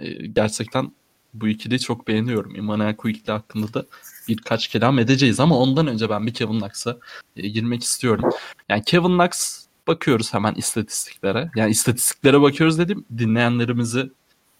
E, 0.00 0.26
gerçekten 0.26 0.92
bu 1.34 1.48
ikiliyi 1.48 1.80
çok 1.80 2.08
beğeniyorum. 2.08 2.56
Emmanuel 2.56 2.96
Quickly 2.96 3.32
hakkında 3.32 3.74
da 3.74 3.86
birkaç 4.28 4.68
kelam 4.68 4.98
edeceğiz 4.98 5.40
ama 5.40 5.58
ondan 5.58 5.86
önce 5.86 6.10
ben 6.10 6.26
bir 6.26 6.34
Kevin 6.34 6.58
Knox'a 6.58 6.98
e, 7.36 7.48
girmek 7.48 7.82
istiyorum. 7.82 8.30
Yani 8.68 8.82
Kevin 8.84 9.18
Knox 9.18 9.66
bakıyoruz 9.86 10.34
hemen 10.34 10.54
istatistiklere. 10.54 11.50
Yani 11.56 11.70
istatistiklere 11.70 12.40
bakıyoruz 12.40 12.78
dedim 12.78 13.04
dinleyenlerimizi 13.18 14.10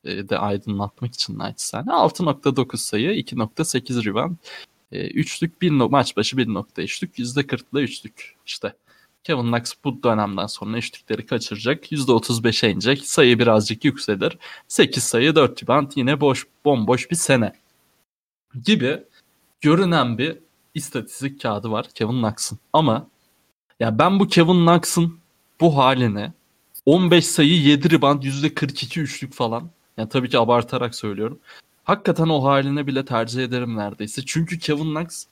e, 0.04 0.28
de 0.28 0.38
aydınlatmak 0.38 1.14
için 1.14 1.38
naçizane. 1.38 1.90
6.9 1.90 2.76
sayı, 2.76 3.10
2.8 3.10 4.04
rebound, 4.04 4.36
e, 4.92 5.06
üçlük 5.06 5.62
bir 5.62 5.70
no- 5.70 5.88
maç 5.88 6.16
başı 6.16 6.36
1.3'lük, 6.36 7.18
%40'la 7.18 7.80
üçlük 7.80 8.36
işte. 8.46 8.74
Kevin 9.24 9.42
Knox 9.42 9.74
bu 9.84 10.02
dönemden 10.02 10.46
sonra 10.46 10.78
üçlükleri 10.78 11.26
kaçıracak. 11.26 11.92
%35'e 11.92 12.70
inecek. 12.70 13.06
Sayı 13.06 13.38
birazcık 13.38 13.84
yükselir. 13.84 14.38
8 14.68 15.04
sayı 15.04 15.34
4 15.34 15.62
rebound 15.62 15.92
yine 15.96 16.20
boş 16.20 16.46
bomboş 16.64 17.10
bir 17.10 17.16
sene. 17.16 17.52
Gibi 18.64 19.02
görünen 19.60 20.18
bir 20.18 20.38
istatistik 20.74 21.42
kağıdı 21.42 21.70
var 21.70 21.86
Kevin 21.94 22.22
Knox'ın. 22.22 22.58
Ama 22.72 23.08
ya 23.80 23.98
ben 23.98 24.20
bu 24.20 24.28
Kevin 24.28 24.66
Knox'ın 24.66 25.18
bu 25.60 25.76
haline 25.76 26.32
15 26.86 27.26
sayı 27.26 27.60
7 27.62 27.90
rebound 27.90 28.22
%42 28.22 29.00
üçlük 29.00 29.32
falan. 29.32 29.70
Yani 29.96 30.08
tabii 30.08 30.28
ki 30.28 30.38
abartarak 30.38 30.94
söylüyorum. 30.94 31.38
Hakikaten 31.84 32.28
o 32.28 32.44
haline 32.44 32.86
bile 32.86 33.04
tercih 33.04 33.44
ederim 33.44 33.76
neredeyse. 33.76 34.22
Çünkü 34.26 34.58
Kevin 34.58 34.94
Knox 34.94 35.24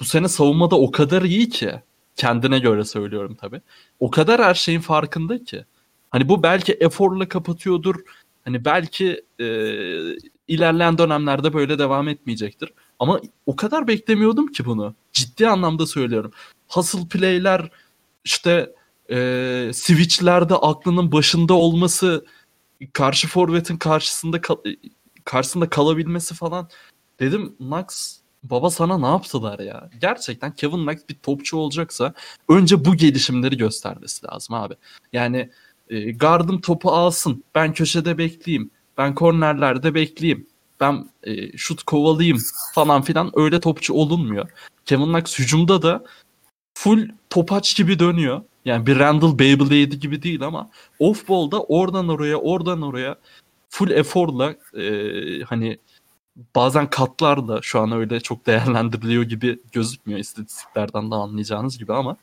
bu 0.00 0.04
sene 0.04 0.28
savunmada 0.28 0.76
o 0.76 0.90
kadar 0.90 1.22
iyi 1.22 1.48
ki. 1.48 1.82
Kendine 2.16 2.58
göre 2.58 2.84
söylüyorum 2.84 3.36
tabii. 3.40 3.60
O 4.00 4.10
kadar 4.10 4.42
her 4.44 4.54
şeyin 4.54 4.80
farkında 4.80 5.44
ki. 5.44 5.64
Hani 6.10 6.28
bu 6.28 6.42
belki 6.42 6.72
eforla 6.72 7.28
kapatıyordur. 7.28 7.94
Hani 8.44 8.64
belki 8.64 9.24
e, 9.40 9.46
ilerleyen 10.48 10.98
dönemlerde 10.98 11.52
böyle 11.52 11.78
devam 11.78 12.08
etmeyecektir. 12.08 12.72
Ama 12.98 13.20
o 13.46 13.56
kadar 13.56 13.88
beklemiyordum 13.88 14.46
ki 14.46 14.64
bunu. 14.64 14.94
Ciddi 15.12 15.48
anlamda 15.48 15.86
söylüyorum. 15.86 16.32
Hustle 16.68 17.08
play'ler 17.10 17.70
işte 18.24 18.74
e, 19.10 19.70
switchlerde 19.74 20.54
aklının 20.54 21.12
başında 21.12 21.54
olması 21.54 22.24
karşı 22.92 23.28
forvetin 23.28 23.76
karşısında 23.76 24.40
karşısında 25.26 25.68
kalabilmesi 25.68 26.34
falan 26.34 26.68
dedim 27.20 27.56
Knox 27.58 28.18
baba 28.42 28.70
sana 28.70 28.98
ne 28.98 29.06
yaptılar 29.06 29.58
ya? 29.58 29.90
Gerçekten 30.00 30.54
Kevin 30.54 30.86
Knox 30.86 30.96
bir 31.08 31.14
topçu 31.14 31.56
olacaksa 31.56 32.14
önce 32.48 32.84
bu 32.84 32.94
gelişimleri 32.94 33.56
göstermesi 33.56 34.26
lazım 34.26 34.54
abi. 34.54 34.74
Yani 35.12 35.50
e, 35.88 36.12
gardım 36.12 36.60
topu 36.60 36.90
alsın. 36.90 37.44
Ben 37.54 37.72
köşede 37.72 38.18
bekleyeyim. 38.18 38.70
Ben 38.98 39.14
kornerlerde 39.14 39.94
bekleyeyim. 39.94 40.46
Ben 40.80 41.08
e, 41.22 41.56
şut 41.56 41.82
kovalayayım 41.82 42.38
falan 42.74 43.02
filan 43.02 43.30
öyle 43.34 43.60
topçu 43.60 43.94
olunmuyor. 43.94 44.50
Kevin 44.86 45.04
Knox 45.04 45.38
hücumda 45.38 45.82
da 45.82 46.04
full 46.74 47.08
topaç 47.30 47.76
gibi 47.76 47.98
dönüyor. 47.98 48.42
Yani 48.64 48.86
bir 48.86 48.98
Randall 48.98 49.38
Beyblade 49.38 49.96
gibi 49.96 50.22
değil 50.22 50.42
ama 50.42 50.70
off 50.98 51.28
ball'da 51.28 51.62
oradan 51.62 52.08
oraya 52.08 52.36
oradan 52.36 52.82
oraya 52.82 53.16
full 53.76 53.90
eforla 53.90 54.54
e, 54.76 55.42
hani 55.42 55.78
bazen 56.54 56.90
katlarla 56.90 57.62
şu 57.62 57.80
an 57.80 57.92
öyle 57.92 58.20
çok 58.20 58.46
değerlendiriliyor 58.46 59.22
gibi 59.22 59.58
gözükmüyor 59.72 60.20
istatistiklerden 60.20 61.10
de 61.10 61.14
anlayacağınız 61.14 61.78
gibi 61.78 61.92
ama 61.92 62.16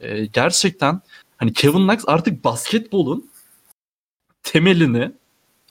e, 0.00 0.26
gerçekten 0.26 1.00
hani 1.36 1.52
Kevin 1.52 1.88
Knox 1.88 2.04
artık 2.06 2.44
basketbolun 2.44 3.30
temelini 4.42 5.12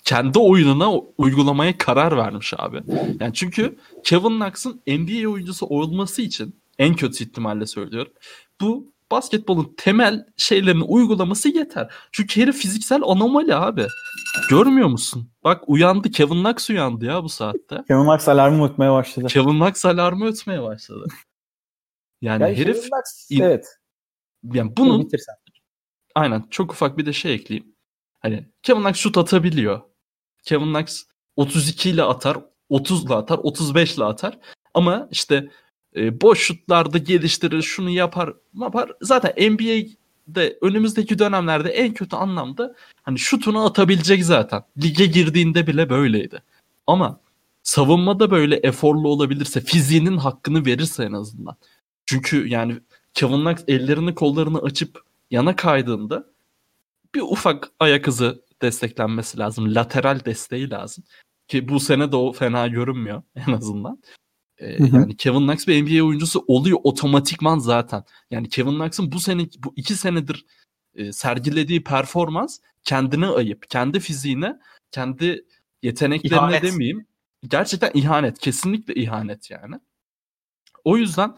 kendi 0.04 0.40
oyununa 0.40 0.92
uygulamaya 1.18 1.78
karar 1.78 2.18
vermiş 2.18 2.54
abi. 2.58 2.82
Yani 3.20 3.34
çünkü 3.34 3.76
Kevin 4.04 4.40
Knox'ın 4.40 4.82
NBA 4.88 5.30
oyuncusu 5.30 5.66
olması 5.66 6.22
için 6.22 6.56
en 6.78 6.96
kötü 6.96 7.24
ihtimalle 7.24 7.66
söylüyorum. 7.66 8.12
Bu 8.62 8.88
basketbolun 9.12 9.74
temel 9.78 10.26
şeylerini 10.38 10.84
uygulaması 10.84 11.50
yeter. 11.50 11.94
Çünkü 12.12 12.42
herif 12.42 12.56
fiziksel 12.56 13.02
anomali 13.06 13.56
abi. 13.56 13.88
Görmüyor 14.50 14.88
musun? 14.88 15.32
Bak 15.44 15.64
uyandı. 15.68 16.12
Kevin 16.12 16.44
Knox 16.44 16.70
uyandı 16.70 17.06
ya 17.06 17.24
bu 17.24 17.30
saatte. 17.30 17.84
Kevin 17.88 18.04
Knox 18.04 18.28
alarmı 18.28 18.66
ötmeye 18.70 18.92
başladı. 18.92 19.28
Kevin 19.28 19.60
Knox 19.60 19.86
alarmı 19.86 20.26
ötmeye 20.28 20.62
başladı. 20.64 21.06
Yani 22.22 22.44
Yani 22.44 22.58
herif 22.58 22.76
Knox, 22.90 23.28
in- 23.32 23.42
evet. 23.42 23.66
yani 24.44 24.78
Bunu 24.78 24.90
bunun 24.90 25.02
bitirsen. 25.06 25.36
aynen 26.16 26.44
çok 26.50 26.72
ufak 26.72 26.98
bir 26.98 27.06
de 27.06 27.14
şey 27.14 27.34
ekleyeyim. 27.34 27.76
Hani 28.20 28.50
Kevin 28.64 28.82
Knox 28.82 28.96
şut 28.96 29.18
atabiliyor. 29.18 29.82
Kevin 30.44 30.74
Knox 30.74 31.04
32 31.36 31.90
ile 31.90 32.04
atar, 32.04 32.38
30 32.70 33.06
ile 33.06 33.14
atar, 33.16 33.38
35 33.38 33.96
ile 33.96 34.04
atar. 34.04 34.40
Ama 34.74 35.08
işte 35.12 35.50
e, 35.96 36.22
boş 36.22 36.40
şutlarda 36.40 36.98
geliştirir, 36.98 37.62
şunu 37.62 37.90
yapar, 37.90 38.34
yapar. 38.62 38.92
Zaten 39.02 39.52
NBA'de 39.52 40.58
önümüzdeki 40.62 41.20
dönemlerde 41.20 41.70
en 41.70 41.94
kötü 41.94 42.16
anlamda 42.16 42.76
hani 43.04 43.20
şutunu 43.20 43.66
atabilecek 43.66 44.26
zaten. 44.26 44.64
Lige 44.84 45.06
girdiğinde 45.06 45.68
bile 45.68 45.90
böyleydi. 45.90 46.44
Ama 46.88 47.20
savunmada 47.64 48.32
böyle 48.32 48.56
eforlu 48.56 49.08
olabilirse, 49.08 49.62
fiziğinin 49.62 50.18
hakkını 50.18 50.66
verirse 50.66 51.04
en 51.04 51.14
azından. 51.14 51.56
Çünkü 52.06 52.48
yani 52.48 52.80
Kevin 53.14 53.42
Knox 53.42 53.64
ellerini 53.68 54.16
kollarını 54.16 54.60
açıp 54.62 55.02
yana 55.32 55.56
kaydığında 55.56 56.26
bir 57.16 57.22
ufak 57.22 57.72
ayak 57.80 58.08
hızı 58.08 58.44
desteklenmesi 58.62 59.38
lazım. 59.38 59.76
Lateral 59.76 60.26
desteği 60.26 60.70
lazım. 60.70 61.04
Ki 61.48 61.70
bu 61.70 61.80
sene 61.80 62.12
de 62.12 62.16
o 62.16 62.32
fena 62.34 62.68
görünmüyor 62.68 63.24
en 63.36 63.54
azından. 63.54 64.00
Ee. 64.60 64.78
Yani 64.94 65.18
Kevin 65.18 65.48
Knox 65.48 65.68
bir 65.68 65.84
NBA 65.84 66.06
oyuncusu 66.06 66.44
oluyor 66.48 66.80
otomatikman 66.84 67.60
zaten. 67.60 68.04
Yani 68.32 68.50
Kevin 68.50 68.76
Knox'ın 68.76 69.12
bu 69.12 69.20
sene 69.20 69.48
bu 69.58 69.74
iki 69.76 69.96
senedir 69.96 70.46
e, 70.96 71.12
sergilediği 71.12 71.84
performans 71.84 72.60
kendine 72.84 73.28
ayıp. 73.28 73.70
Kendi 73.70 74.00
fiziğine, 74.00 74.60
kendi 74.92 75.46
yeteneklerine 75.84 76.38
İhanet. 76.38 76.64
demeyeyim. 76.64 77.06
Gerçekten 77.48 77.92
ihanet. 77.94 78.40
Kesinlikle 78.40 78.96
ihanet 78.96 79.52
yani. 79.52 79.76
O 80.84 80.98
yüzden 80.98 81.36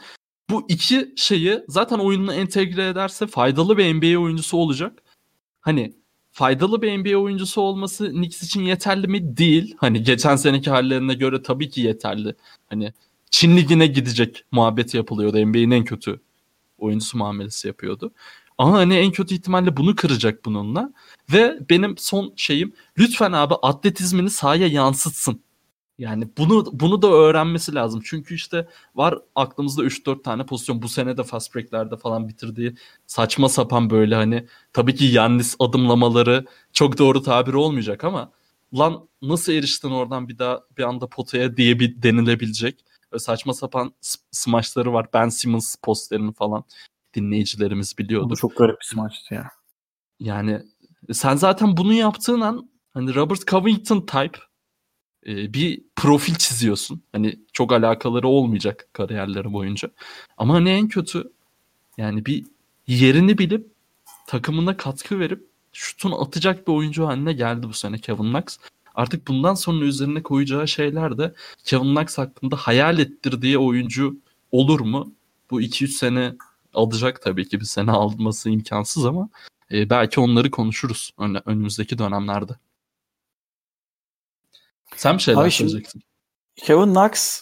bu 0.49 0.65
iki 0.69 1.13
şeyi 1.15 1.59
zaten 1.67 1.99
oyununa 1.99 2.33
entegre 2.33 2.87
ederse 2.87 3.27
faydalı 3.27 3.77
bir 3.77 3.93
NBA 3.93 4.21
oyuncusu 4.21 4.57
olacak. 4.57 5.03
Hani 5.61 5.93
faydalı 6.31 6.81
bir 6.81 6.97
NBA 6.97 7.17
oyuncusu 7.17 7.61
olması 7.61 8.11
Knicks 8.11 8.43
için 8.43 8.61
yeterli 8.61 9.07
mi? 9.07 9.37
Değil. 9.37 9.75
Hani 9.77 10.03
geçen 10.03 10.35
seneki 10.35 10.69
hallerine 10.69 11.13
göre 11.13 11.41
tabii 11.41 11.69
ki 11.69 11.81
yeterli. 11.81 12.35
Hani 12.67 12.93
Çin 13.31 13.57
ligine 13.57 13.87
gidecek 13.87 14.43
muhabbeti 14.51 14.97
yapılıyordu. 14.97 15.45
NBA'nin 15.45 15.71
en 15.71 15.83
kötü 15.85 16.21
oyuncusu 16.77 17.17
muamelesi 17.17 17.67
yapıyordu. 17.67 18.13
Ama 18.57 18.77
hani 18.77 18.95
en 18.95 19.11
kötü 19.11 19.35
ihtimalle 19.35 19.77
bunu 19.77 19.95
kıracak 19.95 20.45
bununla. 20.45 20.93
Ve 21.33 21.59
benim 21.69 21.97
son 21.97 22.33
şeyim 22.35 22.73
lütfen 22.97 23.31
abi 23.31 23.53
atletizmini 23.61 24.29
sahaya 24.29 24.67
yansıtsın. 24.67 25.41
Yani 25.99 26.27
bunu 26.37 26.65
bunu 26.73 27.01
da 27.01 27.07
öğrenmesi 27.07 27.75
lazım. 27.75 28.01
Çünkü 28.05 28.35
işte 28.35 28.67
var 28.95 29.19
aklımızda 29.35 29.83
3-4 29.83 30.23
tane 30.23 30.45
pozisyon 30.45 30.81
bu 30.81 30.89
sene 30.89 31.17
de 31.17 31.23
fast 31.23 31.55
break'lerde 31.55 31.97
falan 31.97 32.27
bitirdiği 32.27 32.75
saçma 33.07 33.49
sapan 33.49 33.89
böyle 33.89 34.15
hani 34.15 34.47
tabii 34.73 34.95
ki 34.95 35.05
Yannis 35.05 35.55
adımlamaları 35.59 36.45
çok 36.73 36.97
doğru 36.97 37.23
tabir 37.23 37.53
olmayacak 37.53 38.03
ama 38.03 38.31
lan 38.73 39.07
nasıl 39.21 39.53
eriştin 39.53 39.89
oradan 39.91 40.29
bir 40.29 40.37
daha 40.39 40.61
bir 40.77 40.83
anda 40.83 41.07
potaya 41.07 41.57
diye 41.57 41.79
bir 41.79 42.01
denilebilecek 42.01 42.85
saçma 43.19 43.53
sapan 43.53 43.93
s- 44.01 44.19
smashları 44.31 44.93
var. 44.93 45.07
Ben 45.13 45.29
Simmons 45.29 45.75
postlerini 45.75 46.33
falan 46.33 46.63
dinleyicilerimiz 47.15 47.93
Bu 47.93 48.03
biliyordur. 48.03 48.37
çok 48.37 48.57
garip 48.57 48.79
bir 48.81 48.85
smaçtı 48.85 49.33
ya. 49.33 49.49
Yani 50.19 50.61
sen 51.11 51.35
zaten 51.35 51.77
bunu 51.77 51.93
yaptığın 51.93 52.41
an 52.41 52.69
hani 52.93 53.15
Robert 53.15 53.47
Covington 53.47 54.01
type 54.01 54.39
e, 55.25 55.53
bir 55.53 55.83
profil 55.95 56.35
çiziyorsun. 56.35 57.03
Hani 57.11 57.39
çok 57.53 57.71
alakaları 57.71 58.27
olmayacak 58.27 58.87
kariyerleri 58.93 59.53
boyunca. 59.53 59.91
Ama 60.37 60.53
hani 60.53 60.69
en 60.69 60.87
kötü 60.87 61.31
yani 61.97 62.25
bir 62.25 62.45
yerini 62.87 63.37
bilip 63.37 63.71
takımına 64.27 64.77
katkı 64.77 65.19
verip 65.19 65.47
şutunu 65.73 66.21
atacak 66.21 66.67
bir 66.67 66.73
oyuncu 66.73 67.07
haline 67.07 67.33
geldi 67.33 67.67
bu 67.69 67.73
sene 67.73 67.97
Kevin 67.99 68.33
Knox. 68.33 68.57
Artık 68.95 69.27
bundan 69.27 69.53
sonra 69.53 69.85
üzerine 69.85 70.23
koyacağı 70.23 70.67
şeyler 70.67 71.17
de 71.17 71.33
Kevin 71.63 71.95
Knox 71.95 72.17
hakkında 72.17 72.55
hayal 72.55 72.99
ettirdiği 72.99 73.57
oyuncu 73.57 74.17
olur 74.51 74.79
mu? 74.79 75.13
Bu 75.51 75.61
2-3 75.61 75.87
sene 75.87 76.35
alacak 76.73 77.21
tabii 77.21 77.47
ki 77.47 77.59
bir 77.59 77.65
sene 77.65 77.91
alması 77.91 78.49
imkansız 78.49 79.05
ama 79.05 79.29
e, 79.71 79.89
belki 79.89 80.19
onları 80.19 80.51
konuşuruz 80.51 81.11
ön- 81.17 81.41
önümüzdeki 81.45 81.97
dönemlerde. 81.97 82.53
Sen 84.95 85.17
bir 85.17 85.21
şeyler 85.21 85.41
Abi 85.43 85.51
şimdi-. 85.51 85.83
Kevin 86.55 86.93
Knox 86.93 87.41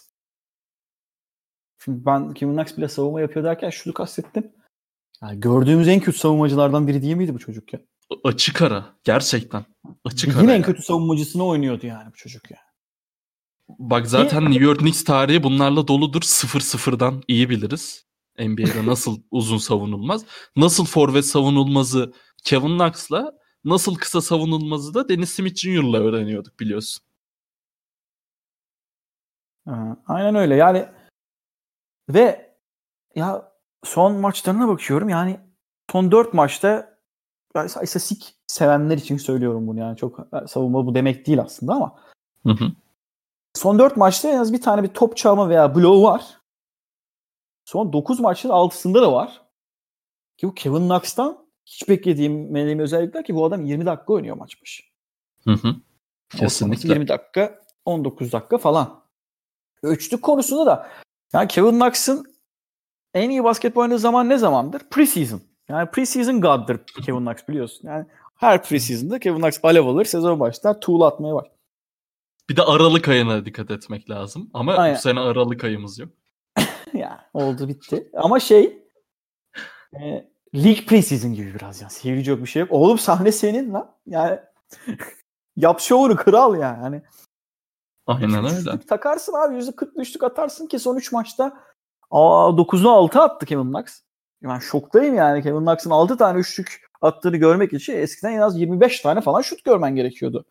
Şimdi 1.84 2.06
ben 2.06 2.34
Kevin 2.34 2.54
Knox 2.54 2.78
bile 2.78 2.88
savunma 2.88 3.22
yapıyor 3.22 3.46
derken 3.46 3.70
şunu 3.70 3.94
kastettim. 3.94 4.52
Yani 5.22 5.40
gördüğümüz 5.40 5.88
en 5.88 6.00
kötü 6.00 6.18
savunmacılardan 6.18 6.88
biri 6.88 7.02
değil 7.02 7.16
miydi 7.16 7.34
bu 7.34 7.40
çocuk 7.40 7.74
ya? 7.74 7.80
Açık 8.24 8.62
ara. 8.62 8.96
Gerçekten. 9.04 9.66
Açık. 10.06 10.42
Yine 10.42 10.54
en 10.54 10.62
kötü 10.62 10.82
savunmacısını 10.82 11.46
oynuyordu 11.46 11.88
yani 11.88 12.12
bu 12.12 12.16
çocuk 12.16 12.52
ya. 12.52 12.58
Bak 13.70 14.08
zaten 14.08 14.46
New 14.46 14.64
York 14.64 14.80
Knicks 14.80 15.04
tarihi 15.04 15.44
bunlarla 15.44 15.88
doludur. 15.88 16.22
0-0'dan 16.22 17.24
iyi 17.28 17.50
biliriz. 17.50 18.06
NBA'de 18.40 18.86
nasıl 18.86 19.22
uzun 19.32 19.58
savunulmaz. 19.58 20.26
Nasıl 20.56 20.86
forvet 20.86 21.26
savunulmazı 21.26 22.14
Kevin 22.44 22.78
Knox'la 22.78 23.40
nasıl 23.64 23.96
kısa 23.96 24.22
savunulmazı 24.22 24.94
da 24.94 25.10
Dennis 25.10 25.32
Smith 25.32 25.56
Jr.'la 25.56 25.98
öğreniyorduk 25.98 26.60
biliyorsun. 26.60 27.06
aynen 30.08 30.36
öyle. 30.36 30.56
Yani 30.56 30.86
ve 32.10 32.56
ya 33.16 33.52
son 33.84 34.16
maçlarına 34.16 34.68
bakıyorum 34.68 35.10
yani 35.10 35.40
son 35.92 36.12
4 36.12 36.34
maçta 36.34 36.89
yani 37.56 37.66
istatistik 37.66 38.36
sevenler 38.48 38.98
için 38.98 39.18
söylüyorum 39.18 39.68
bunu 39.68 39.80
yani 39.80 39.98
çok 39.98 40.20
savunma 40.48 40.86
bu 40.86 40.96
demek 40.96 41.28
değil 41.28 41.42
aslında 41.42 41.74
ama 41.74 42.00
hı 42.44 42.52
hı. 42.52 42.72
son 43.56 43.80
4 43.80 43.98
maçta 43.98 44.30
en 44.30 44.38
az 44.38 44.54
bir 44.54 44.62
tane 44.62 44.84
bir 44.84 44.88
top 44.88 45.18
çalma 45.18 45.50
veya 45.50 45.76
blow 45.76 46.04
var. 46.04 46.40
Son 47.66 47.94
9 47.94 48.20
maçın 48.20 48.50
6'sında 48.50 49.02
da 49.02 49.14
var. 49.14 49.42
Ki 50.38 50.48
bu 50.48 50.54
Kevin 50.54 50.88
Knox'tan 50.88 51.48
hiç 51.66 51.90
beklediğim 51.90 52.56
benim 52.56 52.80
özellikler 52.80 53.24
ki 53.24 53.36
bu 53.36 53.46
adam 53.46 53.66
20 53.66 53.86
dakika 53.86 54.14
oynuyor 54.14 54.38
maç 54.38 54.62
başı. 54.62 54.84
Hı 55.44 55.52
hı. 55.52 55.76
Kesinlikle. 56.30 56.90
20 56.90 57.08
dakika, 57.08 57.60
19 57.86 58.32
dakika 58.32 58.58
falan. 58.58 59.04
Üçlük 59.84 60.22
konusunda 60.22 60.66
da 60.66 60.90
yani 61.34 61.48
Kevin 61.48 61.80
Knox'ın 61.80 62.26
en 63.14 63.30
iyi 63.30 63.44
basketbol 63.44 63.82
oynadığı 63.82 64.00
zaman 64.00 64.30
ne 64.30 64.38
zamandır? 64.38 64.80
Preseason. 64.90 65.42
Yani 65.70 65.92
preseason 65.92 66.42
god'dır 66.42 66.80
Kevin 67.06 67.20
Knox 67.20 67.48
biliyorsun. 67.48 67.88
Yani 67.88 68.06
her 68.36 68.64
preseason'da 68.64 69.20
Kevin 69.20 69.40
Knox 69.40 69.60
alev 69.64 69.86
alır, 69.86 70.06
sezon 70.06 70.40
başlar, 70.40 70.80
tuğla 70.82 71.08
atmaya 71.08 71.36
var. 71.36 71.52
Bir 72.50 72.58
de 72.58 72.62
Aralık 72.64 73.08
ayına 73.08 73.46
dikkat 73.46 73.72
etmek 73.72 74.10
lazım. 74.10 74.50
Ama 74.54 74.74
Aynen. 74.74 74.96
bu 74.96 75.02
sene 75.02 75.20
Aralık 75.20 75.64
ayımız 75.64 76.00
yok. 76.00 76.10
ya 76.94 77.30
oldu 77.34 77.68
bitti. 77.68 78.10
Ama 78.14 78.40
şey 78.40 78.84
e, 79.94 80.30
Lig 80.56 80.88
preseason 80.88 81.34
gibi 81.34 81.54
biraz 81.54 81.82
yani. 81.82 81.92
Seyirci 81.92 82.32
yok 82.32 82.42
bir 82.42 82.48
şey 82.48 82.60
yok. 82.60 82.72
Oğlum 82.72 82.98
sahne 83.00 83.32
senin 83.32 83.74
lan. 83.74 83.92
Yani 84.06 84.40
yap 85.56 85.80
şovunu 85.80 86.16
kral 86.16 86.56
yani. 86.60 86.78
Hani 86.78 87.02
Aynen 88.08 88.46
öyle. 88.46 88.80
Takarsın 88.88 89.34
abi 89.34 89.56
%43'lük 89.56 90.26
atarsın 90.26 90.68
ki 90.68 90.80
son 90.80 90.96
3 90.96 91.12
maçta 91.12 91.58
aa 92.12 92.50
9'una 92.50 92.88
6 92.88 93.22
attı 93.22 93.46
Kevin 93.46 93.72
Knox. 93.72 94.02
Ben 94.44 94.60
şoktayım 94.60 95.16
yani 95.16 95.44
Kevin 95.44 95.60
Knox'ın 95.60 95.90
6 95.90 96.18
tane 96.18 96.40
üçlük 96.40 96.90
attığını 97.02 97.38
görmek 97.38 97.74
için 97.74 97.94
eskiden 97.94 98.32
en 98.32 98.40
az 98.40 98.60
25 98.60 99.02
tane 99.02 99.22
falan 99.22 99.42
şut 99.42 99.64
görmen 99.64 99.96
gerekiyordu. 99.96 100.46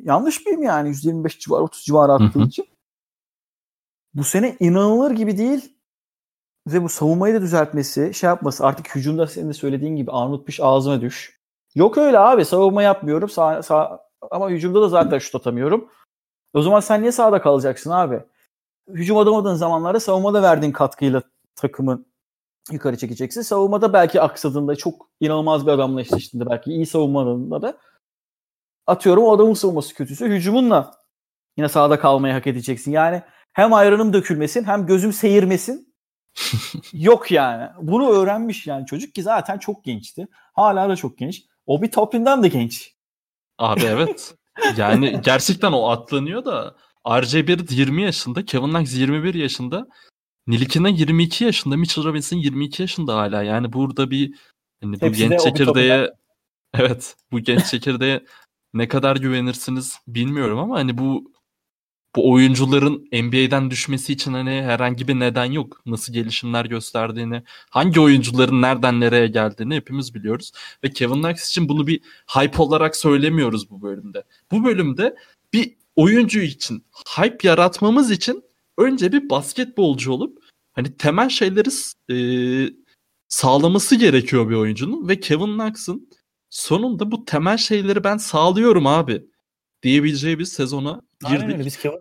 Yanlış 0.00 0.46
mıyım 0.46 0.62
yani 0.62 0.88
125 0.88 1.38
civarı 1.38 1.62
30 1.62 1.84
civarı 1.84 2.12
attığı 2.12 2.42
için? 2.42 2.66
Bu 4.14 4.24
sene 4.24 4.56
inanılır 4.60 5.10
gibi 5.10 5.38
değil 5.38 5.76
ve 6.66 6.82
bu 6.82 6.88
savunmayı 6.88 7.34
da 7.34 7.42
düzeltmesi, 7.42 8.14
şey 8.14 8.28
yapması 8.28 8.66
artık 8.66 8.94
hücumda 8.94 9.26
senin 9.26 9.48
de 9.48 9.52
söylediğin 9.52 9.96
gibi 9.96 10.10
Armut 10.10 10.46
Piş 10.46 10.60
ağzıma 10.60 11.00
düş. 11.00 11.38
Yok 11.74 11.98
öyle 11.98 12.18
abi 12.18 12.44
savunma 12.44 12.82
yapmıyorum 12.82 13.28
sağ, 13.28 13.62
sağ, 13.62 14.06
ama 14.30 14.50
hücumda 14.50 14.82
da 14.82 14.88
zaten 14.88 15.18
şut 15.18 15.34
atamıyorum. 15.34 15.90
O 16.54 16.62
zaman 16.62 16.80
sen 16.80 17.00
niye 17.02 17.12
sağda 17.12 17.42
kalacaksın 17.42 17.90
abi? 17.90 18.20
Hücum 18.88 19.16
adamadığın 19.16 19.54
zamanlarda 19.54 20.00
savunmada 20.00 20.42
verdiğin 20.42 20.72
katkıyla 20.72 21.22
takımın 21.54 22.06
yukarı 22.72 22.98
çekeceksin. 22.98 23.42
Savunmada 23.42 23.92
belki 23.92 24.20
aksadığında 24.20 24.76
çok 24.76 25.10
inanılmaz 25.20 25.66
bir 25.66 25.72
adamla 25.72 26.00
eşleştiğinde 26.00 26.50
belki 26.50 26.70
iyi 26.70 26.86
savunmadığında 26.86 27.62
da 27.62 27.78
atıyorum 28.86 29.24
o 29.24 29.32
adamın 29.32 29.54
savunması 29.54 29.94
kötüsü 29.94 30.28
hücumunla 30.28 30.94
yine 31.56 31.68
sağda 31.68 31.98
kalmayı 31.98 32.34
hak 32.34 32.46
edeceksin. 32.46 32.92
Yani 32.92 33.22
hem 33.52 33.72
ayranım 33.72 34.12
dökülmesin 34.12 34.64
hem 34.64 34.86
gözüm 34.86 35.12
seyirmesin 35.12 35.88
Yok 36.92 37.30
yani. 37.30 37.70
Bunu 37.82 38.10
öğrenmiş 38.10 38.66
yani 38.66 38.86
çocuk 38.86 39.14
ki 39.14 39.22
zaten 39.22 39.58
çok 39.58 39.84
gençti. 39.84 40.26
Hala 40.52 40.88
da 40.88 40.96
çok 40.96 41.18
genç. 41.18 41.42
O 41.66 41.82
bir 41.82 41.90
Topin'den 41.90 42.42
de 42.42 42.48
genç. 42.48 42.94
Abi 43.58 43.84
evet. 43.84 44.34
Yani 44.76 45.20
gerçekten 45.24 45.72
o 45.72 45.88
atlanıyor 45.88 46.44
da 46.44 46.74
RJ1 47.04 47.74
20 47.74 48.02
yaşında, 48.02 48.44
Kevin 48.44 48.70
Knox 48.70 48.94
21 48.94 49.34
yaşında, 49.34 49.86
Nilikina 50.48 50.88
22 50.88 51.44
yaşında, 51.44 51.76
Mitchell 51.76 52.04
Robinson 52.04 52.36
22 52.36 52.82
yaşında 52.82 53.16
hala. 53.16 53.42
Yani 53.42 53.72
burada 53.72 54.10
bir 54.10 54.34
hani 54.80 55.00
bu 55.00 55.06
Hepsi 55.06 55.28
genç 55.28 55.40
çekirdeğe 55.40 56.10
evet 56.74 57.16
bu 57.32 57.40
genç 57.40 57.66
çekirdeğe 57.66 58.24
ne 58.74 58.88
kadar 58.88 59.16
güvenirsiniz 59.16 59.98
bilmiyorum 60.06 60.58
ama 60.58 60.76
hani 60.76 60.98
bu 60.98 61.32
bu 62.16 62.32
oyuncuların 62.32 63.08
NBA'den 63.12 63.70
düşmesi 63.70 64.12
için 64.12 64.32
hani 64.32 64.50
herhangi 64.50 65.08
bir 65.08 65.14
neden 65.14 65.44
yok. 65.44 65.82
Nasıl 65.86 66.12
gelişimler 66.12 66.64
gösterdiğini, 66.64 67.42
hangi 67.70 68.00
oyuncuların 68.00 68.62
nereden 68.62 69.00
nereye 69.00 69.26
geldiğini 69.26 69.74
hepimiz 69.76 70.14
biliyoruz. 70.14 70.52
Ve 70.84 70.90
Kevin 70.90 71.22
Knox 71.22 71.48
için 71.48 71.68
bunu 71.68 71.86
bir 71.86 72.00
hype 72.26 72.62
olarak 72.62 72.96
söylemiyoruz 72.96 73.70
bu 73.70 73.82
bölümde. 73.82 74.24
Bu 74.50 74.64
bölümde 74.64 75.16
bir 75.52 75.74
oyuncu 75.96 76.40
için 76.40 76.84
hype 77.16 77.48
yaratmamız 77.48 78.10
için 78.10 78.47
önce 78.78 79.12
bir 79.12 79.30
basketbolcu 79.30 80.12
olup 80.12 80.38
hani 80.72 80.96
temel 80.96 81.28
şeyleri 81.28 81.68
e, 82.10 82.18
sağlaması 83.28 83.96
gerekiyor 83.96 84.50
bir 84.50 84.54
oyuncunun 84.54 85.08
ve 85.08 85.20
Kevin 85.20 85.58
Knox'ın 85.58 86.10
sonunda 86.50 87.10
bu 87.10 87.24
temel 87.24 87.56
şeyleri 87.56 88.04
ben 88.04 88.16
sağlıyorum 88.16 88.86
abi 88.86 89.26
diyebileceği 89.82 90.38
bir 90.38 90.44
sezona 90.44 91.00
girdik. 91.20 91.42
Aynen 91.42 91.52
öyle. 91.52 91.64
Biz 91.64 91.76
Kevin 91.76 91.98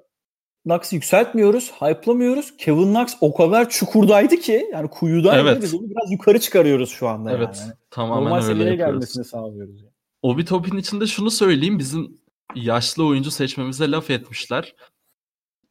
Knox'ı 0.65 0.95
yükseltmiyoruz, 0.95 1.71
hype'lamıyoruz. 1.71 2.57
Kevin 2.57 2.93
Knox 2.93 3.15
o 3.21 3.33
kadar 3.33 3.69
çukurdaydı 3.69 4.37
ki 4.37 4.69
yani 4.71 4.89
kuyudaydı 4.89 5.49
evet. 5.49 5.63
biz 5.63 5.73
onu 5.73 5.89
biraz 5.89 6.11
yukarı 6.11 6.39
çıkarıyoruz 6.39 6.89
şu 6.89 7.07
anda 7.07 7.31
evet, 7.31 7.57
yani. 7.61 7.73
tamamen 7.89 8.23
Normal 8.23 8.35
öyle 8.43 8.45
seviyeye 8.45 8.75
gelmesini 8.75 9.25
sağlıyoruz. 9.25 9.81
Yani. 9.81 9.91
O 10.21 10.37
bir 10.37 10.45
topin 10.45 10.77
içinde 10.77 11.07
şunu 11.07 11.31
söyleyeyim. 11.31 11.79
Bizim 11.79 12.17
yaşlı 12.55 13.05
oyuncu 13.05 13.31
seçmemize 13.31 13.91
laf 13.91 14.09
etmişler. 14.09 14.75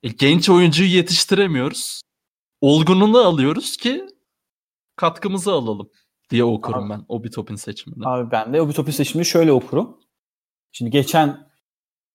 E, 0.02 0.08
genç 0.08 0.50
oyuncuyu 0.50 0.88
yetiştiremiyoruz. 0.88 2.02
Olgununu 2.60 3.18
alıyoruz 3.18 3.76
ki 3.76 4.06
katkımızı 4.96 5.52
alalım 5.52 5.90
diye 6.30 6.44
okurum 6.44 6.84
abi, 6.84 6.90
ben 6.90 7.04
Obitopin 7.08 7.56
seçimini. 7.56 8.08
Abi 8.08 8.30
ben 8.30 8.52
de 8.52 8.60
Obitopin 8.60 8.92
seçimini 8.92 9.26
şöyle 9.26 9.52
okurum. 9.52 10.00
Şimdi 10.72 10.90
geçen 10.90 11.46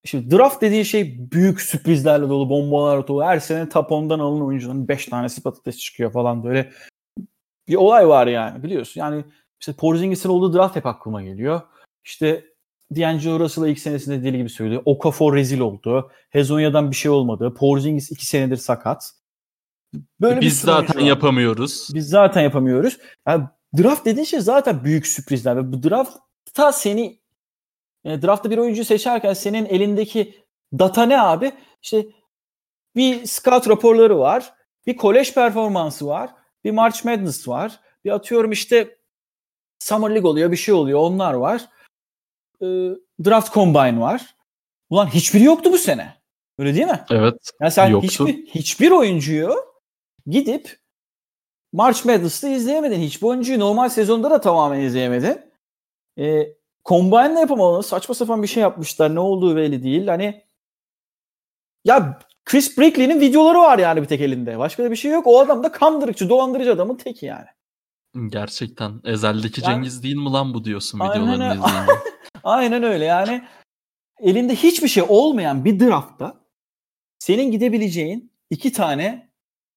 Şimdi 0.06 0.38
draft 0.38 0.62
dediği 0.62 0.86
şey 0.86 1.32
büyük 1.32 1.62
sürprizlerle 1.62 2.30
dolu, 2.30 2.50
bombalar 2.50 3.08
dolu. 3.08 3.24
Her 3.24 3.40
sene 3.40 3.70
top 3.70 3.92
10'dan 3.92 4.20
alınan 4.20 4.46
oyuncuların 4.46 4.88
5 4.88 5.06
tanesi 5.06 5.44
patates 5.44 5.78
çıkıyor 5.78 6.12
falan 6.12 6.44
böyle. 6.44 6.72
Bir 7.68 7.76
olay 7.76 8.08
var 8.08 8.28
yani 8.28 8.64
biliyorsun. 8.64 9.02
Yani 9.02 9.26
işte 9.60 9.74
Porzingis'in 9.74 10.30
olduğu 10.30 10.54
draft 10.54 10.76
hep 10.76 10.86
aklıma 10.86 11.24
geliyor. 11.24 11.62
İşte 12.06 12.46
D'Angelo 12.96 13.40
Russell'a 13.40 13.68
ilk 13.68 13.80
senesinde 13.80 14.24
deli 14.24 14.38
gibi 14.38 14.50
söyledi. 14.50 14.82
Okafor 14.86 15.36
rezil 15.36 15.60
oldu. 15.60 16.12
Hezonya'dan 16.30 16.92
bir 16.92 16.96
şey 16.96 17.12
olmadı. 17.12 17.54
Porzingis 17.54 18.12
iki 18.12 18.26
senedir 18.26 18.58
sakat. 18.58 19.12
Böyle 20.22 20.42
Biz 20.42 20.60
zaten 20.60 21.00
yapamıyoruz. 21.00 21.90
Biz 21.94 22.10
zaten 22.10 22.42
yapamıyoruz. 22.42 22.98
Yani 23.28 23.44
draft 23.78 24.06
dediğin 24.06 24.26
şey 24.26 24.40
zaten 24.40 24.84
büyük 24.84 25.08
sürprizler. 25.08 25.58
Ve 25.58 25.72
bu 25.72 25.84
draft 25.84 26.18
ta 26.54 26.72
seni 26.72 27.20
e, 28.06 28.22
draftta 28.22 28.52
bir 28.52 28.58
oyuncu 28.58 28.86
seçerken 28.86 29.34
senin 29.34 29.66
elindeki 29.66 30.36
data 30.80 31.04
ne 31.04 31.22
abi? 31.22 31.52
İşte 31.82 32.06
bir 32.96 33.26
scout 33.26 33.70
raporları 33.70 34.20
var, 34.20 34.54
bir 34.88 34.96
kolej 34.96 35.34
performansı 35.34 36.08
var, 36.08 36.30
bir 36.64 36.72
March 36.72 37.06
Madness 37.06 37.48
var, 37.48 37.80
bir 38.06 38.12
atıyorum 38.12 38.52
işte 38.52 38.98
Summer 39.80 40.10
League 40.10 40.30
oluyor, 40.30 40.52
bir 40.52 40.58
şey 40.58 40.74
oluyor, 40.74 41.00
onlar 41.00 41.34
var. 41.34 41.70
E, 42.62 42.68
draft 43.26 43.54
Combine 43.54 44.00
var. 44.00 44.36
Ulan 44.90 45.06
hiçbiri 45.06 45.44
yoktu 45.44 45.72
bu 45.72 45.78
sene. 45.78 46.22
Öyle 46.58 46.76
değil 46.76 46.88
mi? 46.88 47.06
Evet. 47.10 47.52
Yani 47.62 47.72
sen 47.72 47.88
yoktu. 47.88 48.28
hiçbir, 48.28 48.46
hiçbir 48.46 48.92
oyuncuyu 48.92 49.56
gidip 50.28 50.80
March 51.74 52.06
Madness'ta 52.06 52.50
izleyemedin. 52.50 53.00
Hiçbir 53.00 53.28
oyuncuyu 53.28 53.60
normal 53.60 53.90
sezonda 53.90 54.32
da 54.32 54.42
tamamen 54.42 54.80
izleyemedin. 54.80 55.42
E, 56.20 56.48
Combine'la 56.86 57.40
yapamalı. 57.40 57.84
Saçma 57.84 58.16
sapan 58.16 58.44
bir 58.44 58.48
şey 58.48 58.62
yapmışlar. 58.62 59.16
Ne 59.16 59.20
olduğu 59.20 59.56
belli 59.56 59.84
değil. 59.84 60.08
Hani 60.08 60.44
ya 61.86 62.20
Chris 62.46 62.78
Brickley'nin 62.78 63.20
videoları 63.20 63.58
var 63.58 63.80
yani 63.80 64.02
bir 64.02 64.08
tek 64.08 64.22
elinde. 64.22 64.60
Başka 64.60 64.84
da 64.84 64.92
bir 64.92 64.96
şey 64.96 65.12
yok. 65.12 65.28
O 65.28 65.40
adam 65.40 65.64
da 65.64 65.72
kandırıcı, 65.72 66.30
dolandırıcı 66.30 66.74
adamın 66.74 66.96
teki 66.96 67.26
yani. 67.26 67.48
Gerçekten. 68.28 69.02
Ezel'deki 69.04 69.62
yani, 69.62 69.74
Cengiz 69.74 70.04
değil 70.04 70.16
mi 70.16 70.30
lan 70.30 70.54
bu 70.54 70.64
diyorsun 70.64 71.00
videolarını 71.00 71.56
izleyince. 71.56 71.92
aynen 72.44 72.84
öyle 72.84 73.06
yani. 73.06 73.48
Elinde 74.20 74.56
hiçbir 74.56 74.88
şey 74.88 75.04
olmayan 75.08 75.66
bir 75.66 75.80
draftta 75.80 76.42
senin 77.20 77.52
gidebileceğin 77.52 78.32
iki 78.50 78.72
tane 78.72 79.32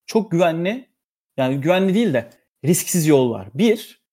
çok 0.07 0.31
güvenli 0.31 0.89
yani 1.37 1.61
güvenli 1.61 1.95
değil 1.95 2.15
de 2.15 2.31
risksiz 2.65 3.07
yol 3.07 3.31
var. 3.31 3.49
Bir, 3.55 4.05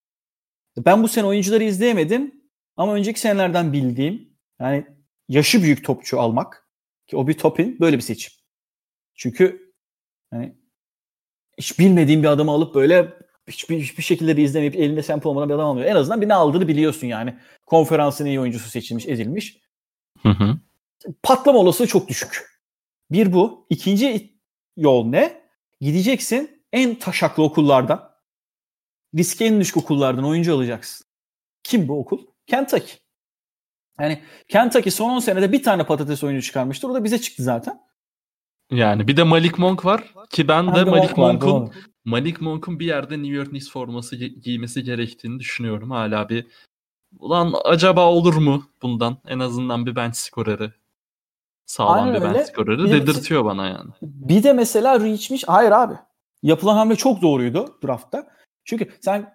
ben 0.78 1.04
bu 1.04 1.08
sene 1.08 1.26
oyuncuları 1.26 1.64
izleyemedim. 1.64 2.41
Ama 2.78 2.93
önceki 2.93 3.20
senelerden 3.20 3.74
bildiğim 3.74 4.38
yani 4.60 4.86
yaşı 5.30 5.64
büyük 5.64 5.86
topçu 5.86 6.20
almak 6.20 6.68
ki 7.08 7.18
o 7.18 7.28
bir 7.28 7.34
topin 7.34 7.80
böyle 7.80 7.97
bir 7.97 8.02
seçim. 8.02 8.34
Çünkü 9.16 9.74
yani 10.34 10.56
hiç 11.58 11.80
bilmediğim 11.80 12.24
bir 12.24 12.28
adamı 12.28 12.52
alıp 12.52 12.76
böyle 12.76 13.14
hiçbir, 13.52 13.80
hiçbir 13.80 14.04
şekilde 14.04 14.38
de 14.38 14.41
izlemeyip 14.41 14.76
elinde 14.76 15.04
sample 15.04 15.30
olmadan 15.30 15.49
bir 15.49 15.54
adam 15.54 15.66
almıyor. 15.66 15.88
En 15.88 15.95
azından 15.95 16.22
bir 16.22 16.28
ne 16.28 16.34
aldığını 16.34 16.68
biliyorsun 16.68 17.08
yani. 17.08 17.38
Konferansın 17.66 18.26
iyi 18.26 18.39
oyuncusu 18.39 18.70
seçilmiş, 18.70 19.08
edilmiş. 19.08 19.58
Hı 20.22 20.30
hı. 20.30 20.58
Patlama 21.24 21.60
olasılığı 21.60 21.88
çok 21.88 22.08
düşük. 22.08 22.52
Bir 23.12 23.34
bu. 23.34 23.66
İkinci 23.70 24.38
yol 24.78 25.06
ne? 25.06 25.41
Gideceksin 25.82 26.64
en 26.74 26.95
taşaklı 26.95 27.43
okullardan. 27.43 28.12
Riske 29.18 29.45
en 29.45 29.60
düşük 29.60 29.78
okullardan 29.78 30.26
oyuncu 30.26 30.56
alacaksın. 30.56 31.08
Kim 31.64 31.88
bu 31.88 31.99
okul? 31.99 32.26
Kentucky. 32.47 32.97
Yani 33.99 34.22
Kentucky 34.47 34.91
son 34.91 35.10
10 35.10 35.20
senede 35.20 35.52
bir 35.52 35.64
tane 35.64 35.86
patates 35.86 36.24
oyuncu 36.24 36.45
çıkarmıştır. 36.45 36.89
O 36.89 36.93
da 36.93 37.04
bize 37.04 37.22
çıktı 37.22 37.43
zaten. 37.43 37.82
Yani 38.72 39.07
bir 39.07 39.17
de 39.17 39.24
Malik 39.24 39.59
Monk 39.59 39.86
var 39.86 40.13
ki 40.30 40.47
ben 40.47 40.67
de 40.76 40.80
Ha, 40.80 40.86
Malik 40.86 41.17
Monk'un. 41.17 41.72
Malik 42.05 42.41
Monk'un 42.41 42.80
bir 42.80 42.86
yerde 42.86 43.17
New 43.17 43.36
York 43.36 43.49
Knicks 43.49 43.69
forması 43.69 44.15
gi- 44.15 44.39
giymesi 44.39 44.84
gerektiğini 44.84 45.39
düşünüyorum. 45.39 45.91
Hala 45.91 46.30
bir 46.30 46.47
ulan 47.19 47.53
acaba 47.65 48.05
olur 48.07 48.36
mu 48.36 48.63
bundan? 48.82 49.17
En 49.28 49.39
azından 49.39 49.86
bir 49.86 49.95
bench 49.95 50.15
skoreri. 50.15 50.72
Sağlam 51.65 52.05
Aynen 52.07 52.15
bir 52.15 52.22
bench 52.22 52.45
skoreri 52.47 52.89
de- 52.89 52.91
dedirtiyor 52.91 53.45
bana 53.45 53.67
yani. 53.67 53.89
Bir 54.01 54.43
de 54.43 54.53
mesela 54.53 54.99
reachmiş. 54.99 55.43
Hayır 55.47 55.72
abi. 55.72 55.93
Yapılan 56.43 56.76
hamle 56.76 56.95
çok 56.95 57.22
doğruydu 57.22 57.78
draftta. 57.84 58.28
Çünkü 58.65 58.89
sen 59.01 59.34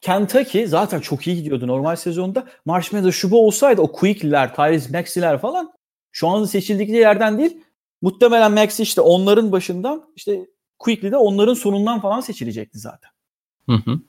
Kentucky 0.00 0.66
zaten 0.66 1.00
çok 1.00 1.26
iyi 1.26 1.36
gidiyordu 1.36 1.66
normal 1.66 1.96
sezonda. 1.96 2.46
March 2.64 2.92
Madness 2.92 3.14
şu 3.14 3.30
bu 3.30 3.46
olsaydı 3.46 3.80
o 3.80 3.92
Quickly'ler, 3.92 4.54
Tyrese 4.54 4.98
Maxey'ler 4.98 5.38
falan 5.40 5.72
şu 6.12 6.28
an 6.28 6.44
seçildikleri 6.44 6.96
yerden 6.96 7.38
değil. 7.38 7.64
Muhtemelen 8.02 8.52
Maxey 8.52 8.84
işte 8.84 9.00
onların 9.00 9.52
başından 9.52 10.12
işte 10.16 10.46
Quickly 10.78 11.12
de 11.12 11.16
onların 11.16 11.54
sonundan 11.54 12.00
falan 12.00 12.20
seçilecekti 12.20 12.78
zaten. 12.78 13.10
Hı 13.68 13.72
hı. 13.72 14.00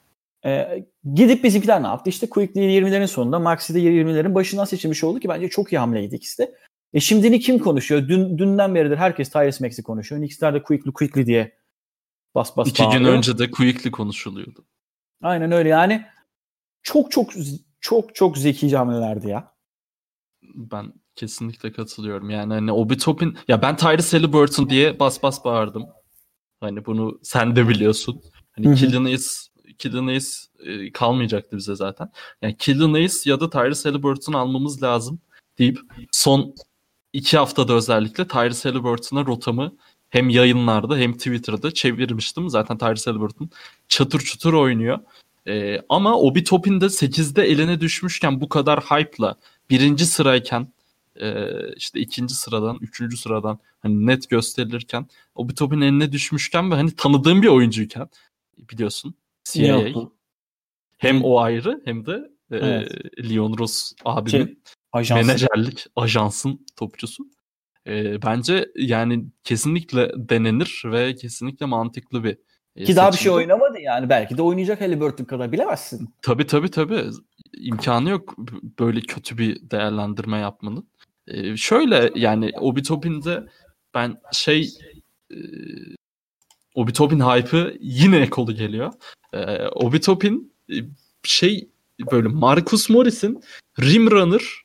Ee, 0.46 0.86
gidip 1.14 1.44
bizimkiler 1.44 1.84
ne 1.84 1.88
yaptı? 1.88 2.10
İşte 2.10 2.30
Quickly 2.30 2.62
20'lerin 2.62 3.08
sonunda, 3.08 3.39
Maxi 3.39 3.74
de 3.74 3.80
20'lerin 3.80 4.36
başından 4.36 4.66
seçilmiş 4.66 5.04
oldu 5.04 5.20
ki 5.20 5.30
bence 5.30 5.50
çok 5.50 5.74
iyi 5.74 5.78
hamleydi 5.78 6.16
ikisi 6.16 6.38
de. 6.38 6.56
E 6.94 7.00
şimdini 7.00 7.39
kim 7.39 7.60
konuşuyor? 7.60 8.08
Dün, 8.08 8.38
dünden 8.38 8.76
beridir 8.76 8.98
herkes 8.98 9.30
Tyrese 9.30 9.66
Maxey 9.66 9.84
konuşuyor. 9.84 10.22
Knicks'ler 10.22 10.54
de 10.54 10.64
Quickly 10.64 10.91
Quickly 10.94 11.26
diye 11.26 11.58
bas 12.36 12.58
bas 12.58 12.68
İki 12.68 12.84
gün 12.84 12.91
bağırıyor. 12.91 13.14
önce 13.14 13.38
de 13.38 13.52
Quickly 13.52 13.91
konuşuluyordu. 13.91 14.66
Aynen 15.22 15.52
öyle 15.52 15.70
yani. 15.70 16.06
Çok 16.84 17.12
çok 17.12 17.32
çok 17.80 18.16
çok 18.16 18.38
zekice 18.38 18.78
hamlelerdi 18.78 19.30
ya. 19.30 19.54
Ben 20.56 20.94
kesinlikle 21.16 21.72
katılıyorum. 21.72 22.30
Yani 22.30 22.53
hani 22.53 22.72
Obi 22.72 22.97
Toppin 22.97 23.38
ya 23.47 23.61
ben 23.61 23.78
Tyrese 23.78 24.18
Halliburton 24.18 24.70
diye 24.70 24.99
bas 24.99 25.24
bas 25.24 25.45
bağırdım. 25.45 25.86
Hani 26.61 26.86
bunu 26.86 27.20
sen 27.24 27.55
de 27.55 27.70
biliyorsun. 27.70 28.22
Hani. 28.51 28.76
Killian 28.76 29.03
Hayes, 29.03 29.49
Killian 29.78 30.05
Hayes 30.05 30.47
e, 30.59 30.91
kalmayacaktı 30.91 31.57
bize 31.57 31.76
zaten. 31.76 32.11
Yani 32.41 32.57
Killian 32.57 32.91
Hayes 32.91 33.28
ya 33.28 33.39
da 33.39 33.49
Tyrese 33.49 33.89
Halliburton 33.89 34.34
almamız 34.34 34.84
lazım 34.84 35.20
deyip 35.59 35.80
son 36.11 36.55
iki 37.14 37.38
haftada 37.38 37.74
özellikle 37.74 38.28
Tyrese 38.28 38.70
Halliburton'a 38.70 39.26
rotamı 39.26 39.74
hem 40.09 40.30
yayınlarda 40.30 40.97
hem 40.97 41.14
Twitter'da 41.14 41.72
çevirmiştim. 41.72 42.49
Zaten 42.49 42.78
Tyrese 42.78 43.11
Halliburton 43.11 43.49
çatır 43.88 44.20
çutur 44.20 44.53
oynuyor. 44.53 44.99
E, 45.47 45.82
ama 45.89 46.20
Obi 46.20 46.43
Toppin 46.43 46.82
de 46.82 46.86
8'de 46.86 47.43
eline 47.43 47.82
düşmüşken 47.82 48.41
bu 48.41 48.49
kadar 48.49 48.80
hype'la 48.80 49.36
birinci 49.70 50.05
sırayken 50.05 50.72
e, 51.22 51.47
işte 51.76 51.99
ikinci 51.99 52.36
sıradan, 52.36 52.78
üçüncü 52.82 53.18
sıradan 53.18 53.59
hani 53.80 54.05
net 54.07 54.30
gösterilirken 54.30 55.05
o 55.36 55.49
bir 55.49 55.55
topun 55.55 55.82
eline 55.82 56.11
düşmüşken 56.11 56.72
ve 56.72 56.76
hani 56.76 56.95
tanıdığım 56.95 57.41
bir 57.41 57.47
oyuncuyken 57.47 58.09
biliyorsun 58.57 59.16
CIA 59.43 59.93
hem 60.97 61.24
o 61.24 61.39
ayrı 61.39 61.82
hem 61.86 62.05
de 62.05 62.32
e, 62.51 62.57
Evet. 62.57 62.91
Leon 63.30 63.57
Ross 63.57 63.93
abimin 64.05 64.45
Şey, 64.45 64.57
Ajans. 64.93 65.26
menajerlik 65.28 65.86
ajansın 65.95 66.66
topçusu. 66.76 67.24
E, 67.88 68.22
bence 68.22 68.72
yani 68.76 69.26
kesinlikle 69.43 70.11
denenir 70.16 70.82
ve 70.86 71.16
kesinlikle 71.16 71.66
mantıklı 71.66 72.24
bir 72.24 72.38
e, 72.76 72.84
Ki 72.84 72.95
daha 72.95 73.11
bir 73.11 73.18
şey 73.18 73.32
oynamadı 73.32 73.80
yani. 73.80 74.09
Belki 74.09 74.38
de 74.38 74.41
oynayacak 74.41 74.82
Halliburton 74.82 75.26
kadar 75.26 75.51
bilemezsin. 75.51 76.14
Tabii 76.22 76.47
tabii 76.47 76.72
tabii. 76.72 77.03
İmkanı 77.57 78.09
yok 78.09 78.36
böyle 78.80 79.01
kötü 79.01 79.38
bir 79.38 79.70
değerlendirme 79.70 80.38
yapmanın. 80.38 80.88
Şöyle 81.55 82.11
yani 82.15 82.51
Obi 82.59 82.84
Toppin'de 82.84 83.47
ben 83.93 84.21
şey 84.32 84.69
e, 85.32 85.38
Obi 86.76 86.93
Toppin 86.93 87.19
hype'ı 87.19 87.78
yine 87.82 88.17
ekolu 88.17 88.55
geliyor. 88.55 88.93
Ee, 89.34 89.67
Obi 89.67 90.01
Toppin 90.01 90.53
e, 90.69 90.76
şey 91.24 91.69
böyle 92.11 92.28
Marcus 92.28 92.89
Morris'in 92.89 93.43
Rim 93.82 94.11
Runner 94.11 94.61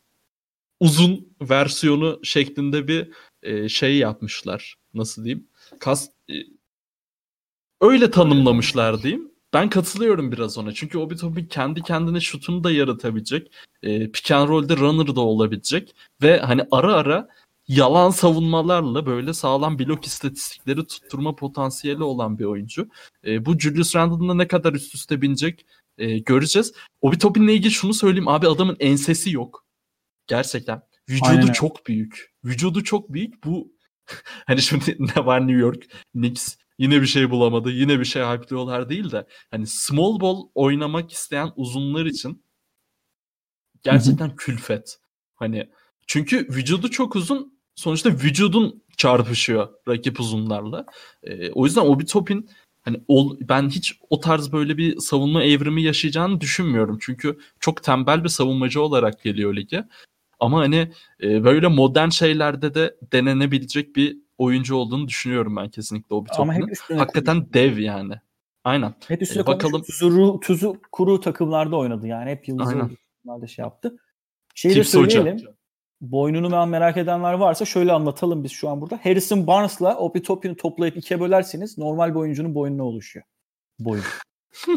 uzun 0.80 1.36
versiyonu 1.40 2.20
şeklinde 2.22 2.88
bir 2.88 3.10
e, 3.42 3.68
şey 3.68 3.96
yapmışlar. 3.98 4.74
Nasıl 4.94 5.24
diyeyim? 5.24 5.46
Kas, 5.80 6.08
e, 6.30 6.34
öyle 7.80 8.10
tanımlamışlar 8.10 9.02
diyeyim. 9.02 9.30
Ben 9.52 9.70
katılıyorum 9.70 10.32
biraz 10.32 10.58
ona. 10.58 10.72
Çünkü 10.72 10.98
Obi 10.98 11.16
Toppin 11.16 11.46
kendi 11.46 11.82
kendine 11.82 12.20
şutunu 12.20 12.64
da 12.64 12.70
yaratabilecek. 12.70 13.52
E, 13.82 14.10
pick 14.10 14.30
and 14.30 14.48
roll'de 14.48 14.76
runner 14.76 15.16
da 15.16 15.20
olabilecek. 15.20 15.94
Ve 16.22 16.40
hani 16.40 16.62
ara 16.70 16.94
ara 16.94 17.28
yalan 17.68 18.10
savunmalarla 18.10 19.06
böyle 19.06 19.34
sağlam 19.34 19.78
blok 19.78 20.04
istatistikleri 20.06 20.86
tutturma 20.86 21.36
potansiyeli 21.36 22.02
olan 22.02 22.38
bir 22.38 22.44
oyuncu. 22.44 22.88
E, 23.26 23.44
bu 23.46 23.58
Julius 23.58 23.96
Randle'da 23.96 24.34
ne 24.34 24.48
kadar 24.48 24.72
üst 24.72 24.94
üste 24.94 25.22
binecek 25.22 25.66
e, 25.98 26.18
göreceğiz. 26.18 26.72
Obi 27.00 27.18
Toppin'le 27.18 27.48
ilgili 27.48 27.70
şunu 27.70 27.94
söyleyeyim. 27.94 28.28
Abi 28.28 28.48
adamın 28.48 28.76
ensesi 28.80 29.30
yok. 29.30 29.64
Gerçekten. 30.26 30.82
Vücudu 31.08 31.28
Aynen 31.28 31.52
çok 31.52 31.86
büyük. 31.86 32.32
Vücudu 32.44 32.84
çok 32.84 33.12
büyük. 33.12 33.44
Bu 33.44 33.72
hani 34.46 34.62
şimdi 34.62 34.96
ne 35.16 35.26
var 35.26 35.40
New 35.40 35.60
York 35.60 35.84
Knicks 36.12 36.56
yine 36.78 37.02
bir 37.02 37.06
şey 37.06 37.30
bulamadı. 37.30 37.70
Yine 37.70 38.00
bir 38.00 38.04
şey 38.04 38.22
hype'lıyorlar 38.22 38.88
değil 38.88 39.12
de 39.12 39.26
hani 39.50 39.66
small 39.66 40.20
ball 40.20 40.42
oynamak 40.54 41.12
isteyen 41.12 41.52
uzunlar 41.56 42.06
için 42.06 42.42
gerçekten 43.82 44.36
külfet. 44.36 44.98
Hani 45.34 45.68
çünkü 46.06 46.48
vücudu 46.48 46.90
çok 46.90 47.16
uzun. 47.16 47.58
Sonuçta 47.74 48.10
vücudun 48.10 48.82
çarpışıyor 48.96 49.68
rakip 49.88 50.20
uzunlarla. 50.20 50.86
Ee, 51.22 51.50
o 51.50 51.64
yüzden 51.64 51.80
Obi 51.80 52.06
Toppin 52.06 52.50
hani 52.82 53.00
ol, 53.08 53.36
ben 53.40 53.68
hiç 53.68 53.98
o 54.10 54.20
tarz 54.20 54.52
böyle 54.52 54.76
bir 54.76 54.98
savunma 54.98 55.42
evrimi 55.44 55.82
yaşayacağını 55.82 56.40
düşünmüyorum. 56.40 56.98
Çünkü 57.00 57.38
çok 57.60 57.82
tembel 57.82 58.24
bir 58.24 58.28
savunmacı 58.28 58.82
olarak 58.82 59.22
geliyor 59.22 59.56
lige. 59.56 59.88
Ama 60.40 60.60
hani 60.60 60.92
e, 61.22 61.44
böyle 61.44 61.68
modern 61.68 62.08
şeylerde 62.08 62.74
de 62.74 62.96
denenebilecek 63.12 63.96
bir 63.96 64.18
oyuncu 64.38 64.76
olduğunu 64.76 65.08
düşünüyorum 65.08 65.56
ben 65.56 65.68
kesinlikle 65.68 66.16
Ama 66.38 66.52
hep 66.52 66.60
Toppin'in. 66.60 66.72
üstüne 66.72 66.98
Hakikaten 66.98 67.52
dev 67.52 67.78
yani. 67.78 68.14
Aynen. 68.64 68.94
Hep 69.08 69.22
üstüne 69.22 69.42
E, 69.42 69.46
bakalım. 69.46 69.82
Tuzu, 69.82 70.40
tuzu 70.40 70.80
kuru 70.92 71.20
takımlarda 71.20 71.76
oynadı 71.76 72.06
yani. 72.06 72.30
Hep 72.30 72.48
olduğu 72.48 72.64
takımlarda 72.64 73.46
şey 73.46 73.62
yaptı. 73.62 73.96
Şeyi 74.54 74.74
de 74.74 74.82
Tips 74.82 74.94
Hoca. 74.94 75.10
söyleyelim. 75.10 75.48
Boynunu 76.00 76.52
ben 76.52 76.68
merak 76.68 76.96
edenler 76.96 77.32
varsa 77.32 77.64
şöyle 77.64 77.92
anlatalım 77.92 78.44
biz 78.44 78.52
şu 78.52 78.68
an 78.68 78.80
burada. 78.80 79.00
Harrison 79.02 79.46
Barnes'la 79.46 79.96
Obi 79.96 80.22
Toppin'i 80.22 80.56
toplayıp 80.56 80.96
ikiye 80.96 81.20
bölerseniz 81.20 81.78
normal 81.78 82.10
bir 82.10 82.14
oyuncunun 82.14 82.54
boynuna 82.54 82.84
oluşuyor. 82.84 83.24
Boyun. 83.78 84.04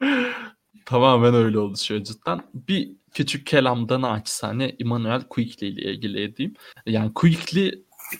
Tamamen 0.86 1.34
öyle 1.34 1.58
oluşuyor 1.58 2.04
cidden. 2.04 2.40
Bir 2.54 2.92
küçük 3.14 3.46
kelamdan 3.46 4.02
açsane 4.02 4.64
Emmanuel 4.80 5.22
Quickly 5.22 5.68
ile 5.68 5.92
ilgili 5.92 6.22
edeyim. 6.22 6.54
Yani 6.86 7.14
Quickly 7.14 7.68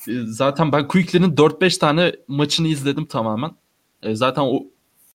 e, 0.08 0.12
zaten 0.24 0.72
ben 0.72 0.88
Quickly'nin 0.88 1.36
4-5 1.36 1.78
tane 1.78 2.12
maçını 2.28 2.68
izledim 2.68 3.06
tamamen. 3.06 3.50
E, 4.02 4.14
Zaten 4.14 4.42
o 4.42 4.66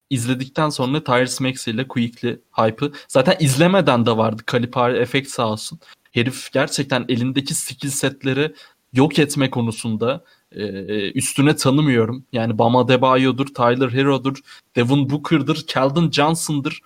izledikten 0.10 0.70
sonra 0.70 1.04
Tyrese 1.04 1.44
Maxey 1.44 1.74
ile 1.74 1.88
Quickly 1.88 2.42
hype'ı 2.52 2.92
zaten 3.08 3.36
izlemeden 3.40 4.06
de 4.06 4.18
vardı. 4.18 4.44
Kalipari 4.46 4.98
efekt 4.98 5.30
sağ 5.30 5.52
olsun. 5.52 5.80
Herif 6.12 6.52
gerçekten 6.52 7.06
elindeki 7.10 7.54
skill 7.54 7.90
setleri 7.90 8.54
yok 8.94 9.20
etme 9.20 9.50
konusunda 9.50 10.24
e, 10.52 10.64
üstüne 11.12 11.56
tanımıyorum. 11.56 12.26
Yani 12.34 12.58
Bam 12.58 12.76
Adebayo'dur, 12.76 13.46
Tyler 13.46 13.90
Hero'dur, 13.90 14.38
Devin 14.76 15.10
Booker'dır, 15.10 15.66
Keldon 15.68 16.12
Johnson'dır. 16.12 16.82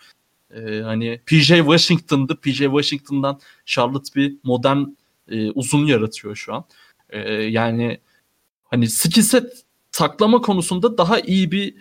Ee, 0.56 0.82
hani 0.82 1.22
PJ 1.26 1.48
Washington'dı. 1.48 2.36
PJ 2.36 2.58
Washington'dan 2.58 3.40
Charlotte 3.66 4.16
bir 4.16 4.38
modern 4.44 4.86
e, 5.28 5.52
uzun 5.52 5.86
yaratıyor 5.86 6.36
şu 6.36 6.54
an. 6.54 6.66
Ee, 7.10 7.20
yani 7.30 8.00
hani 8.64 8.88
skill 8.88 9.22
set 9.22 9.64
saklama 9.92 10.42
konusunda 10.42 10.98
daha 10.98 11.20
iyi 11.20 11.52
bir 11.52 11.76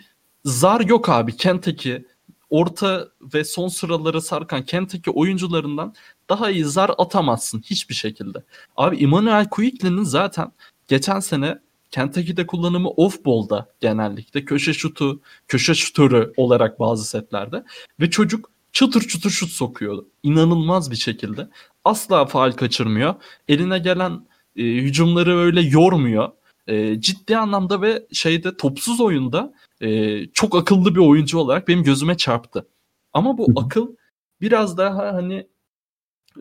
zar 0.45 0.81
yok 0.81 1.09
abi. 1.09 1.37
Kentucky 1.37 2.03
orta 2.49 3.07
ve 3.33 3.43
son 3.43 3.67
sıraları 3.67 4.21
sarkan 4.21 4.65
Kentucky 4.65 5.13
oyuncularından 5.15 5.95
daha 6.29 6.49
iyi 6.49 6.65
zar 6.65 6.91
atamazsın 6.97 7.61
hiçbir 7.61 7.95
şekilde. 7.95 8.43
Abi 8.77 9.03
Emmanuel 9.03 9.49
Quickly'nin 9.49 10.03
zaten 10.03 10.51
geçen 10.87 11.19
sene 11.19 11.59
Kentucky'de 11.91 12.47
kullanımı 12.47 12.89
off 12.89 13.25
ball'da 13.25 13.73
genellikle 13.79 14.45
köşe 14.45 14.73
şutu, 14.73 15.21
köşe 15.47 15.75
şutörü 15.75 16.33
olarak 16.37 16.79
bazı 16.79 17.05
setlerde 17.05 17.63
ve 17.99 18.09
çocuk 18.09 18.51
çıtır 18.71 19.07
çıtır 19.07 19.29
şut 19.29 19.49
sokuyordu. 19.49 20.09
İnanılmaz 20.23 20.91
bir 20.91 20.95
şekilde. 20.95 21.49
Asla 21.85 22.25
faal 22.25 22.51
kaçırmıyor. 22.51 23.15
Eline 23.47 23.79
gelen 23.79 24.27
e, 24.55 24.63
hücumları 24.63 25.37
öyle 25.37 25.61
yormuyor. 25.61 26.31
E, 26.67 27.01
ciddi 27.01 27.37
anlamda 27.37 27.81
ve 27.81 28.07
şeyde 28.11 28.57
topsuz 28.57 29.01
oyunda 29.01 29.53
e, 29.81 30.25
çok 30.27 30.55
akıllı 30.55 30.95
bir 30.95 30.99
oyuncu 30.99 31.39
olarak 31.39 31.67
benim 31.67 31.83
gözüme 31.83 32.17
çarptı. 32.17 32.67
Ama 33.13 33.37
bu 33.37 33.47
akıl 33.55 33.95
biraz 34.41 34.77
daha 34.77 35.13
hani 35.13 35.47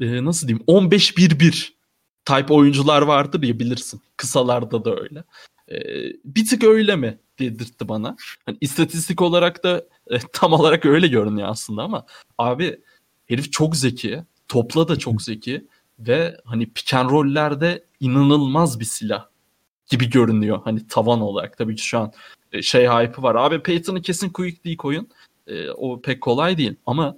e, 0.00 0.24
nasıl 0.24 0.48
diyeyim 0.48 0.64
15-1-1 0.66 1.72
type 2.24 2.54
oyuncular 2.54 3.02
vardır 3.02 3.42
ya 3.42 3.58
bilirsin. 3.58 4.00
Kısalarda 4.16 4.84
da 4.84 4.96
öyle. 5.00 5.24
E, 5.68 5.76
bir 6.24 6.46
tık 6.46 6.64
öyle 6.64 6.96
mi 6.96 7.18
dedirtti 7.38 7.88
bana. 7.88 8.16
Hani 8.46 8.58
istatistik 8.60 9.22
olarak 9.22 9.64
da 9.64 9.84
e, 10.10 10.18
tam 10.32 10.52
olarak 10.52 10.86
öyle 10.86 11.06
görünüyor 11.06 11.48
aslında 11.48 11.82
ama 11.82 12.06
abi 12.38 12.80
herif 13.26 13.52
çok 13.52 13.76
zeki. 13.76 14.22
Topla 14.48 14.88
da 14.88 14.98
çok 14.98 15.22
zeki 15.22 15.66
ve 15.98 16.36
hani 16.44 16.72
pick 16.72 16.94
and 16.94 17.10
roll'lerde 17.10 17.84
inanılmaz 18.00 18.80
bir 18.80 18.84
silah 18.84 19.26
gibi 19.88 20.10
görünüyor 20.10 20.60
hani 20.64 20.86
tavan 20.86 21.20
olarak. 21.20 21.58
Tabii 21.58 21.76
ki 21.76 21.82
şu 21.82 21.98
an 21.98 22.12
e, 22.52 22.62
şey 22.62 22.86
hype'ı 22.86 23.22
var. 23.22 23.34
Abi 23.34 23.62
Peyton'ı 23.62 24.02
kesin 24.02 24.30
quick 24.30 24.64
değil 24.64 24.76
koyun. 24.76 25.08
E, 25.46 25.70
o 25.70 26.00
pek 26.00 26.20
kolay 26.20 26.58
değil 26.58 26.74
ama 26.86 27.16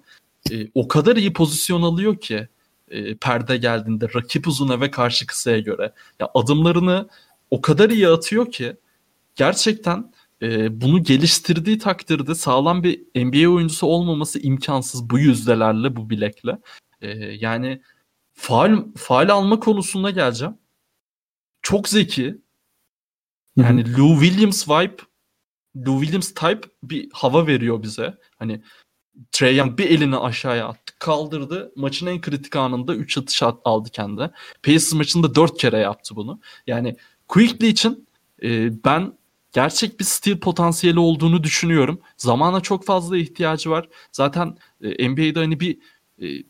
e, 0.50 0.66
o 0.74 0.88
kadar 0.88 1.16
iyi 1.16 1.32
pozisyon 1.32 1.82
alıyor 1.82 2.16
ki 2.16 2.48
e, 2.90 3.16
perde 3.16 3.56
geldiğinde 3.56 4.08
rakip 4.14 4.48
uzuna 4.48 4.80
ve 4.80 4.90
karşı 4.90 5.26
kısaya 5.26 5.58
göre. 5.58 5.92
Ya 6.20 6.30
adımlarını 6.34 7.08
o 7.50 7.60
kadar 7.60 7.90
iyi 7.90 8.08
atıyor 8.08 8.50
ki 8.52 8.76
gerçekten 9.36 10.12
e, 10.42 10.80
bunu 10.80 11.04
geliştirdiği 11.04 11.78
takdirde 11.78 12.34
sağlam 12.34 12.82
bir 12.82 13.00
NBA 13.14 13.50
oyuncusu 13.50 13.86
olmaması 13.86 14.38
imkansız 14.38 15.10
bu 15.10 15.18
yüzdelerle 15.18 15.96
bu 15.96 16.10
bilekle. 16.10 16.58
E, 17.00 17.08
yani 17.18 17.82
faal 18.32 18.84
faal 18.96 19.28
alma 19.28 19.60
konusunda 19.60 20.10
geleceğim. 20.10 20.54
Çok 21.62 21.88
zeki. 21.88 22.38
Yani 23.56 23.84
Hı-hı. 23.84 23.98
Lou 23.98 24.20
Williams 24.20 24.68
vibe 24.68 24.96
Lou 25.76 26.00
Williams 26.00 26.34
type 26.34 26.68
bir 26.82 27.08
hava 27.12 27.46
veriyor 27.46 27.82
bize. 27.82 28.18
Hani 28.38 28.62
Trey 29.32 29.56
Young 29.56 29.78
bir 29.78 29.90
elini 29.90 30.16
aşağıya 30.16 30.68
attı, 30.68 30.94
kaldırdı. 30.98 31.72
Maçın 31.76 32.06
en 32.06 32.20
kritik 32.20 32.56
anında 32.56 32.94
3 32.94 33.18
atış 33.18 33.42
aldı 33.42 33.90
kendine. 33.90 34.30
Pacers 34.62 34.92
maçında 34.92 35.34
4 35.34 35.58
kere 35.58 35.78
yaptı 35.78 36.16
bunu. 36.16 36.40
Yani 36.66 36.96
Quickly 37.28 37.68
için 37.68 38.08
e, 38.42 38.70
ben 38.84 39.12
gerçek 39.52 40.00
bir 40.00 40.04
steal 40.04 40.38
potansiyeli 40.38 40.98
olduğunu 40.98 41.44
düşünüyorum. 41.44 42.00
Zamana 42.16 42.60
çok 42.60 42.84
fazla 42.84 43.16
ihtiyacı 43.16 43.70
var. 43.70 43.88
Zaten 44.12 44.56
e, 44.82 45.08
NBA'de 45.08 45.38
hani 45.38 45.60
bir 45.60 45.78
e, 46.22 46.44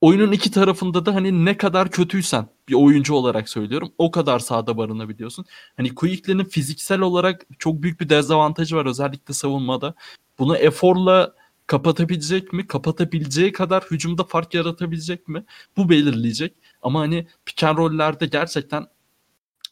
oyunun 0.00 0.32
iki 0.32 0.50
tarafında 0.50 1.06
da 1.06 1.14
hani 1.14 1.44
ne 1.44 1.56
kadar 1.56 1.90
kötüysen 1.90 2.48
bir 2.68 2.74
oyuncu 2.74 3.14
olarak 3.14 3.48
söylüyorum 3.48 3.92
o 3.98 4.10
kadar 4.10 4.38
sahada 4.38 4.76
barınabiliyorsun. 4.76 5.44
Hani 5.76 5.94
Quickly'nin 5.94 6.44
fiziksel 6.44 7.00
olarak 7.00 7.46
çok 7.58 7.82
büyük 7.82 8.00
bir 8.00 8.08
dezavantajı 8.08 8.76
var 8.76 8.86
özellikle 8.86 9.34
savunmada. 9.34 9.94
Bunu 10.38 10.56
eforla 10.56 11.34
kapatabilecek 11.66 12.52
mi? 12.52 12.66
Kapatabileceği 12.66 13.52
kadar 13.52 13.84
hücumda 13.90 14.24
fark 14.24 14.54
yaratabilecek 14.54 15.28
mi? 15.28 15.44
Bu 15.76 15.90
belirleyecek. 15.90 16.54
Ama 16.82 17.00
hani 17.00 17.26
pick 17.44 17.64
and 17.64 18.20
gerçekten 18.32 18.86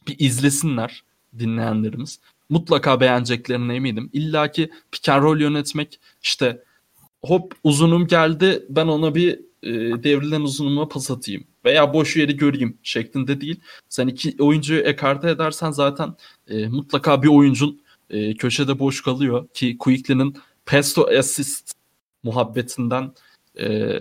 bir 0.09 0.17
izlesinler 0.19 1.05
dinleyenlerimiz. 1.39 2.21
Mutlaka 2.49 3.01
beğeneceklerine 3.01 3.75
eminim. 3.75 4.11
İlla 4.13 4.51
ki 4.51 4.71
pick 4.93 5.09
and 5.09 5.23
roll 5.23 5.41
yönetmek 5.41 6.01
işte 6.23 6.63
hop 7.23 7.55
uzunum 7.65 8.07
geldi 8.07 8.67
ben 8.69 8.87
ona 8.87 9.15
bir 9.15 9.41
e, 9.63 9.73
devrilen 10.03 10.41
uzunuma 10.41 10.89
pas 10.89 11.11
atayım 11.11 11.45
veya 11.65 11.95
boş 11.95 12.17
yeri 12.17 12.37
göreyim 12.37 12.79
şeklinde 12.83 13.41
değil. 13.41 13.61
Sen 13.89 14.09
iki 14.09 14.43
oyuncuyu 14.43 14.81
ekarte 14.81 15.31
edersen 15.31 15.71
zaten 15.71 16.15
e, 16.49 16.69
mutlaka 16.69 17.23
bir 17.23 17.29
oyuncun 17.29 17.81
e, 18.11 18.35
köşede 18.35 18.79
boş 18.79 19.03
kalıyor 19.03 19.49
ki 19.55 19.79
Quickly'nin 19.79 20.37
pass 20.67 20.95
to 20.95 21.09
assist 21.19 21.73
muhabbetinden 22.23 23.13
e, 23.61 23.99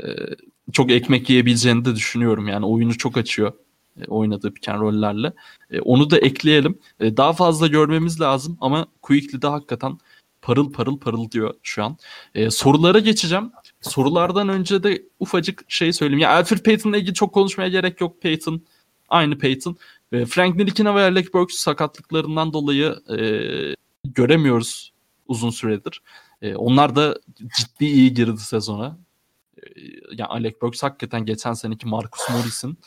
çok 0.74 0.92
ekmek 0.92 1.30
yiyebileceğini 1.30 1.86
de 1.86 1.96
düşünüyorum. 1.96 2.48
Yani 2.48 2.66
oyunu 2.66 2.98
çok 2.98 3.18
açıyor 3.18 3.54
oynadığı 4.08 4.54
pick 4.54 4.70
and 4.70 4.82
rollerle. 4.82 5.34
E, 5.72 5.80
onu 5.80 6.10
da 6.10 6.18
ekleyelim. 6.18 6.80
E, 7.00 7.18
daha 7.18 7.34
fazla 7.34 7.68
görmemiz 7.68 8.22
lazım 8.22 8.58
ama 8.62 8.88
Quickly'de 9.02 9.48
hakikaten 9.48 9.98
parıl 10.42 10.72
parıl 10.72 11.00
parıl 11.00 11.32
diyor 11.32 11.54
şu 11.64 11.84
an. 11.84 11.98
E, 12.36 12.50
sorulara 12.50 13.00
geçeceğim. 13.00 13.52
Sorulardan 13.82 14.50
önce 14.50 14.84
de 14.84 15.04
ufacık 15.20 15.64
şey 15.68 15.94
söyleyeyim. 15.94 16.20
Ya 16.20 16.32
Alfred 16.32 16.60
Payton'la 16.66 16.98
ilgili 16.98 17.14
çok 17.14 17.34
konuşmaya 17.34 17.70
gerek 17.70 18.02
yok. 18.02 18.22
Payton 18.22 18.62
aynı 19.10 19.38
Payton. 19.38 19.78
E, 20.12 20.26
Frank 20.26 20.56
Nilikina 20.56 20.96
ve 20.96 21.02
Alec 21.02 21.34
Burks 21.34 21.56
sakatlıklarından 21.56 22.54
dolayı 22.54 22.96
e, 23.10 23.18
göremiyoruz 24.04 24.94
uzun 25.28 25.50
süredir. 25.50 26.02
E, 26.42 26.56
onlar 26.56 26.96
da 26.96 27.20
ciddi 27.58 27.86
iyi 27.86 28.14
girdi 28.14 28.38
sezona. 28.38 28.98
E, 29.58 29.62
yani 30.12 30.28
Alec 30.28 30.56
Burks 30.62 30.84
hakikaten 30.84 31.26
geçen 31.26 31.54
seneki 31.54 31.88
Marcus 31.88 32.30
Morris'in 32.30 32.78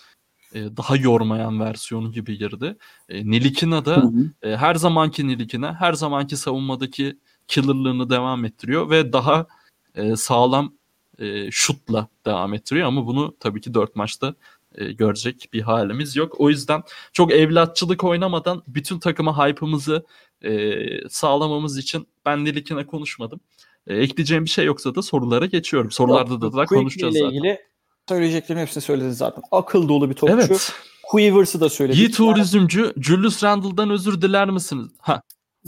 e, 0.55 0.77
daha 0.77 0.97
yormayan 0.97 1.61
versiyonu 1.61 2.13
gibi 2.13 2.39
girdi. 2.39 2.77
E, 3.09 3.31
Nilikina 3.31 3.85
da 3.85 4.13
e, 4.43 4.57
her 4.57 4.75
zamanki 4.75 5.29
Nilikina, 5.29 5.75
her 5.81 5.93
zamanki 5.93 6.37
savunmadaki 6.37 7.19
killerlığını 7.49 8.11
devam 8.11 8.45
ettiriyor 8.45 8.91
ve 8.91 9.13
daha 9.13 9.47
e, 9.95 10.17
sağlam 10.17 10.75
e, 11.19 11.51
şutla 11.51 12.09
devam 12.27 12.55
ettiriyor 12.55 12.87
ama 12.87 13.07
bunu 13.07 13.37
tabii 13.41 13.61
ki 13.61 13.75
dört 13.75 13.97
maçta 13.97 14.35
e, 14.75 14.93
görecek 14.93 15.49
bir 15.53 15.61
halimiz 15.61 16.17
yok. 16.17 16.41
O 16.41 16.51
yüzden 16.51 16.83
çok 17.13 17.33
evlatçılık 17.33 18.05
oynamadan 18.05 18.63
bütün 18.67 18.99
takıma 18.99 19.47
hype'ımızı 19.49 20.07
e, 20.43 21.09
sağlamamız 21.09 21.79
için 21.79 22.09
ben 22.27 22.45
Nilikina 22.45 22.87
konuşmadım. 22.87 23.41
E, 23.87 23.97
ekleyeceğim 23.97 24.45
bir 24.45 24.51
şey 24.51 24.65
yoksa 24.65 24.95
da 24.95 25.03
sorulara 25.03 25.47
geçiyorum. 25.47 25.91
Sorularda 25.91 26.41
da, 26.41 26.53
da 26.53 26.65
konuşacağız 26.65 27.15
zaten. 27.15 27.29
ilgili 27.29 27.61
söyleyeceklerim 28.09 28.63
hepsini 28.63 28.83
söyledin 28.83 29.11
zaten. 29.11 29.43
Akıl 29.51 29.89
dolu 29.89 30.11
bir 30.11 30.15
topçu. 30.15 30.35
Evet. 30.35 30.73
Quivers'ı 31.11 31.61
da 31.61 31.69
söyledik. 31.69 31.99
Yiğit 31.99 32.17
turizmci 32.17 32.85
Julius 33.01 33.45
Randle'dan 33.45 33.91
özür 33.91 34.23
diler 34.23 34.51
misiniz? 34.51 34.89
Ha. 34.99 35.23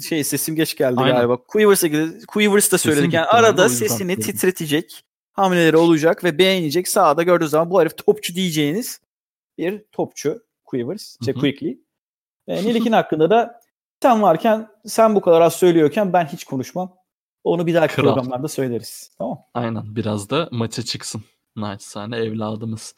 Şey 0.08 0.24
sesim 0.24 0.56
geç 0.56 0.76
geldi 0.76 0.94
Aynen. 1.00 1.16
galiba. 1.16 1.36
Quivers'a 1.36 1.88
Quivers 2.28 2.72
da 2.72 2.78
söyledik. 2.78 3.12
Yani 3.12 3.26
arada 3.26 3.68
sesini 3.68 4.16
titretecek 4.16 5.02
hamleleri 5.32 5.76
olacak 5.76 6.24
ve 6.24 6.38
beğenecek. 6.38 6.88
Sağda 6.88 7.22
gördüğü 7.22 7.48
zaman 7.48 7.70
bu 7.70 7.80
herif 7.80 7.98
topçu 7.98 8.34
diyeceğiniz 8.34 9.00
bir 9.58 9.84
topçu. 9.92 10.42
Quivers, 10.64 11.16
şey 11.24 11.34
Quickly. 11.34 11.78
E, 12.48 12.64
Nilik'in 12.64 12.92
hakkında 12.92 13.30
da 13.30 13.60
sen 14.02 14.22
varken 14.22 14.68
sen 14.86 15.14
bu 15.14 15.20
kadar 15.20 15.40
az 15.40 15.54
söylüyorken 15.54 16.12
ben 16.12 16.26
hiç 16.26 16.44
konuşmam. 16.44 16.94
Onu 17.44 17.66
bir 17.66 17.74
dahaki 17.74 17.94
Kral. 17.94 18.04
programlarda 18.04 18.48
söyleriz. 18.48 19.10
Tamam 19.18 19.38
Aynen 19.54 19.96
biraz 19.96 20.30
da 20.30 20.48
maça 20.52 20.82
çıksın. 20.82 21.24
Naçizane 21.56 22.16
evladımız. 22.16 22.94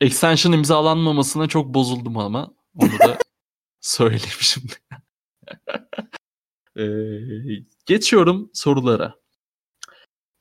Extension 0.00 0.52
imzalanmamasına 0.52 1.48
çok 1.48 1.74
bozuldum 1.74 2.18
ama 2.18 2.54
onu 2.76 2.98
da 2.98 3.18
söyleyeyim 3.80 4.40
şimdi. 4.40 4.72
ee, 6.78 7.64
geçiyorum 7.86 8.50
sorulara. 8.54 9.14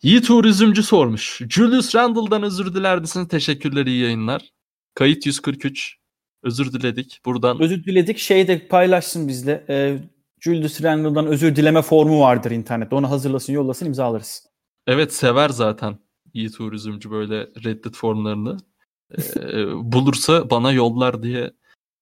Yiğit 0.04 0.28
Turizmci 0.28 0.84
sormuş. 0.84 1.42
Julius 1.50 1.96
Randle'dan 1.96 2.44
özür 2.44 2.76
diler 2.76 3.00
misiniz? 3.00 3.28
Teşekkürler 3.28 3.86
iyi 3.86 4.04
yayınlar. 4.04 4.52
Kayıt 4.96 5.26
143. 5.26 5.98
Özür 6.44 6.74
diledik. 6.74 7.22
Buradan 7.26 7.62
Özür 7.62 7.84
diledik. 7.84 8.18
Şey 8.18 8.48
de 8.48 8.68
paylaşsın 8.68 9.28
bizle. 9.28 9.66
Ee, 9.70 9.98
Julius 10.40 10.84
Randle'dan 10.84 11.28
özür 11.28 11.56
dileme 11.56 11.82
formu 11.82 12.20
vardır 12.20 12.52
internette. 12.52 12.96
Onu 12.96 13.10
hazırlasın, 13.10 13.54
yollasın, 13.54 13.86
imzalarız. 13.86 14.48
Evet 14.88 15.14
sever 15.14 15.50
zaten 15.50 16.00
iyi 16.34 16.52
turizmci 16.52 17.12
böyle 17.12 17.50
Reddit 17.64 17.96
formlarını. 17.96 18.58
Ee, 19.18 19.66
bulursa 19.92 20.50
bana 20.50 20.72
yollar 20.72 21.24
diye 21.24 21.54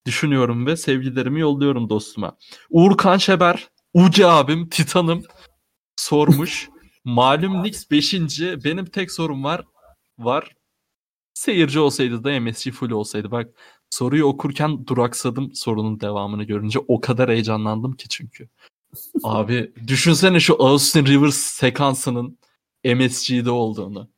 düşünüyorum 0.05 0.65
ve 0.65 0.77
sevgilerimi 0.77 1.39
yolluyorum 1.39 1.89
dostuma. 1.89 2.37
Uğur 2.69 3.19
Şeber, 3.19 3.69
Uci 3.93 4.25
abim, 4.25 4.69
Titan'ım 4.69 5.23
sormuş. 5.95 6.69
Malum 7.03 7.61
Knicks 7.61 7.91
5. 7.91 8.13
Benim 8.39 8.85
tek 8.85 9.11
sorum 9.11 9.43
var. 9.43 9.65
Var. 10.17 10.55
Seyirci 11.33 11.79
olsaydı 11.79 12.23
da 12.23 12.39
MSG 12.39 12.71
full 12.71 12.91
olsaydı. 12.91 13.31
Bak 13.31 13.49
soruyu 13.89 14.25
okurken 14.25 14.87
duraksadım 14.87 15.55
sorunun 15.55 15.99
devamını 15.99 16.43
görünce. 16.43 16.79
O 16.87 17.01
kadar 17.01 17.29
heyecanlandım 17.29 17.93
ki 17.93 18.09
çünkü. 18.09 18.49
Abi 19.23 19.73
düşünsene 19.87 20.39
şu 20.39 20.63
Austin 20.63 21.05
Rivers 21.05 21.35
sekansının 21.35 22.37
MSG'de 22.85 23.51
olduğunu. 23.51 24.09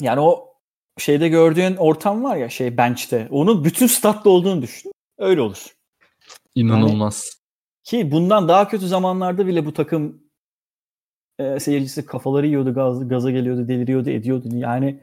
Yani 0.00 0.20
o 0.20 0.54
şeyde 0.98 1.28
gördüğün 1.28 1.76
ortam 1.76 2.24
var 2.24 2.36
ya 2.36 2.48
şey 2.48 2.76
bench'te. 2.76 3.28
Onun 3.30 3.64
bütün 3.64 3.86
statlı 3.86 4.30
olduğunu 4.30 4.62
düşün. 4.62 4.92
Öyle 5.18 5.40
olur. 5.40 5.74
İnanılmaz. 6.54 7.38
Ki 7.84 8.10
bundan 8.10 8.48
daha 8.48 8.68
kötü 8.68 8.88
zamanlarda 8.88 9.46
bile 9.46 9.66
bu 9.66 9.72
takım 9.72 10.22
e, 11.38 11.60
seyircisi 11.60 12.06
kafaları 12.06 12.46
yiyordu, 12.46 12.74
gaz, 12.74 13.08
gaza 13.08 13.30
geliyordu, 13.30 13.68
deliriyordu, 13.68 14.10
ediyordu. 14.10 14.48
Yani 14.52 15.00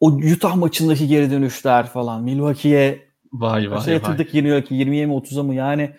o 0.00 0.06
Utah 0.12 0.56
maçındaki 0.56 1.08
geri 1.08 1.30
dönüşler 1.30 1.86
falan, 1.86 2.22
Milwaukee'ye 2.22 3.08
Vay 3.32 3.70
vay 3.70 3.80
şey 3.80 4.02
vay. 4.02 4.26
yeniyor 4.32 4.62
ki 4.62 4.74
20'ye 4.74 5.06
mi 5.06 5.12
30'a 5.12 5.42
mı 5.42 5.54
yani 5.54 5.96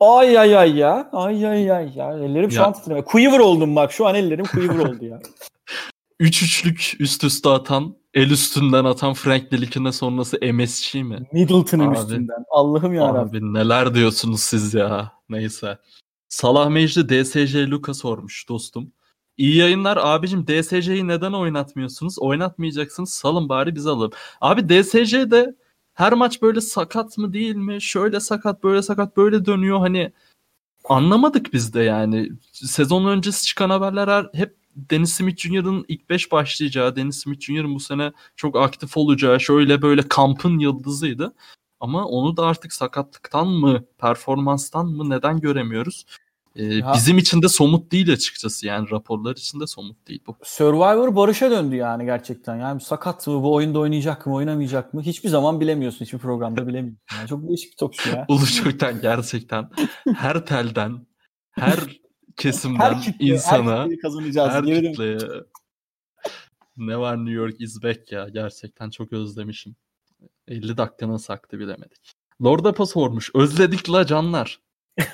ay 0.00 0.38
ay 0.38 0.56
ay 0.56 0.76
ya 0.76 1.10
ay 1.12 1.46
ay 1.46 1.72
ay 1.72 1.92
ya 1.96 2.12
ellerim 2.12 2.50
şu 2.50 2.56
Ya- 2.60 2.66
an 2.66 2.72
titreme. 2.72 3.04
Quiver 3.04 3.38
oldum 3.38 3.76
bak 3.76 3.92
şu 3.92 4.06
an 4.06 4.14
ellerim 4.14 4.44
quiver 4.44 4.78
oldu 4.78 5.04
ya. 5.04 5.20
Üç 6.20 6.42
üçlük 6.42 6.96
üst 6.98 7.24
üste 7.24 7.48
atan, 7.48 7.96
el 8.14 8.30
üstünden 8.30 8.84
atan 8.84 9.14
Frank 9.14 9.52
Ntilikine 9.52 9.92
sonrası 9.92 10.38
MSG 10.52 10.94
mi? 10.94 11.28
Middleton'ın 11.32 11.88
Abi. 11.88 11.98
üstünden. 11.98 12.44
Allah'ım 12.50 12.94
ya. 12.94 13.04
Abi 13.04 13.54
neler 13.54 13.94
diyorsunuz 13.94 14.40
siz 14.40 14.74
ya. 14.74 15.12
Neyse. 15.28 15.78
Salah 16.28 16.68
Mecdi 16.68 17.08
DSC 17.08 17.70
Luka 17.70 17.94
sormuş 17.94 18.48
dostum. 18.48 18.92
İyi 19.36 19.56
yayınlar 19.56 19.96
abicim 20.00 20.46
DSC'yi 20.46 21.08
neden 21.08 21.32
oynatmıyorsunuz? 21.32 22.18
Oynatmayacaksınız 22.18 23.10
salın 23.10 23.48
bari 23.48 23.74
biz 23.74 23.86
alalım. 23.86 24.10
Abi 24.40 24.68
DSC'de 24.68 25.54
her 25.94 26.12
maç 26.12 26.42
böyle 26.42 26.60
sakat 26.60 27.18
mı 27.18 27.32
değil 27.32 27.54
mi? 27.56 27.82
Şöyle 27.82 28.20
sakat 28.20 28.64
böyle 28.64 28.82
sakat 28.82 29.16
böyle 29.16 29.44
dönüyor 29.46 29.78
hani 29.78 30.12
anlamadık 30.84 31.52
biz 31.52 31.74
de 31.74 31.82
yani. 31.82 32.30
Sezon 32.52 33.06
öncesi 33.06 33.44
çıkan 33.46 33.70
haberler 33.70 34.08
her- 34.08 34.28
hep 34.34 34.56
Dennis 34.76 35.12
Smith 35.12 35.38
Jr.'ın 35.38 35.84
ilk 35.88 36.10
5 36.10 36.32
başlayacağı, 36.32 36.96
Dennis 36.96 37.22
Smith 37.22 37.40
Jr.'ın 37.40 37.74
bu 37.74 37.80
sene 37.80 38.12
çok 38.36 38.56
aktif 38.56 38.96
olacağı, 38.96 39.40
şöyle 39.40 39.82
böyle 39.82 40.02
kampın 40.08 40.58
yıldızıydı. 40.58 41.34
Ama 41.80 42.04
onu 42.04 42.36
da 42.36 42.46
artık 42.46 42.72
sakatlıktan 42.72 43.46
mı, 43.48 43.84
performanstan 43.98 44.86
mı 44.86 45.10
neden 45.10 45.40
göremiyoruz? 45.40 46.04
Ee, 46.56 46.64
Ya- 46.64 46.92
bizim 46.94 47.18
için 47.18 47.42
de 47.42 47.48
somut 47.48 47.92
değil 47.92 48.12
açıkçası 48.12 48.66
yani 48.66 48.90
raporlar 48.90 49.32
için 49.36 49.60
de 49.60 49.66
somut 49.66 50.08
değil 50.08 50.20
bu. 50.26 50.36
Survivor 50.42 51.16
barışa 51.16 51.50
döndü 51.50 51.76
yani 51.76 52.04
gerçekten. 52.04 52.56
Yani 52.56 52.80
sakat 52.80 53.26
mı 53.26 53.42
bu 53.42 53.54
oyunda 53.54 53.78
oynayacak 53.78 54.26
mı 54.26 54.34
oynamayacak 54.34 54.94
mı 54.94 55.02
hiçbir 55.02 55.28
zaman 55.28 55.60
bilemiyorsun. 55.60 56.04
Hiçbir 56.04 56.18
programda 56.18 56.66
bilemiyorsun. 56.66 57.00
Yani 57.18 57.28
çok 57.28 57.48
değişik 57.48 57.72
bir 57.72 57.76
talk 57.76 58.06
ya. 58.06 58.24
Uluçok'tan 58.28 59.00
gerçekten 59.00 59.68
her 60.16 60.46
telden, 60.46 61.06
her 61.50 61.78
kesimden 62.36 62.94
Her 62.94 63.02
kitle, 63.02 63.26
insana, 63.26 63.84
her 63.84 63.98
kazanacağız. 63.98 64.50
her 64.50 64.64
kitleye 64.64 65.18
ne 66.76 66.98
var 66.98 67.16
New 67.16 67.32
York 67.32 67.60
is 67.60 67.82
back 67.82 68.12
ya 68.12 68.28
gerçekten 68.28 68.90
çok 68.90 69.12
özlemişim. 69.12 69.76
50 70.48 70.76
dakika 70.76 71.08
nasıl 71.08 71.32
aktı 71.32 71.58
bilemedik. 71.58 72.14
Lord 72.42 72.64
Apa 72.64 72.86
sormuş. 72.86 73.30
Özledik 73.34 73.90
la 73.90 74.06
canlar. 74.06 74.60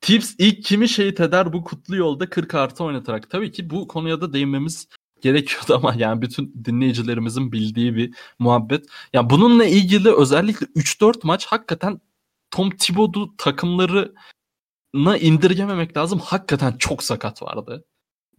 Tips 0.00 0.34
ilk 0.38 0.64
kimi 0.64 0.88
şehit 0.88 1.20
eder 1.20 1.52
bu 1.52 1.64
kutlu 1.64 1.96
yolda 1.96 2.30
40 2.30 2.54
artı 2.54 2.84
oynatarak. 2.84 3.30
Tabii 3.30 3.52
ki 3.52 3.70
bu 3.70 3.88
konuya 3.88 4.20
da 4.20 4.32
değinmemiz 4.32 4.88
gerekiyordu 5.20 5.74
ama 5.74 5.94
yani 5.96 6.22
bütün 6.22 6.64
dinleyicilerimizin 6.64 7.52
bildiği 7.52 7.96
bir 7.96 8.14
muhabbet. 8.38 8.86
Ya 9.12 9.30
bununla 9.30 9.64
ilgili 9.64 10.14
özellikle 10.16 10.66
3-4 10.66 11.20
maç 11.22 11.46
hakikaten 11.46 12.00
Tom 12.50 12.70
Thibodeau 12.70 13.36
takımlarına 14.96 15.18
indirgememek 15.18 15.96
lazım. 15.96 16.18
Hakikaten 16.18 16.72
çok 16.78 17.02
sakat 17.02 17.42
vardı. 17.42 17.84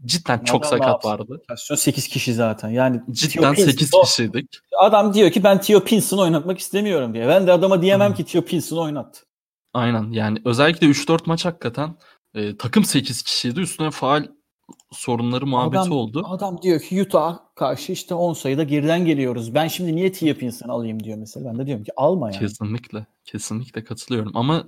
Cidden 0.05 0.39
çok 0.43 0.65
Adam 0.65 0.79
sakat 0.79 1.05
vardı. 1.05 1.25
Rotasyon 1.29 1.77
8 1.77 2.07
kişi 2.07 2.33
zaten. 2.33 2.69
Yani 2.69 3.01
Cidden 3.11 3.55
Theo 3.55 3.65
8 3.65 3.91
Pinson- 3.91 4.03
kişiydik. 4.05 4.59
Adam 4.81 5.13
diyor 5.13 5.31
ki 5.31 5.43
ben 5.43 5.61
Theo 5.61 5.83
Pinson 5.83 6.17
oynatmak 6.17 6.59
istemiyorum 6.59 7.13
diye. 7.13 7.27
Ben 7.27 7.47
de 7.47 7.51
adama 7.51 7.81
diyemem 7.81 8.11
Hı. 8.11 8.15
ki 8.15 8.25
Theo 8.25 8.41
Pinson 8.41 8.77
oynat. 8.77 9.23
Aynen 9.73 10.11
yani 10.11 10.41
özellikle 10.45 10.87
3-4 10.87 11.21
maç 11.25 11.45
hakikaten 11.45 11.95
e, 12.33 12.57
takım 12.57 12.83
8 12.83 13.21
kişiydi. 13.23 13.59
Üstüne 13.59 13.91
faal 13.91 14.23
sorunları 14.91 15.47
muhabbeti 15.47 15.79
Adam- 15.79 15.91
oldu. 15.91 16.23
Adam 16.29 16.61
diyor 16.61 16.81
ki 16.81 17.01
Utah 17.01 17.37
karşı 17.55 17.91
işte 17.91 18.13
10 18.15 18.33
sayıda 18.33 18.63
geriden 18.63 19.05
geliyoruz. 19.05 19.53
Ben 19.53 19.67
şimdi 19.67 19.95
niye 19.95 20.11
Theo 20.11 20.33
Pinson 20.33 20.69
alayım 20.69 21.03
diyor 21.03 21.17
mesela. 21.17 21.45
Ben 21.49 21.59
de 21.59 21.65
diyorum 21.65 21.83
ki 21.83 21.91
alma 21.97 22.31
yani. 22.31 22.39
Kesinlikle. 22.39 23.05
Kesinlikle 23.25 23.83
katılıyorum 23.83 24.31
ama 24.35 24.65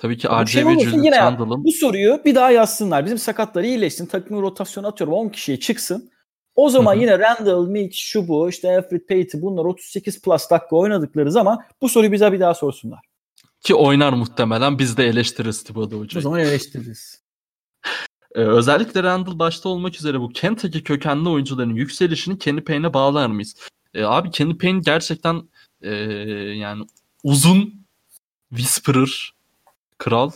tabii 0.00 0.18
ki 0.18 0.28
RJ 0.28 0.52
şey 0.52 0.66
ve 0.66 0.78
Julius 0.78 1.12
Randle'ın 1.12 1.64
Bu 1.64 1.72
soruyu 1.72 2.20
bir 2.24 2.34
daha 2.34 2.50
yazsınlar. 2.50 3.04
Bizim 3.04 3.18
sakatlar 3.18 3.64
iyileşsin. 3.64 4.06
Takımın 4.06 4.42
rotasyonu 4.42 4.86
atıyorum 4.86 5.14
10 5.14 5.28
kişiye 5.28 5.60
çıksın. 5.60 6.10
O 6.54 6.70
zaman 6.70 6.94
Hı 6.94 6.96
hı. 6.96 7.02
yine 7.02 7.18
Randall, 7.18 7.66
Mitch, 7.66 7.96
şu 7.96 8.28
bu 8.28 8.48
işte 8.48 8.76
Alfred 8.76 9.00
Payton 9.08 9.42
bunlar 9.42 9.64
38 9.64 10.22
plus 10.22 10.50
dakika 10.50 10.76
oynadıkları 10.76 11.32
zaman 11.32 11.58
bu 11.82 11.88
soruyu 11.88 12.12
bize 12.12 12.32
bir 12.32 12.40
daha 12.40 12.54
sorsunlar. 12.54 13.00
ki 13.60 13.74
oynar 13.74 14.12
muhtemelen 14.12 14.78
biz 14.78 14.96
de 14.96 15.06
eleştiririz 15.06 15.64
Thibodeau 15.64 16.00
O 16.00 16.04
hocayı. 16.04 16.22
zaman 16.22 16.40
eleştiririz. 16.40 17.20
Ee, 18.34 18.40
özellikle 18.40 19.02
Randall 19.02 19.38
başta 19.38 19.68
olmak 19.68 19.94
üzere 19.96 20.20
bu 20.20 20.28
Kentucky 20.28 20.84
kökenli 20.84 21.28
oyuncuların 21.28 21.74
yükselişini 21.74 22.38
Kenny 22.38 22.60
Payne'e 22.60 22.94
bağlar 22.94 23.26
mıyız? 23.26 23.56
Ee, 23.94 24.04
abi 24.04 24.30
Kenny 24.30 24.58
Payne 24.58 24.80
gerçekten 24.80 25.42
ee, 25.82 25.94
yani 26.54 26.84
uzun 27.22 27.86
whisperer 28.50 29.32
kral. 30.00 30.30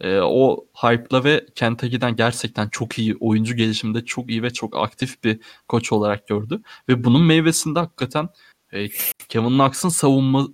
Ee, 0.00 0.18
o 0.20 0.66
hype'la 0.74 1.24
ve 1.24 1.46
Kentucky'den 1.54 2.16
gerçekten 2.16 2.68
çok 2.68 2.98
iyi 2.98 3.16
oyuncu 3.20 3.56
gelişiminde 3.56 4.04
çok 4.04 4.30
iyi 4.30 4.42
ve 4.42 4.52
çok 4.52 4.76
aktif 4.76 5.24
bir 5.24 5.40
koç 5.68 5.92
olarak 5.92 6.28
gördü. 6.28 6.62
Ve 6.88 7.04
bunun 7.04 7.22
meyvesinde 7.22 7.78
hakikaten 7.78 8.28
e, 8.72 8.88
Kevin 9.28 9.48
Knox'ın 9.48 9.88
savunma 9.88 10.48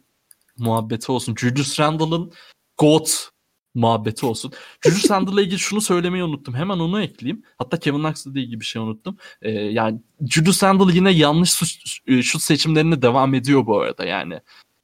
muhabbeti 0.59 1.13
olsun. 1.13 1.35
Julius 1.39 1.81
Randle'ın 1.81 2.33
GOAT 2.79 3.31
muhabbeti 3.75 4.27
olsun. 4.27 4.53
Julius 4.85 5.11
Randle'la 5.11 5.43
ilgili 5.43 5.59
şunu 5.59 5.81
söylemeyi 5.81 6.25
unuttum. 6.25 6.55
Hemen 6.55 6.79
onu 6.79 7.03
ekleyeyim. 7.03 7.43
Hatta 7.59 7.79
Kevin 7.79 7.99
Knox'la 7.99 8.31
ilgili 8.31 8.61
bir 8.61 8.65
şey 8.65 8.83
unuttum. 8.83 9.17
Ee, 9.43 9.51
yani 9.51 10.01
Julius 10.29 10.63
Randle 10.63 10.95
yine 10.95 11.11
yanlış 11.11 11.51
şut, 11.51 11.69
şut 12.23 12.43
seçimlerine 12.43 13.03
devam 13.03 13.35
ediyor 13.35 13.67
bu 13.67 13.81
arada. 13.81 14.05
Yani 14.05 14.41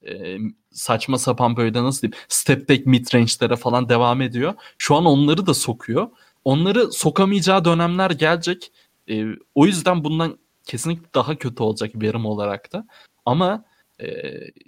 e, 0.07 0.39
saçma 0.73 1.19
sapan 1.19 1.57
böyle 1.57 1.83
nasıl 1.83 2.03
diyeyim 2.03 2.25
step 2.29 2.69
back 2.69 2.87
mid 2.87 3.15
range'lere 3.15 3.57
falan 3.57 3.89
devam 3.89 4.23
ediyor. 4.23 4.55
Şu 4.79 4.97
an 4.97 5.05
onları 5.05 5.47
da 5.47 5.55
sokuyor. 5.55 6.09
Onları 6.45 6.93
sokamayacağı 6.93 7.65
dönemler 7.65 8.11
gelecek. 8.11 8.73
E, 9.11 9.25
o 9.55 9.67
yüzden 9.67 10.05
bundan 10.05 10.39
kesinlikle 10.65 11.07
daha 11.15 11.37
kötü 11.37 11.63
olacak 11.63 11.91
verim 11.95 12.27
olarak 12.27 12.73
da. 12.73 12.87
Ama 13.27 13.65
e, 14.01 14.07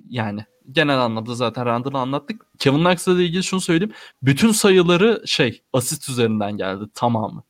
yani 0.08 0.44
genel 0.72 1.00
anlamda 1.00 1.34
zaten 1.34 1.66
Randall'ı 1.66 1.98
anlattık. 1.98 2.46
Kevin 2.58 2.78
Knox'la 2.78 3.22
ilgili 3.22 3.42
şunu 3.42 3.60
söyleyeyim. 3.60 3.94
Bütün 4.22 4.52
sayıları 4.52 5.22
şey 5.26 5.62
asist 5.72 6.08
üzerinden 6.08 6.56
geldi 6.56 6.84
tamamı. 6.94 7.42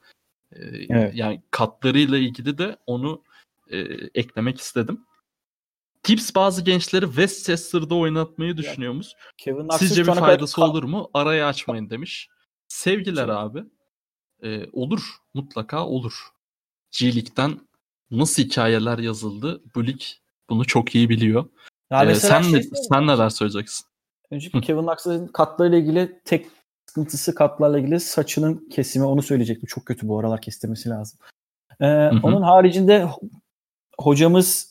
E, 0.52 0.58
Evet. 0.88 1.14
Yani 1.14 1.42
katlarıyla 1.50 2.18
ilgili 2.18 2.58
de 2.58 2.76
onu 2.86 3.22
e, 3.70 3.78
eklemek 4.14 4.60
istedim. 4.60 5.04
Tips 6.02 6.34
bazı 6.34 6.62
gençleri 6.62 7.04
Westchester'da 7.06 7.94
oynatmayı 7.94 8.56
düşünüyormuş. 8.56 9.06
Kevin 9.38 9.60
Knox'ın 9.60 9.86
Sizce 9.86 10.02
bir 10.02 10.08
ana 10.08 10.14
kadar- 10.14 10.26
faydası 10.26 10.64
olur 10.64 10.82
mu? 10.84 11.10
Arayı 11.14 11.46
açmayın 11.46 11.90
demiş. 11.90 12.28
Sevgiler 12.68 13.26
Şey- 13.26 13.34
abi. 13.34 13.64
Ee, 14.42 14.66
olur. 14.72 15.00
Mutlaka 15.34 15.86
olur. 15.86 16.28
G 16.98 17.06
League'den 17.06 17.60
nasıl 18.10 18.42
hikayeler 18.42 18.98
yazıldı? 18.98 19.62
Bu 19.74 19.86
lig 19.86 20.00
bunu 20.50 20.64
çok 20.64 20.94
iyi 20.94 21.08
biliyor. 21.08 21.44
Ya 21.90 22.04
Ee, 22.04 22.14
sen 22.14 22.42
şey 22.42 22.52
ne- 22.52 22.62
sen 22.62 23.06
neler 23.06 23.28
söyleyeceksin? 23.30 23.86
Öncelikle 24.30 24.60
Kevin 24.60 24.82
Knox'ın 24.82 25.26
katlarıyla 25.26 25.78
ilgili 25.78 26.20
tek 26.24 26.46
sıkıntısı 26.86 27.34
katlarla 27.34 27.78
ilgili 27.78 28.00
saçının 28.00 28.68
kesimi 28.68 29.04
onu 29.04 29.22
söyleyecektim. 29.22 29.66
Çok 29.66 29.86
kötü 29.86 30.08
bu 30.08 30.18
aralar 30.18 30.40
kestirmesi 30.42 30.88
lazım. 30.88 31.18
Ee. 31.80 31.86
Onun 32.22 32.42
haricinde 32.42 32.98
ho- 33.02 33.30
hocamız 33.98 34.69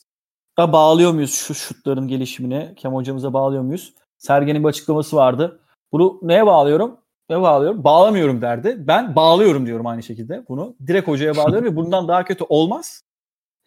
da 0.58 0.72
bağlıyor 0.72 1.12
muyuz 1.12 1.34
şu 1.34 1.54
şutların 1.54 2.08
gelişimine? 2.08 2.74
Kem 2.76 2.94
hocamıza 2.94 3.32
bağlıyor 3.32 3.62
muyuz? 3.62 3.94
Sergen'in 4.18 4.62
bir 4.62 4.68
açıklaması 4.68 5.16
vardı. 5.16 5.60
Bunu 5.92 6.18
neye 6.22 6.46
bağlıyorum? 6.46 6.96
Ne 7.30 7.40
bağlıyorum? 7.40 7.84
Bağlamıyorum 7.84 8.42
derdi. 8.42 8.76
Ben 8.78 9.16
bağlıyorum 9.16 9.66
diyorum 9.66 9.86
aynı 9.86 10.02
şekilde 10.02 10.44
bunu. 10.48 10.76
Direkt 10.86 11.08
hocaya 11.08 11.36
bağlıyorum 11.36 11.64
ve 11.64 11.76
bundan 11.76 12.08
daha 12.08 12.24
kötü 12.24 12.44
olmaz. 12.48 13.02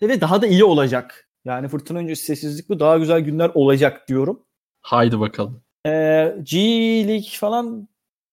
Ve 0.01 0.21
daha 0.21 0.41
da 0.41 0.47
iyi 0.47 0.63
olacak. 0.63 1.29
Yani 1.45 1.67
fırtına 1.67 1.97
öncesi 1.97 2.25
sessizlik 2.25 2.69
bu. 2.69 2.79
Daha 2.79 2.97
güzel 2.97 3.19
günler 3.19 3.51
olacak 3.53 4.07
diyorum. 4.07 4.43
Haydi 4.81 5.19
bakalım. 5.19 5.61
Ee, 5.85 6.35
G 6.43 6.57
League 7.07 7.29
falan 7.39 7.87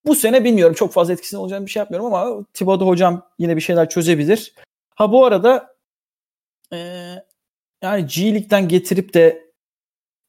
bu 0.07 0.15
sene 0.15 0.45
bilmiyorum. 0.45 0.75
Çok 0.75 0.93
fazla 0.93 1.13
etkisinin 1.13 1.41
olacağını 1.41 1.67
bir 1.67 1.71
şey 1.71 1.81
yapmıyorum 1.81 2.15
ama 2.15 2.45
Thibodeau 2.55 2.89
hocam 2.89 3.23
yine 3.39 3.57
bir 3.57 3.61
şeyler 3.61 3.89
çözebilir. 3.89 4.55
Ha 4.95 5.13
bu 5.13 5.25
arada 5.25 5.77
ee, 6.73 7.15
yani 7.83 8.07
G 8.07 8.35
League'den 8.35 8.69
getirip 8.69 9.15
de 9.15 9.51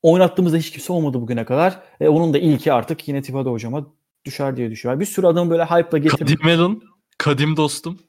oynattığımızda 0.01 0.57
hiç 0.57 0.71
kimse 0.71 0.93
olmadı 0.93 1.21
bugüne 1.21 1.45
kadar. 1.45 1.79
E, 1.99 2.07
onun 2.07 2.33
da 2.33 2.37
ilki 2.37 2.73
artık 2.73 3.07
yine 3.07 3.21
Thibodeau 3.21 3.53
hocama 3.53 3.87
düşer 4.25 4.57
diye 4.57 4.71
düşünüyorum. 4.71 4.99
Bir 4.99 5.05
sürü 5.05 5.27
adamı 5.27 5.51
böyle 5.51 5.65
hype'la 5.65 5.97
getirip 5.97 6.19
Kadim 6.19 6.39
Melon, 6.45 6.83
kadim 7.17 7.57
dostum. 7.57 7.99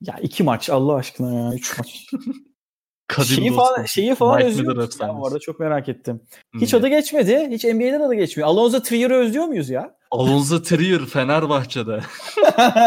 ya 0.00 0.18
iki 0.22 0.42
maç 0.42 0.70
Allah 0.70 0.94
aşkına 0.94 1.34
ya 1.34 1.54
üç 1.54 1.78
maç. 1.78 2.06
Kadim 3.08 3.28
şeyi 3.36 3.48
dostum. 3.50 3.64
falan, 3.64 3.84
şeyi 3.84 4.14
falan 4.14 4.36
Mike 4.36 4.48
özlüyor 4.48 4.72
Miller 4.72 4.86
musun 4.86 5.06
ya 5.06 5.16
bu 5.18 5.26
arada 5.26 5.38
çok 5.38 5.60
merak 5.60 5.88
ettim. 5.88 6.20
Hmm. 6.52 6.60
Hiç 6.60 6.74
adı 6.74 6.88
geçmedi. 6.88 7.48
Hiç 7.50 7.64
NBA'den 7.64 8.00
adı 8.00 8.14
geçmiyor. 8.14 8.48
Alonzo 8.48 8.80
Trier'ı 8.82 9.14
özlüyor 9.14 9.44
muyuz 9.44 9.70
ya? 9.70 9.96
Alonso 10.10 10.62
Trier 10.62 11.06
Fenerbahçe'de. 11.06 12.00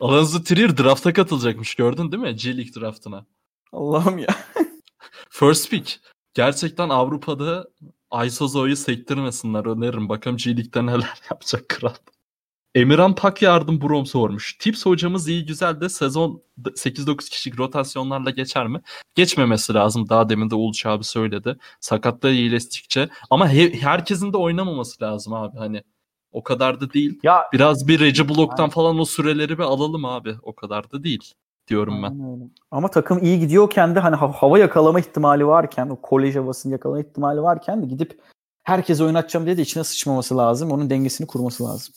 Alonso 0.00 0.42
Trier 0.42 0.78
drafta 0.78 1.12
katılacakmış 1.12 1.74
gördün 1.74 2.12
değil 2.12 2.22
mi? 2.22 2.36
G 2.36 2.56
League 2.56 2.82
draftına. 2.82 3.26
Allah'ım 3.72 4.18
ya. 4.18 4.26
First 5.30 5.70
pick. 5.70 6.00
Gerçekten 6.34 6.88
Avrupa'da 6.88 7.68
Aysozo'yu 8.10 8.76
sektirmesinler 8.76 9.64
öneririm. 9.66 10.08
Bakalım 10.08 10.36
G 10.36 10.56
League'de 10.56 10.86
neler 10.86 11.20
yapacak 11.30 11.68
kral. 11.68 11.94
Emirhan 12.74 13.14
Pak 13.14 13.42
Yardım 13.42 13.80
Brom 13.80 14.06
sormuş. 14.06 14.58
Tips 14.58 14.86
hocamız 14.86 15.28
iyi 15.28 15.46
güzel 15.46 15.80
de 15.80 15.88
sezon 15.88 16.42
8-9 16.58 17.30
kişilik 17.30 17.58
rotasyonlarla 17.58 18.30
geçer 18.30 18.66
mi? 18.66 18.80
Geçmemesi 19.14 19.74
lazım. 19.74 20.08
Daha 20.08 20.28
demin 20.28 20.50
de 20.50 20.54
Uluç 20.54 20.86
abi 20.86 21.04
söyledi. 21.04 21.56
Sakatlığı 21.80 22.30
iyileştikçe. 22.32 23.08
Ama 23.30 23.48
he- 23.48 23.80
herkesin 23.80 24.32
de 24.32 24.36
oynamaması 24.36 25.04
lazım 25.04 25.32
abi. 25.32 25.58
Hani 25.58 25.82
o 26.32 26.42
kadar 26.42 26.80
da 26.80 26.92
değil. 26.92 27.20
Ya 27.22 27.44
Biraz 27.52 27.88
bir 27.88 28.00
Reci 28.00 28.28
Block'tan 28.28 28.70
falan 28.70 28.98
o 28.98 29.04
süreleri 29.04 29.58
bir 29.58 29.62
alalım 29.62 30.04
abi. 30.04 30.34
O 30.42 30.54
kadar 30.54 30.90
da 30.90 31.04
değil 31.04 31.34
diyorum 31.68 32.02
ben. 32.02 32.12
Öyle. 32.32 32.44
Ama 32.70 32.88
takım 32.88 33.24
iyi 33.24 33.40
gidiyorken 33.40 33.94
de 33.94 34.00
hani 34.00 34.16
ha- 34.16 34.32
hava 34.32 34.58
yakalama 34.58 35.00
ihtimali 35.00 35.46
varken, 35.46 35.88
o 35.88 35.96
kolej 36.00 36.36
havasını 36.36 36.72
yakalama 36.72 37.00
ihtimali 37.00 37.42
varken 37.42 37.82
de 37.82 37.86
gidip 37.86 38.20
herkese 38.64 39.04
oynatacağım 39.04 39.46
diye 39.46 39.56
de 39.56 39.62
içine 39.62 39.84
sıçmaması 39.84 40.36
lazım. 40.36 40.70
Onun 40.72 40.90
dengesini 40.90 41.26
kurması 41.26 41.64
lazım. 41.64 41.94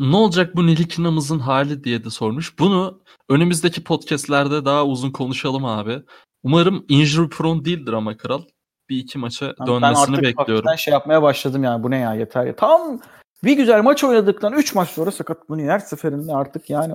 Ne 0.00 0.16
olacak 0.16 0.56
bu 0.56 0.66
Nilikina'mızın 0.66 1.38
hali 1.38 1.84
diye 1.84 2.04
de 2.04 2.10
sormuş. 2.10 2.58
Bunu 2.58 3.00
önümüzdeki 3.28 3.84
podcastlerde 3.84 4.64
daha 4.64 4.86
uzun 4.86 5.10
konuşalım 5.10 5.64
abi. 5.64 6.02
Umarım 6.42 6.84
injury 6.88 7.28
prone 7.28 7.64
değildir 7.64 7.92
ama 7.92 8.16
kral. 8.16 8.42
Bir 8.90 8.96
iki 8.98 9.18
maça 9.18 9.44
Yani 9.46 9.54
ben 9.60 9.66
dönmesini 9.66 9.98
artık 10.02 10.22
bekliyorum. 10.22 10.54
hafiften 10.66 10.76
şey 10.76 10.92
yapmaya 10.92 11.22
başladım 11.22 11.64
yani 11.64 11.82
bu 11.82 11.90
ne 11.90 11.98
ya 11.98 12.14
yeter 12.14 12.46
ya. 12.46 12.56
Tam 12.56 13.00
bir 13.44 13.56
güzel 13.56 13.82
maç 13.82 14.04
oynadıktan 14.04 14.52
3 14.52 14.74
maç 14.74 14.88
sonra 14.88 15.10
sakatlanıyor 15.10 15.68
her 15.72 15.78
seferinde 15.78 16.32
artık 16.34 16.70
yani. 16.70 16.94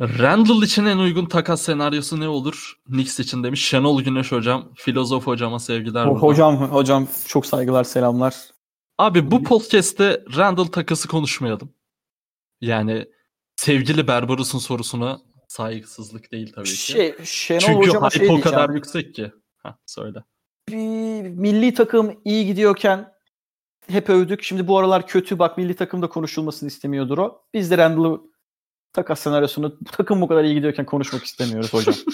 Randall 0.00 0.62
için 0.62 0.86
en 0.86 0.98
uygun 0.98 1.26
takas 1.26 1.62
senaryosu 1.62 2.20
ne 2.20 2.28
olur? 2.28 2.74
Knicks 2.86 3.20
için 3.20 3.44
demiş. 3.44 3.64
Şenol 3.64 4.02
Güneş 4.02 4.32
hocam, 4.32 4.72
filozof 4.74 5.26
hocama 5.26 5.58
sevgiler. 5.58 6.06
Ho- 6.06 6.18
hocam 6.18 6.56
hocam 6.56 7.08
çok 7.26 7.46
saygılar 7.46 7.84
selamlar. 7.84 8.34
Abi 8.98 9.30
bu 9.30 9.42
podcast'te 9.42 10.24
Randall 10.36 10.64
takası 10.64 11.08
konuşmayalım. 11.08 11.74
Yani 12.60 13.06
sevgili 13.56 14.08
Berbarus'un 14.08 14.58
sorusuna 14.58 15.20
saygısızlık 15.48 16.32
değil 16.32 16.52
tabii 16.54 16.64
ki. 16.64 16.76
Şey, 16.76 17.14
Şenol 17.24 17.60
Çünkü 17.60 17.88
hocama 17.88 18.10
şey 18.10 18.30
o 18.30 18.40
kadar 18.40 18.70
yüksek 18.70 19.14
ki. 19.14 19.32
Ha 19.56 19.78
söyle. 19.86 20.24
bir 20.68 21.28
milli 21.28 21.74
takım 21.74 22.20
iyi 22.24 22.46
gidiyorken 22.46 23.12
hep 23.86 24.10
övdük. 24.10 24.42
Şimdi 24.42 24.68
bu 24.68 24.78
aralar 24.78 25.06
kötü. 25.06 25.38
Bak 25.38 25.58
milli 25.58 25.74
takımda 25.74 26.08
konuşulmasını 26.08 26.66
istemiyordur 26.66 27.18
o. 27.18 27.42
Biz 27.54 27.70
de 27.70 27.78
Randall'ı 27.78 28.29
takas 28.92 29.20
senaryosunu 29.20 29.78
takım 29.92 30.20
bu 30.20 30.28
kadar 30.28 30.44
iyi 30.44 30.54
gidiyorken 30.54 30.86
konuşmak 30.86 31.24
istemiyoruz 31.24 31.72
hocam. 31.72 31.94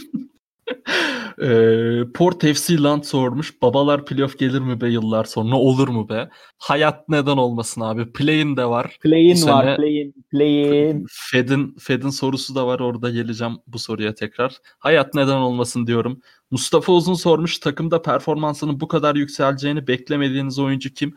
Ee, 1.43 2.01
Port 2.15 2.45
FC 2.45 2.83
Land 2.83 3.03
sormuş. 3.03 3.63
Babalar 3.63 4.05
playoff 4.05 4.39
gelir 4.39 4.59
mi 4.59 4.81
be 4.81 4.89
yıllar 4.89 5.25
sonra? 5.25 5.57
Olur 5.57 5.89
mu 5.89 6.09
be? 6.09 6.29
Hayat 6.59 7.09
neden 7.09 7.37
olmasın 7.37 7.81
abi? 7.81 8.13
Play'in 8.13 8.57
de 8.57 8.65
var. 8.65 8.99
Play'in 9.03 9.47
var. 9.47 9.77
Play'in. 9.77 10.15
Play'in. 10.31 11.07
Fed'in 11.11 11.77
Fed'in 11.79 12.11
sorusu 12.11 12.55
da 12.55 12.67
var. 12.67 12.81
Orada 12.81 13.11
geleceğim 13.11 13.57
bu 13.67 13.79
soruya 13.79 14.15
tekrar. 14.15 14.57
Hayat 14.79 15.15
neden 15.15 15.37
olmasın 15.37 15.87
diyorum. 15.87 16.21
Mustafa 16.51 16.93
Uzun 16.93 17.15
sormuş. 17.15 17.59
Takımda 17.59 18.03
performansının 18.03 18.81
bu 18.81 18.89
kadar 18.89 19.17
yükseleceğini 19.17 19.87
beklemediğiniz 19.87 20.59
oyuncu 20.59 20.95
kim? 20.95 21.17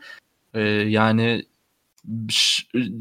Ee, 0.54 0.60
yani 0.70 1.44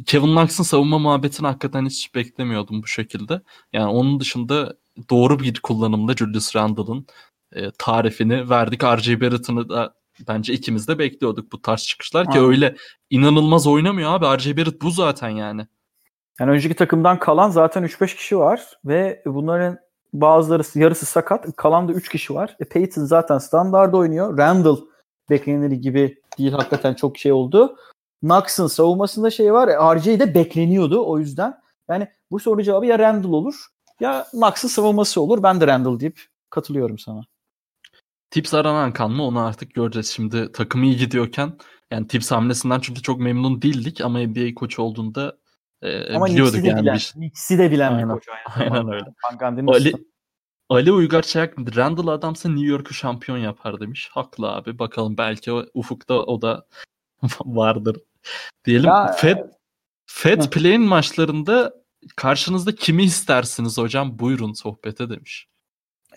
Kevin 0.06 0.36
Knox'ın 0.36 0.64
savunma 0.64 1.00
muhabbetini 1.00 1.48
hakikaten 1.48 1.86
hiç 1.86 2.16
beklemiyordum 2.16 2.84
bu 2.84 2.88
şekilde. 2.88 3.42
Yani 3.74 3.92
onun 3.92 4.20
dışında 4.20 4.76
doğru 5.10 5.40
bir 5.40 5.60
kullanımda 5.60 6.14
Julius 6.14 6.56
Randle'ın 6.56 7.08
e, 7.52 7.72
tarifini 7.72 8.50
verdik. 8.50 8.84
R.J. 8.84 9.22
Barrett'ını 9.22 9.70
da 9.70 9.94
bence 10.28 10.54
ikimiz 10.54 10.88
de 10.88 11.00
bekliyorduk 11.00 11.52
bu 11.52 11.62
tarz 11.62 11.84
çıkışlar 11.84 12.26
ki 12.26 12.40
Aynen. 12.40 12.50
öyle 12.50 12.76
inanılmaz 13.10 13.68
oynamıyor 13.68 14.14
abi. 14.14 14.26
R.J. 14.26 14.58
Barrett 14.58 14.82
bu 14.82 14.92
zaten 14.92 15.30
yani. 15.30 15.68
Yani 16.40 16.52
önceki 16.52 16.76
takımdan 16.76 17.20
kalan 17.20 17.50
zaten 17.50 17.84
3-5 17.84 18.16
kişi 18.16 18.38
var 18.38 18.62
ve 18.86 19.24
bunların 19.26 19.78
bazıları 20.14 20.64
yarısı 20.76 21.06
sakat. 21.06 21.56
Kalan 21.56 21.88
da 21.88 21.94
3 21.94 22.10
kişi 22.10 22.34
var. 22.34 22.56
E, 22.60 22.66
Peyton 22.66 23.06
zaten 23.06 23.38
standart 23.38 23.94
oynuyor. 23.94 24.38
Randall 24.38 24.78
beklenir 25.30 25.72
gibi 25.72 26.18
değil. 26.38 26.52
Hakikaten 26.52 26.94
çok 26.94 27.18
şey 27.18 27.32
oldu. 27.32 27.76
Knox'ın 28.22 28.68
savunmasında 28.68 29.32
şey 29.32 29.54
var. 29.54 29.68
E, 29.68 29.96
RJ 30.00 30.06
de 30.06 30.36
bekleniyordu 30.36 31.06
o 31.06 31.20
yüzden. 31.20 31.60
Yani 31.90 32.08
bu 32.32 32.40
soru 32.40 32.64
cevabı 32.64 32.86
ya 32.86 33.00
Randall 33.00 33.30
olur 33.32 33.56
ya 34.00 34.26
Knox'ın 34.32 34.68
savunması 34.68 35.22
olur. 35.22 35.44
Ben 35.44 35.62
de 35.62 35.68
Randall 35.68 36.00
deyip 36.00 36.22
katılıyorum 36.50 36.98
sana. 37.00 37.22
Tips 38.32 38.54
aranan 38.54 38.94
kan 38.94 39.12
mı 39.12 39.24
onu 39.24 39.40
artık 39.40 39.74
göreceğiz. 39.74 40.08
Şimdi 40.08 40.52
takım 40.52 40.84
iyi 40.84 40.98
gidiyorken 40.98 41.54
yani 41.92 42.08
Tips 42.08 42.32
hamlesinden 42.32 42.80
çünkü 42.80 43.02
çok 43.02 43.20
memnun 43.20 43.62
değildik 43.62 44.02
ama 44.02 44.20
NBA 44.20 44.56
koçu 44.56 44.82
olduğunda 44.82 45.38
e, 45.82 46.16
Ama 46.16 46.26
biliyorduk 46.26 46.64
de 46.64 46.68
yani. 46.68 46.82
bilen, 46.82 46.96
bir- 46.96 47.12
Knicks'i 47.14 47.58
de 47.58 47.72
bilen 47.72 47.92
bir 47.94 47.98
Aynen. 48.04 48.16
koç 48.16 48.28
aynı 48.30 48.74
Aynen 48.74 48.94
öyle. 48.94 49.06
Gundy'nin 49.40 49.68
Ali. 49.68 49.94
Ali 50.70 50.92
Uygar 50.92 51.22
Çayak 51.22 51.58
Randall 51.76 52.08
adamsa 52.08 52.50
New 52.50 52.68
York'u 52.68 52.94
şampiyon 52.94 53.38
yapar 53.38 53.80
demiş. 53.80 54.10
Haklı 54.12 54.52
abi. 54.52 54.80
Bakalım 54.80 55.18
belki 55.18 55.52
o, 55.52 55.66
ufukta 55.74 56.14
o 56.14 56.42
da 56.42 56.66
vardır. 57.46 57.98
Diyelim 58.66 58.90
Ya, 58.90 59.12
Fed 59.18 59.38
Fed 60.06 60.42
Hı. 60.42 60.50
Play'in 60.50 60.82
maçlarında 60.82 61.74
karşınızda 62.16 62.76
kimi 62.76 63.04
istersiniz 63.04 63.78
hocam? 63.78 64.20
Buyurun 64.20 64.54
sohbete 64.54 65.10
demiş. 65.10 65.48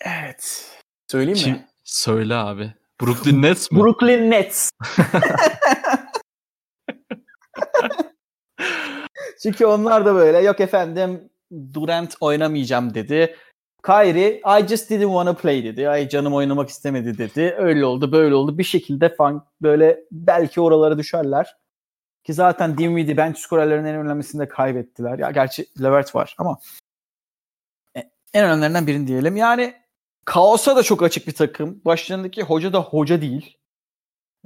Evet. 0.00 0.70
Söyleyeyim 1.11 1.38
Kim? 1.38 1.53
mi? 1.53 1.68
Söyle 1.84 2.34
abi. 2.34 2.74
Brooklyn 3.00 3.42
Nets 3.42 3.70
mi? 3.70 3.80
Brooklyn 3.80 4.30
Nets. 4.30 4.70
Çünkü 9.42 9.66
onlar 9.66 10.07
da 10.07 10.14
böyle 10.14 10.38
yok 10.38 10.61
efendim 10.61 11.30
Durant 11.74 12.14
oynamayacağım 12.20 12.94
dedi. 12.94 13.36
Kyrie 13.86 14.40
I 14.61 14.68
just 14.68 14.90
didn't 14.90 15.07
wanna 15.07 15.34
play 15.34 15.64
dedi. 15.64 15.88
Ay 15.88 16.09
canım 16.09 16.34
oynamak 16.34 16.68
istemedi 16.68 17.18
dedi. 17.18 17.55
Öyle 17.59 17.84
oldu 17.84 18.12
böyle 18.12 18.34
oldu. 18.34 18.59
Bir 18.59 18.64
şekilde 18.64 19.14
fan 19.14 19.46
böyle 19.62 20.00
belki 20.12 20.61
oralara 20.61 20.98
düşerler. 20.98 21.57
Ki 22.25 22.33
zaten 22.33 22.79
Dinwiddie 22.79 23.16
bench 23.16 23.39
skorerlerin 23.39 23.85
en 23.85 23.97
önemlisini 23.97 24.41
de 24.41 24.49
kaybettiler. 24.49 25.18
Ya 25.18 25.31
gerçi 25.31 25.66
Levert 25.83 26.14
var 26.14 26.35
ama 26.39 26.59
e- 27.97 28.11
en 28.35 28.45
önemlilerinden 28.45 28.87
birini 28.87 29.07
diyelim. 29.07 29.37
Yani 29.37 29.75
kaosa 30.25 30.77
da 30.77 30.83
çok 30.83 31.03
açık 31.03 31.27
bir 31.27 31.33
takım. 31.33 31.81
Başlarındaki 31.85 32.43
hoca 32.43 32.73
da 32.73 32.81
hoca 32.83 33.20
değil. 33.20 33.59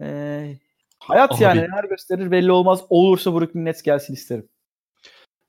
Ee, 0.01 0.59
hayat 0.99 1.33
Abi. 1.33 1.43
yani 1.43 1.61
neler 1.61 1.85
gösterir 1.85 2.31
belli 2.31 2.53
olmaz. 2.53 2.85
Olursa 2.89 3.35
Brooklyn 3.35 3.65
Nets 3.65 3.83
gelsin 3.83 4.15
isterim. 4.15 4.49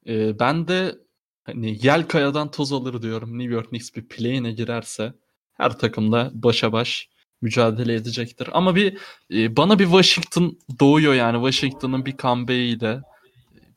Ee, 0.08 0.40
ben 0.40 0.68
de 0.68 0.96
hani 1.44 1.78
yel 1.86 2.08
kayadan 2.08 2.52
toz 2.52 2.74
alır 2.74 3.02
diyorum. 3.02 3.40
New 3.40 3.54
York 3.54 3.70
Knicks 3.70 3.96
bir 3.96 4.08
play'ine 4.08 4.52
girerse 4.52 5.14
her 5.54 5.80
takımda 5.80 6.32
başa 6.34 6.72
baş 6.72 7.10
mücadele 7.42 7.94
edecektir. 7.94 8.50
Ama 8.52 8.76
bir 8.76 8.98
e, 9.34 9.58
bana 9.58 9.80
bir 9.80 9.84
Washington 9.84 10.58
doğuyor 10.80 11.14
yani 11.14 11.52
Washington'ın 11.52 12.06
bir 12.06 12.18
comeback'iyle 12.18 13.02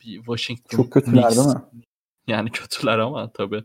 bir 0.05 0.15
Washington 0.15 0.77
Çok 0.77 0.91
kötüler 0.91 1.23
Knicks- 1.23 1.35
değil 1.35 1.55
mi? 1.55 1.61
Yani 2.27 2.51
kötüler 2.51 2.99
ama 2.99 3.31
tabii. 3.31 3.63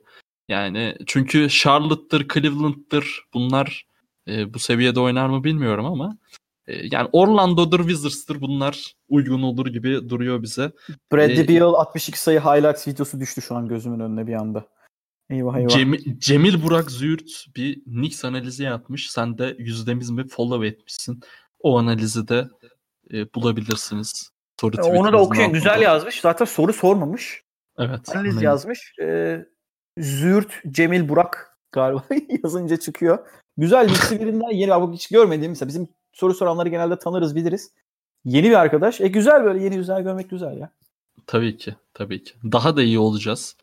Yani 0.48 0.96
çünkü 1.06 1.48
Charlotte'dır, 1.48 2.28
Cleveland'dır 2.28 3.24
bunlar 3.34 3.86
e, 4.28 4.54
bu 4.54 4.58
seviyede 4.58 5.00
oynar 5.00 5.28
mı 5.28 5.44
bilmiyorum 5.44 5.86
ama 5.86 6.16
e, 6.66 6.86
yani 6.90 7.08
Orlando'dur, 7.12 7.80
Wizards'tır 7.80 8.40
bunlar 8.40 8.94
uygun 9.08 9.42
olur 9.42 9.66
gibi 9.66 10.08
duruyor 10.08 10.42
bize. 10.42 10.72
Bradley 11.12 11.40
Ee, 11.40 11.48
Beal 11.48 11.74
62 11.74 12.20
sayı 12.20 12.40
highlights 12.40 12.88
videosu 12.88 13.20
düştü 13.20 13.42
şu 13.42 13.56
an 13.56 13.68
gözümün 13.68 14.00
önüne 14.00 14.26
bir 14.26 14.34
anda. 14.34 14.75
Eyvah 15.30 15.58
eyvah. 15.58 15.68
Cemil, 15.68 16.20
Cemil 16.20 16.62
Burak 16.62 16.90
Züğürt 16.90 17.46
bir 17.56 17.84
Knicks 17.84 18.24
analizi 18.24 18.62
yapmış. 18.62 19.10
Sen 19.10 19.38
de 19.38 19.56
yüzdemiz 19.58 20.10
mi 20.10 20.28
follow 20.28 20.66
etmişsin. 20.66 21.20
O 21.60 21.78
analizi 21.78 22.28
de 22.28 22.48
e, 23.12 23.34
bulabilirsiniz. 23.34 24.30
Soru 24.60 24.82
Onu 24.82 25.12
da 25.12 25.20
okuyun. 25.20 25.52
Güzel 25.52 25.72
altında. 25.72 25.84
yazmış. 25.84 26.20
Zaten 26.20 26.44
soru 26.44 26.72
sormamış. 26.72 27.42
Evet. 27.78 28.08
Analiz 28.08 28.32
analiz. 28.32 28.42
yazmış. 28.42 28.94
Ee, 29.00 29.46
Züğürt 29.98 30.52
Cemil 30.70 31.08
Burak 31.08 31.58
galiba 31.72 32.04
yazınca 32.44 32.76
çıkıyor. 32.76 33.18
Güzel 33.56 33.88
birisi 33.88 34.20
birinden 34.20 34.50
yeni 34.50 34.70
bak 34.70 34.94
hiç 34.94 35.08
görmediğim 35.08 35.50
mesela 35.50 35.68
bizim 35.68 35.88
soru 36.12 36.34
soranları 36.34 36.68
genelde 36.68 36.98
tanırız 36.98 37.36
biliriz. 37.36 37.70
Yeni 38.24 38.50
bir 38.50 38.60
arkadaş. 38.60 39.00
E 39.00 39.08
güzel 39.08 39.44
böyle 39.44 39.64
yeni 39.64 39.76
yüzler 39.76 40.00
görmek 40.00 40.30
güzel 40.30 40.56
ya. 40.58 40.70
Tabii 41.26 41.56
ki. 41.56 41.74
Tabii 41.94 42.22
ki. 42.24 42.32
Daha 42.52 42.76
da 42.76 42.82
iyi 42.82 42.98
olacağız. 42.98 43.56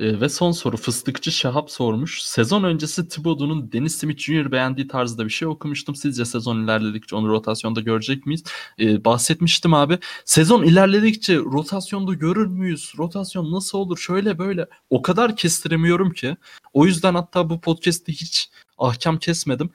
E, 0.00 0.20
ve 0.20 0.28
son 0.28 0.52
soru 0.52 0.76
Fıstıkçı 0.76 1.32
Şahap 1.32 1.70
sormuş. 1.70 2.22
Sezon 2.22 2.64
öncesi 2.64 3.08
Thibodeau'nun 3.08 3.72
Dennis 3.72 3.96
Smith 3.96 4.20
Jr. 4.20 4.52
beğendiği 4.52 4.88
tarzda 4.88 5.24
bir 5.24 5.30
şey 5.30 5.48
okumuştum. 5.48 5.94
Sizce 5.94 6.24
sezon 6.24 6.64
ilerledikçe 6.64 7.16
onu 7.16 7.28
rotasyonda 7.28 7.80
görecek 7.80 8.26
miyiz? 8.26 8.44
E, 8.80 9.04
bahsetmiştim 9.04 9.74
abi. 9.74 9.98
Sezon 10.24 10.62
ilerledikçe 10.62 11.36
rotasyonda 11.36 12.14
görür 12.14 12.46
müyüz? 12.46 12.92
Rotasyon 12.98 13.52
nasıl 13.52 13.78
olur? 13.78 13.98
Şöyle 13.98 14.38
böyle. 14.38 14.66
O 14.90 15.02
kadar 15.02 15.36
kestiremiyorum 15.36 16.10
ki. 16.10 16.36
O 16.72 16.86
yüzden 16.86 17.14
hatta 17.14 17.50
bu 17.50 17.60
podcast'te 17.60 18.12
hiç 18.12 18.50
ahkam 18.78 19.18
kesmedim. 19.18 19.70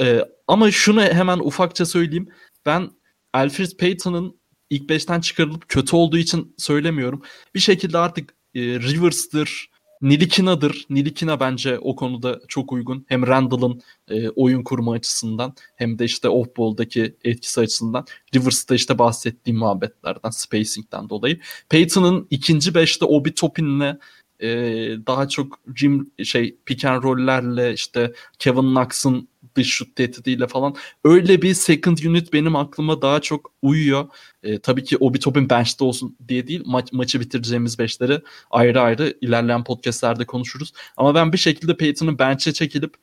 E, 0.00 0.20
ama 0.48 0.70
şunu 0.70 1.02
hemen 1.02 1.38
ufakça 1.38 1.86
söyleyeyim. 1.86 2.28
Ben 2.66 2.90
Alfred 3.32 3.70
Payton'ın 3.80 4.36
ilk 4.70 4.90
5'ten 4.90 5.20
çıkarılıp 5.20 5.68
kötü 5.68 5.96
olduğu 5.96 6.18
için 6.18 6.54
söylemiyorum. 6.58 7.22
Bir 7.54 7.60
şekilde 7.60 7.98
artık 7.98 8.34
e, 8.54 8.60
Rivers'tır, 8.60 9.72
Nilikina'dır. 10.02 10.86
Nilikina 10.90 11.40
bence 11.40 11.78
o 11.78 11.96
konuda 11.96 12.40
çok 12.48 12.72
uygun. 12.72 13.04
Hem 13.08 13.26
Randall'ın 13.26 13.82
e, 14.08 14.28
oyun 14.28 14.62
kurma 14.62 14.92
açısından 14.92 15.54
hem 15.76 15.98
de 15.98 16.04
işte 16.04 16.28
off-ball'daki 16.28 17.16
etkisi 17.24 17.60
açısından. 17.60 18.06
Rivers'ta 18.34 18.74
işte 18.74 18.98
bahsettiğim 18.98 19.58
muhabbetlerden, 19.58 20.30
spacing'den 20.30 21.08
dolayı. 21.08 21.40
Peyton'ın 21.68 22.26
ikinci 22.30 22.74
beşte 22.74 23.04
Obi 23.04 23.34
Toppin'le 23.34 23.98
e, 24.40 24.48
daha 25.06 25.28
çok 25.28 25.58
Jim 25.74 26.10
şey 26.24 26.56
pick 26.66 26.84
and 26.84 27.02
roll'lerle 27.02 27.72
işte 27.72 28.12
Kevin 28.38 28.74
Knox'ın 28.74 29.28
dış 29.56 29.68
şut 29.68 29.96
tehdidiyle 29.96 30.46
falan 30.46 30.74
öyle 31.04 31.42
bir 31.42 31.54
second 31.54 31.98
unit 31.98 32.32
benim 32.32 32.56
aklıma 32.56 33.02
daha 33.02 33.20
çok 33.20 33.52
uyuyor. 33.62 34.08
E, 34.42 34.58
tabii 34.58 34.84
ki 34.84 34.96
Obi 34.96 35.18
Topin 35.18 35.50
bench'te 35.50 35.84
olsun 35.84 36.16
diye 36.28 36.46
değil 36.46 36.60
ma- 36.64 36.96
maçı 36.96 37.20
bitireceğimiz 37.20 37.78
beşleri 37.78 38.20
ayrı 38.50 38.80
ayrı 38.80 39.18
ilerleyen 39.20 39.64
podcastlerde 39.64 40.24
konuşuruz. 40.26 40.72
Ama 40.96 41.14
ben 41.14 41.32
bir 41.32 41.38
şekilde 41.38 41.76
Peyton'ın 41.76 42.18
bench'e 42.18 42.52
çekilip 42.52 42.94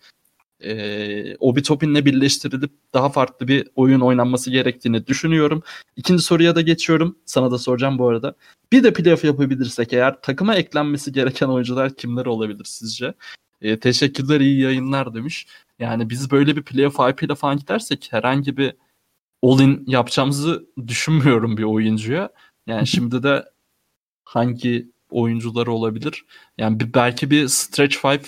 e, 0.63 1.35
Obi 1.39 1.63
Topin'le 1.63 2.05
birleştirilip 2.05 2.71
daha 2.93 3.09
farklı 3.09 3.47
bir 3.47 3.67
oyun 3.75 3.99
oynanması 3.99 4.51
gerektiğini 4.51 5.07
düşünüyorum. 5.07 5.63
İkinci 5.95 6.23
soruya 6.23 6.55
da 6.55 6.61
geçiyorum. 6.61 7.17
Sana 7.25 7.51
da 7.51 7.57
soracağım 7.57 7.99
bu 7.99 8.07
arada. 8.07 8.35
Bir 8.71 8.83
de 8.83 8.93
playoff 8.93 9.23
yapabilirsek 9.23 9.93
eğer 9.93 10.21
takıma 10.21 10.55
eklenmesi 10.55 11.11
gereken 11.11 11.47
oyuncular 11.47 11.95
kimler 11.95 12.25
olabilir 12.25 12.65
sizce? 12.65 13.13
E, 13.61 13.79
teşekkürler 13.79 14.39
iyi 14.39 14.61
yayınlar 14.61 15.13
demiş. 15.13 15.47
Yani 15.79 16.09
biz 16.09 16.31
böyle 16.31 16.55
bir 16.55 16.63
playoff 16.63 16.99
IP 17.09 17.23
ile 17.23 17.35
falan 17.35 17.57
gidersek 17.57 18.07
herhangi 18.11 18.57
bir 18.57 18.75
all-in 19.43 19.83
yapacağımızı 19.87 20.67
düşünmüyorum 20.87 21.57
bir 21.57 21.63
oyuncuya. 21.63 22.29
Yani 22.67 22.87
şimdi 22.87 23.23
de 23.23 23.45
hangi 24.23 24.91
oyuncuları 25.11 25.71
olabilir? 25.71 26.25
Yani 26.57 26.79
bir, 26.79 26.93
belki 26.93 27.31
bir 27.31 27.47
stretch 27.47 27.97
five 27.97 28.21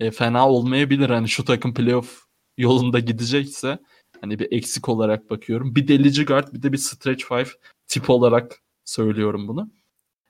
e, 0.00 0.10
fena 0.10 0.48
olmayabilir. 0.48 1.10
Hani 1.10 1.28
şu 1.28 1.44
takım 1.44 1.74
playoff 1.74 2.22
yolunda 2.58 2.98
gidecekse 2.98 3.78
hani 4.20 4.38
bir 4.38 4.52
eksik 4.52 4.88
olarak 4.88 5.30
bakıyorum. 5.30 5.74
Bir 5.74 5.88
delici 5.88 6.24
guard 6.24 6.52
bir 6.52 6.62
de 6.62 6.72
bir 6.72 6.78
stretch 6.78 7.24
five 7.24 7.48
tip 7.88 8.10
olarak 8.10 8.62
söylüyorum 8.84 9.48
bunu. 9.48 9.70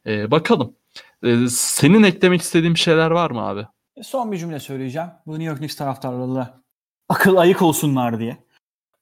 E, 0.07 0.31
bakalım. 0.31 0.77
E, 1.25 1.49
senin 1.49 2.03
eklemek 2.03 2.43
istediğin 2.43 2.75
şeyler 2.75 3.11
var 3.11 3.31
mı 3.31 3.41
abi? 3.41 3.67
Son 4.03 4.33
bir 4.33 4.39
cümle 4.39 4.61
söyleyeceğim. 4.61 5.09
Bu 5.27 5.31
New 5.31 5.45
York 5.45 5.59
Knicks 5.59 5.77
taraftarları 5.77 6.35
da 6.35 6.63
akıl 7.09 7.37
ayık 7.37 7.63
olsunlar 7.63 8.19
diye. 8.19 8.47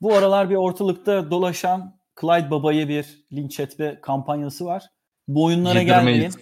Bu 0.01 0.15
aralar 0.15 0.51
bir 0.51 0.55
ortalıkta 0.55 1.31
dolaşan 1.31 1.99
Clyde 2.21 2.51
Baba'yı 2.51 2.89
bir 2.89 3.27
linç 3.33 3.61
etme 3.61 4.01
kampanyası 4.01 4.65
var. 4.65 4.91
Bu 5.29 5.45
oyunlara 5.45 5.83
gelmeyin. 5.83 6.33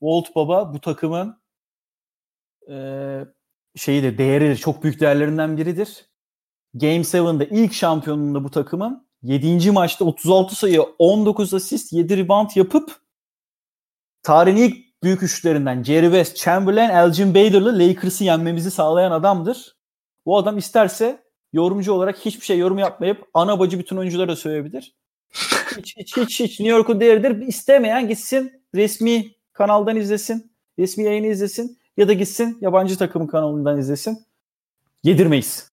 Walt 0.00 0.34
Baba 0.34 0.74
bu 0.74 0.80
takımın 0.80 1.42
e, 2.70 2.76
şeyi 3.76 4.02
de 4.02 4.18
değeri 4.18 4.56
çok 4.56 4.82
büyük 4.82 5.00
değerlerinden 5.00 5.56
biridir. 5.56 6.06
Game 6.74 6.96
7'de 6.96 7.48
ilk 7.48 7.72
şampiyonluğunda 7.72 8.44
bu 8.44 8.50
takımın 8.50 9.08
7. 9.22 9.70
maçta 9.70 10.04
36 10.04 10.56
sayı, 10.56 10.82
19 10.82 11.54
asist, 11.54 11.92
7 11.92 12.16
rebound 12.16 12.50
yapıp 12.54 13.00
tarihin 14.22 14.56
ilk 14.56 14.85
büyük 15.06 15.22
üçlerinden 15.22 15.82
Jerry 15.82 16.06
West, 16.06 16.36
Chamberlain, 16.36 16.90
Elgin 16.90 17.34
Baylor'la 17.34 17.78
Lakers'ı 17.78 18.24
yenmemizi 18.24 18.70
sağlayan 18.70 19.10
adamdır. 19.10 19.76
Bu 20.26 20.38
adam 20.38 20.58
isterse 20.58 21.22
yorumcu 21.52 21.92
olarak 21.92 22.18
hiçbir 22.18 22.44
şey 22.44 22.58
yorum 22.58 22.78
yapmayıp 22.78 23.24
ana 23.34 23.58
bacı 23.58 23.78
bütün 23.78 23.96
oyunculara 23.96 24.28
da 24.28 24.36
söyleyebilir. 24.36 24.94
hiç, 25.76 25.96
hiç, 25.96 26.16
hiç, 26.16 26.40
hiç 26.40 26.60
New 26.60 26.76
York'un 26.76 27.00
değeridir. 27.00 27.46
İstemeyen 27.46 28.08
gitsin 28.08 28.52
resmi 28.74 29.32
kanaldan 29.52 29.96
izlesin. 29.96 30.52
Resmi 30.78 31.04
yayını 31.04 31.26
izlesin. 31.26 31.78
Ya 31.96 32.08
da 32.08 32.12
gitsin 32.12 32.58
yabancı 32.60 32.98
takımın 32.98 33.26
kanalından 33.26 33.78
izlesin. 33.78 34.18
Yedirmeyiz. 35.02 35.70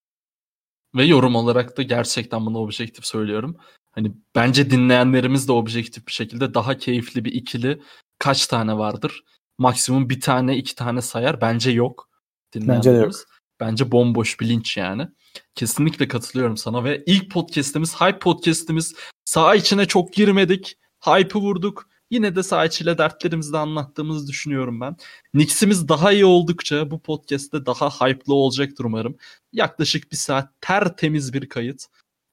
Ve 0.96 1.06
yorum 1.06 1.36
olarak 1.36 1.78
da 1.78 1.82
gerçekten 1.82 2.46
bunu 2.46 2.58
objektif 2.58 3.06
söylüyorum. 3.06 3.58
Hani 3.92 4.12
bence 4.36 4.72
dinleyenlerimiz 4.72 5.48
de 5.48 5.52
objektif 5.52 6.08
bir 6.08 6.12
şekilde 6.12 6.54
daha 6.54 6.78
keyifli 6.78 7.26
bir 7.26 7.34
ikili 7.34 7.82
kaç 8.20 8.48
tane 8.48 8.78
vardır? 8.78 9.24
Maksimum 9.58 10.10
bir 10.10 10.22
tane 10.22 10.58
iki 10.58 10.76
tane 10.76 11.02
sayar. 11.02 11.42
Bence 11.42 11.72
yok. 11.72 12.10
Bence 12.56 12.94
de 12.94 12.98
yok. 12.98 13.12
Bence 13.60 13.92
bomboş 13.92 14.40
bir 14.40 14.50
linç 14.50 14.78
yani. 14.78 15.08
Kesinlikle 15.56 16.08
katılıyorum 16.08 16.58
sana 16.58 16.84
ve 16.84 17.04
ilk 17.06 17.32
podcast'imiz, 17.32 18.02
Hype 18.02 18.20
podcast'imiz 18.20 18.96
sağ 19.26 19.56
içine 19.56 19.86
çok 19.86 20.14
girmedik. 20.14 20.78
Hype'ı 21.06 21.42
vurduk. 21.42 21.90
Yine 22.14 22.36
de 22.36 22.44
sağ 22.44 22.66
içiyle 22.66 22.98
dertlerimizi 22.98 23.54
de 23.54 23.58
anlattığımızı 23.58 24.28
düşünüyorum 24.28 24.82
ben. 24.82 24.96
Nix'imiz 25.34 25.88
daha 25.88 26.12
iyi 26.12 26.26
oldukça 26.26 26.92
bu 26.92 27.00
podcast'te 27.00 27.66
daha 27.66 27.90
hype'lı 27.90 28.34
olacaktır 28.34 28.86
umarım. 28.86 29.18
Yaklaşık 29.54 30.12
bir 30.12 30.18
saat 30.18 30.62
tertemiz 30.62 31.34
bir 31.34 31.50
kayıt. 31.50 31.86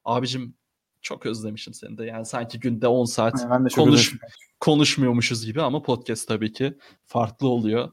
Abicim 0.04 0.54
çok 1.02 1.26
özlemişim 1.26 1.74
seni 1.74 1.98
de. 1.98 2.04
Yani 2.04 2.26
sanki 2.26 2.60
günde 2.60 2.86
10 2.86 3.04
saat 3.04 3.46
konuş, 3.74 4.14
konuşmuyormuşuz 4.60 5.46
gibi 5.46 5.62
ama 5.62 5.82
podcast 5.82 6.28
tabii 6.28 6.52
ki 6.52 6.74
farklı 7.04 7.48
oluyor. 7.48 7.92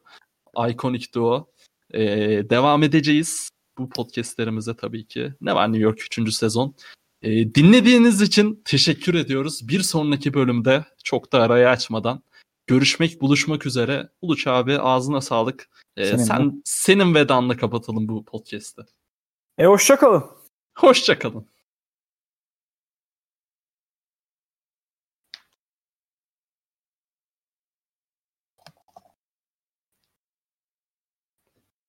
Iconic 0.70 1.14
Duo. 1.14 1.48
Ee, 1.94 2.50
devam 2.50 2.84
edeceğiz 2.84 3.50
bu 3.78 3.90
podcastlerimize 3.90 4.76
tabii 4.76 5.08
ki. 5.08 5.34
Ne 5.42 5.56
var 5.56 5.68
New 5.68 5.84
York 5.84 6.02
3. 6.02 6.34
sezon? 6.34 6.76
E, 7.22 7.56
dinlediğiniz 7.56 8.22
için 8.22 8.62
teşekkür 8.66 9.14
ediyoruz. 9.14 9.68
Bir 9.68 9.82
sonraki 9.82 10.34
bölümde 10.34 10.86
çok 11.04 11.34
da 11.34 11.42
arayı 11.42 11.70
açmadan 11.70 12.24
görüşmek, 12.68 13.22
buluşmak 13.22 13.66
üzere. 13.66 14.10
Uluç 14.22 14.48
abi 14.48 14.80
ağzına 14.80 15.22
sağlık. 15.22 15.70
E, 15.98 16.06
senin 16.06 16.24
sen 16.24 16.52
de. 16.52 16.56
senin 16.64 17.16
vedanla 17.16 17.58
kapatalım 17.58 18.08
bu 18.08 18.26
podcast'ı. 18.26 18.86
E 19.58 19.66
hoşça 19.66 19.96
kalın. 19.96 20.24
Hoşça 20.78 21.20
kalın. 21.20 21.48